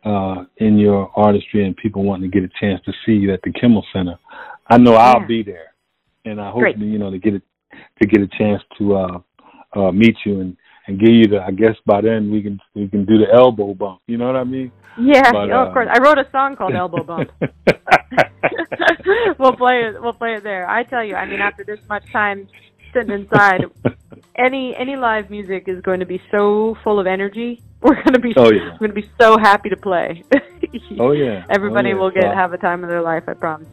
uh, 0.06 0.44
in 0.58 0.78
your 0.78 1.12
artistry 1.16 1.66
and 1.66 1.76
people 1.78 2.04
wanting 2.04 2.30
to 2.30 2.40
get 2.40 2.48
a 2.48 2.52
chance 2.60 2.82
to 2.86 2.92
see 3.06 3.14
you 3.14 3.34
at 3.34 3.42
the 3.44 3.52
Kimmel 3.52 3.86
Center. 3.94 4.18
I 4.68 4.78
know 4.78 4.96
I'll 4.96 5.26
be 5.26 5.44
there, 5.44 5.74
and 6.26 6.40
I 6.40 6.50
hope 6.50 6.62
Great. 6.62 6.78
you 6.78 6.98
know 6.98 7.12
to 7.12 7.20
get 7.20 7.36
it 7.36 7.44
to 8.02 8.08
get 8.08 8.22
a 8.22 8.28
chance 8.38 8.62
to 8.78 8.96
uh, 8.96 9.20
uh, 9.76 9.92
meet 9.92 10.16
you 10.26 10.42
and 10.42 10.58
and 10.88 11.00
give 11.00 11.10
you 11.10 11.28
the. 11.28 11.42
I 11.42 11.52
guess 11.52 11.76
by 11.86 12.02
then 12.02 12.32
we 12.32 12.42
can 12.42 12.60
we 12.76 12.88
can 12.88 13.06
do 13.06 13.18
the 13.18 13.34
elbow 13.34 13.74
bump. 13.74 14.02
You 14.08 14.18
know 14.18 14.28
what 14.28 14.36
I 14.36 14.44
mean? 14.44 14.72
Yeah, 15.00 15.32
But, 15.32 15.52
oh, 15.52 15.62
uh, 15.62 15.68
of 15.68 15.74
course. 15.74 15.88
I 15.92 16.00
wrote 16.00 16.20
a 16.20 16.30
song 16.32 16.56
called 16.56 16.76
Elbow 16.76 17.04
Bump. 17.08 17.32
we'll 19.40 19.56
play 19.56 19.86
it. 19.86 20.02
We'll 20.02 20.14
play 20.14 20.36
it 20.36 20.44
there. 20.44 20.70
I 20.70 20.84
tell 20.84 21.04
you, 21.04 21.16
I 21.16 21.26
mean, 21.26 21.40
after 21.40 21.64
this 21.64 21.80
much 21.90 22.04
time 22.12 22.48
sitting 22.94 23.12
inside, 23.12 23.66
any 24.38 24.76
any 24.78 24.96
live 24.96 25.30
music 25.30 25.66
is 25.68 25.82
going 25.82 26.00
to 26.00 26.06
be 26.06 26.22
so 26.32 26.76
full 26.84 27.00
of 27.00 27.08
energy. 27.08 27.62
We're 27.84 27.96
going 27.96 28.14
to 28.14 28.20
be 28.20 28.34
Oh, 28.38 28.52
yeah. 28.52 28.78
we're 28.80 28.88
to 28.88 28.94
be 28.94 29.10
so 29.20 29.38
happy 29.38 29.70
to 29.70 29.76
play. 29.78 30.24
oh 31.00 31.12
yeah. 31.12 31.46
Everybody 31.50 31.90
oh, 31.90 31.96
yeah. 31.96 32.00
will 32.00 32.12
get 32.12 32.24
So 32.24 32.32
have 32.32 32.54
a 32.54 32.58
time 32.58 32.84
of 32.84 32.90
their 32.90 33.02
life. 33.02 33.24
I 33.28 33.34
promise. 33.34 33.68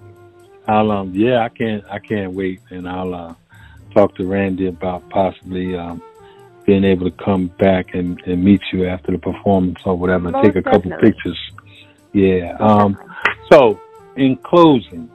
I'll 0.67 0.91
um 0.91 1.13
yeah 1.15 1.43
I 1.43 1.49
can't 1.49 1.85
I 1.91 1.99
can't 1.99 2.33
wait 2.33 2.61
and 2.71 2.89
I'll 2.89 3.15
uh, 3.15 3.35
talk 3.95 4.15
to 4.17 4.27
Randy 4.27 4.67
about 4.67 5.09
possibly 5.11 5.77
um, 5.77 6.03
being 6.67 6.85
able 6.85 7.11
to 7.11 7.25
come 7.25 7.49
back 7.59 7.95
and, 7.95 8.21
and 8.27 8.45
meet 8.45 8.61
you 8.73 8.87
after 8.87 9.13
the 9.13 9.19
performance 9.19 9.79
or 9.85 9.97
whatever 9.97 10.27
and 10.27 10.33
Most 10.33 10.45
take 10.45 10.57
a 10.57 10.63
couple 10.63 10.91
pictures. 10.99 11.39
Yeah. 12.13 12.57
Um. 12.61 12.99
So 13.51 13.81
in 14.17 14.37
closing, 14.37 15.11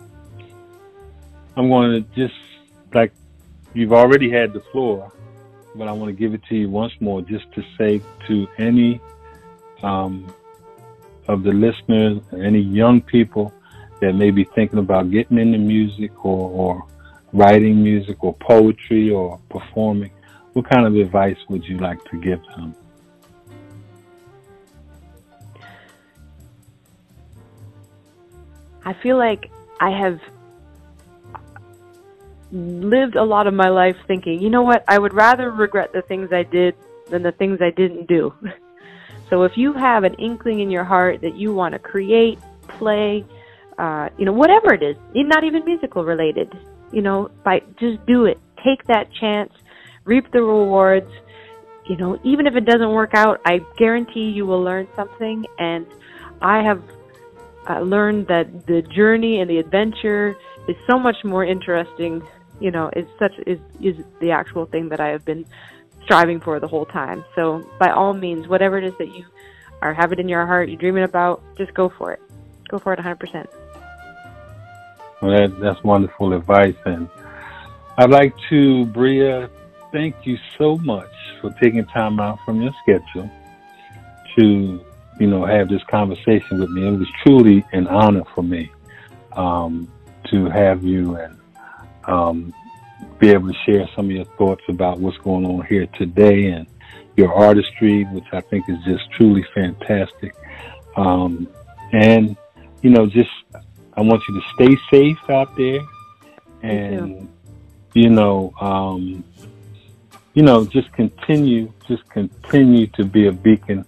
I'm 1.55 1.69
going 1.69 2.03
to 2.03 2.09
just 2.15 2.35
like 2.93 3.13
you've 3.73 3.93
already 3.93 4.29
had 4.29 4.53
the 4.53 4.61
floor, 4.71 5.11
but 5.75 5.87
I 5.87 5.91
want 5.91 6.09
to 6.09 6.13
give 6.13 6.33
it 6.33 6.41
to 6.49 6.55
you 6.55 6.69
once 6.69 6.93
more 6.99 7.21
just 7.21 7.51
to 7.53 7.63
say 7.77 8.01
to 8.27 8.47
any 8.57 9.01
um, 9.83 10.33
of 11.27 11.43
the 11.43 11.51
listeners, 11.51 12.21
any 12.33 12.59
young 12.59 13.01
people 13.01 13.53
that 14.01 14.13
may 14.13 14.31
be 14.31 14.43
thinking 14.55 14.79
about 14.79 15.11
getting 15.11 15.37
into 15.37 15.57
music 15.57 16.25
or, 16.25 16.49
or 16.49 16.87
writing 17.33 17.83
music 17.83 18.23
or 18.23 18.33
poetry 18.35 19.09
or 19.09 19.39
performing, 19.49 20.11
what 20.53 20.69
kind 20.69 20.85
of 20.85 20.95
advice 20.95 21.37
would 21.49 21.63
you 21.65 21.77
like 21.77 22.03
to 22.05 22.17
give 22.21 22.41
them? 22.55 22.75
I 28.85 28.93
feel 28.93 29.17
like 29.17 29.51
I 29.81 29.89
have 29.89 30.19
lived 32.55 33.15
a 33.15 33.23
lot 33.23 33.47
of 33.47 33.53
my 33.53 33.69
life 33.69 33.97
thinking, 34.07 34.41
you 34.41 34.49
know 34.49 34.61
what, 34.61 34.83
I 34.87 34.97
would 34.97 35.13
rather 35.13 35.51
regret 35.51 35.91
the 35.93 36.01
things 36.01 36.31
I 36.31 36.43
did 36.43 36.75
than 37.09 37.21
the 37.23 37.31
things 37.33 37.59
I 37.61 37.71
didn't 37.71 38.07
do. 38.07 38.33
so 39.29 39.43
if 39.43 39.53
you 39.55 39.73
have 39.73 40.03
an 40.03 40.13
inkling 40.15 40.61
in 40.61 40.71
your 40.71 40.83
heart 40.83 41.21
that 41.21 41.35
you 41.35 41.53
want 41.53 41.73
to 41.73 41.79
create, 41.79 42.39
play, 42.67 43.25
uh, 43.77 44.09
you 44.17 44.25
know, 44.25 44.33
whatever 44.33 44.73
it 44.73 44.81
is, 44.81 44.95
not 45.13 45.43
even 45.43 45.65
musical 45.65 46.03
related, 46.05 46.51
you 46.91 47.01
know, 47.01 47.29
by 47.43 47.61
just 47.79 48.03
do 48.05 48.25
it. 48.25 48.39
Take 48.63 48.85
that 48.85 49.07
chance, 49.19 49.51
reap 50.05 50.31
the 50.31 50.41
rewards. 50.41 51.11
You 51.87 51.97
know, 51.97 52.19
even 52.23 52.47
if 52.47 52.55
it 52.55 52.65
doesn't 52.65 52.91
work 52.91 53.13
out, 53.13 53.41
I 53.45 53.59
guarantee 53.77 54.31
you 54.31 54.45
will 54.45 54.61
learn 54.61 54.87
something. 54.95 55.45
And 55.59 55.85
I 56.41 56.63
have 56.63 56.81
uh, 57.69 57.81
learned 57.81 58.27
that 58.27 58.65
the 58.65 58.81
journey 58.81 59.39
and 59.39 59.49
the 59.49 59.57
adventure 59.57 60.35
is 60.67 60.75
so 60.89 60.97
much 60.97 61.17
more 61.23 61.45
interesting. 61.45 62.23
You 62.59 62.71
know, 62.71 62.89
is 62.95 63.05
such 63.19 63.33
is 63.45 63.59
is 63.81 63.97
the 64.19 64.31
actual 64.31 64.65
thing 64.65 64.89
that 64.89 64.99
I 64.99 65.09
have 65.09 65.25
been 65.25 65.45
striving 66.05 66.39
for 66.39 66.59
the 66.59 66.67
whole 66.67 66.85
time. 66.85 67.25
So 67.35 67.67
by 67.79 67.89
all 67.89 68.13
means, 68.13 68.47
whatever 68.47 68.77
it 68.77 68.85
is 68.85 68.93
that 68.99 69.13
you 69.13 69.25
are 69.81 69.93
have 69.93 70.11
it 70.11 70.19
in 70.19 70.29
your 70.29 70.45
heart, 70.45 70.69
you're 70.69 70.77
dreaming 70.77 71.03
about, 71.03 71.43
just 71.57 71.73
go 71.73 71.89
for 71.89 72.11
it. 72.11 72.21
Go 72.69 72.79
for 72.79 72.93
it 72.93 72.99
100%. 72.99 73.47
Well, 75.21 75.31
that, 75.31 75.59
that's 75.59 75.83
wonderful 75.83 76.33
advice. 76.33 76.75
And 76.85 77.09
I'd 77.97 78.09
like 78.09 78.33
to, 78.49 78.85
Bria, 78.85 79.49
thank 79.91 80.15
you 80.25 80.37
so 80.57 80.77
much 80.77 81.11
for 81.41 81.51
taking 81.61 81.85
time 81.85 82.19
out 82.19 82.39
from 82.45 82.61
your 82.61 82.73
schedule 82.83 83.29
to, 84.37 84.85
you 85.19 85.27
know, 85.27 85.45
have 85.45 85.69
this 85.69 85.83
conversation 85.83 86.59
with 86.59 86.69
me. 86.69 86.87
It 86.87 86.99
was 86.99 87.07
truly 87.25 87.65
an 87.71 87.87
honor 87.87 88.23
for 88.33 88.43
me 88.43 88.71
um, 89.33 89.91
to 90.31 90.45
have 90.49 90.83
you 90.83 91.15
and 91.15 91.37
um, 92.07 92.53
be 93.19 93.29
able 93.29 93.49
to 93.49 93.57
share 93.65 93.89
some 93.95 94.05
of 94.05 94.11
your 94.11 94.25
thoughts 94.37 94.63
about 94.69 94.99
what's 94.99 95.17
going 95.19 95.45
on 95.45 95.65
here 95.65 95.87
today 95.87 96.47
and 96.47 96.67
your 97.15 97.33
artistry, 97.33 98.03
which 98.05 98.25
I 98.33 98.41
think 98.41 98.69
is 98.69 98.77
just 98.85 99.09
truly 99.11 99.45
fantastic. 99.53 100.35
Um, 100.95 101.47
and, 101.93 102.35
you 102.81 102.89
know, 102.89 103.05
just 103.05 103.29
I 103.93 104.01
want 104.01 104.21
you 104.27 104.41
to 104.41 104.47
stay 104.55 104.77
safe 104.91 105.29
out 105.29 105.55
there 105.55 105.79
and 106.61 107.29
you 107.93 108.09
know, 108.09 108.53
um, 108.59 109.23
you 110.33 110.43
know, 110.43 110.65
just 110.65 110.91
continue 110.91 111.71
just 111.87 112.07
continue 112.09 112.87
to 112.87 113.05
be 113.05 113.27
a 113.27 113.31
beacon 113.31 113.85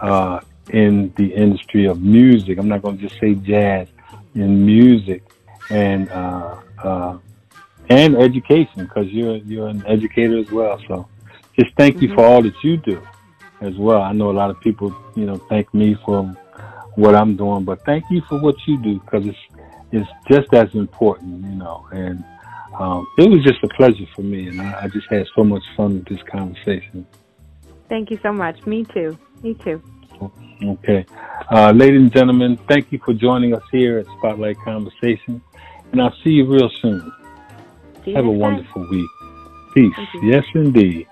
uh, 0.00 0.40
in 0.70 1.12
the 1.16 1.34
industry 1.34 1.86
of 1.86 2.00
music. 2.00 2.58
I'm 2.58 2.68
not 2.68 2.82
gonna 2.82 2.98
just 2.98 3.18
say 3.18 3.34
jazz, 3.34 3.88
in 4.34 4.64
music 4.64 5.22
and 5.70 6.08
uh, 6.10 6.60
uh, 6.82 7.18
and 7.90 8.16
education 8.16 8.84
because 8.84 9.06
you're 9.08 9.36
you're 9.36 9.68
an 9.68 9.84
educator 9.86 10.38
as 10.38 10.50
well. 10.50 10.80
So 10.88 11.08
just 11.58 11.74
thank 11.76 12.00
you 12.00 12.14
for 12.14 12.24
all 12.24 12.42
that 12.42 12.54
you 12.62 12.76
do 12.76 13.02
as 13.60 13.74
well. 13.76 14.02
I 14.02 14.12
know 14.12 14.30
a 14.30 14.32
lot 14.32 14.50
of 14.50 14.60
people, 14.60 14.94
you 15.14 15.26
know, 15.26 15.36
thank 15.48 15.72
me 15.74 15.96
for 16.04 16.24
what 16.94 17.14
I'm 17.14 17.36
doing, 17.36 17.64
but 17.64 17.84
thank 17.84 18.04
you 18.10 18.22
for 18.28 18.40
what 18.40 18.56
you 18.66 18.80
do 18.82 19.00
because 19.00 19.26
it's 19.26 19.38
it's 19.90 20.10
just 20.30 20.52
as 20.52 20.72
important, 20.74 21.42
you 21.44 21.56
know. 21.56 21.86
And 21.92 22.24
um, 22.78 23.06
it 23.16 23.28
was 23.28 23.42
just 23.42 23.62
a 23.62 23.68
pleasure 23.68 24.06
for 24.14 24.22
me, 24.22 24.48
and 24.48 24.60
I, 24.60 24.82
I 24.82 24.88
just 24.88 25.06
had 25.10 25.26
so 25.34 25.44
much 25.44 25.62
fun 25.76 25.94
with 25.94 26.06
this 26.06 26.22
conversation. 26.30 27.06
Thank 27.88 28.10
you 28.10 28.18
so 28.22 28.32
much. 28.32 28.64
Me 28.66 28.84
too. 28.84 29.18
Me 29.42 29.54
too. 29.54 29.82
Okay, 30.62 31.06
uh, 31.50 31.70
ladies 31.70 32.00
and 32.00 32.12
gentlemen, 32.12 32.58
thank 32.68 32.90
you 32.90 33.00
for 33.04 33.14
joining 33.14 33.54
us 33.54 33.62
here 33.70 33.98
at 33.98 34.06
Spotlight 34.18 34.58
Conversation, 34.64 35.40
and 35.92 36.02
I'll 36.02 36.14
see 36.24 36.30
you 36.30 36.46
real 36.46 36.68
soon. 36.82 37.12
See 38.08 38.14
Have 38.14 38.24
a 38.24 38.28
time. 38.28 38.38
wonderful 38.38 38.88
week. 38.88 39.10
Peace. 39.74 39.92
Yes, 40.22 40.44
indeed. 40.54 41.06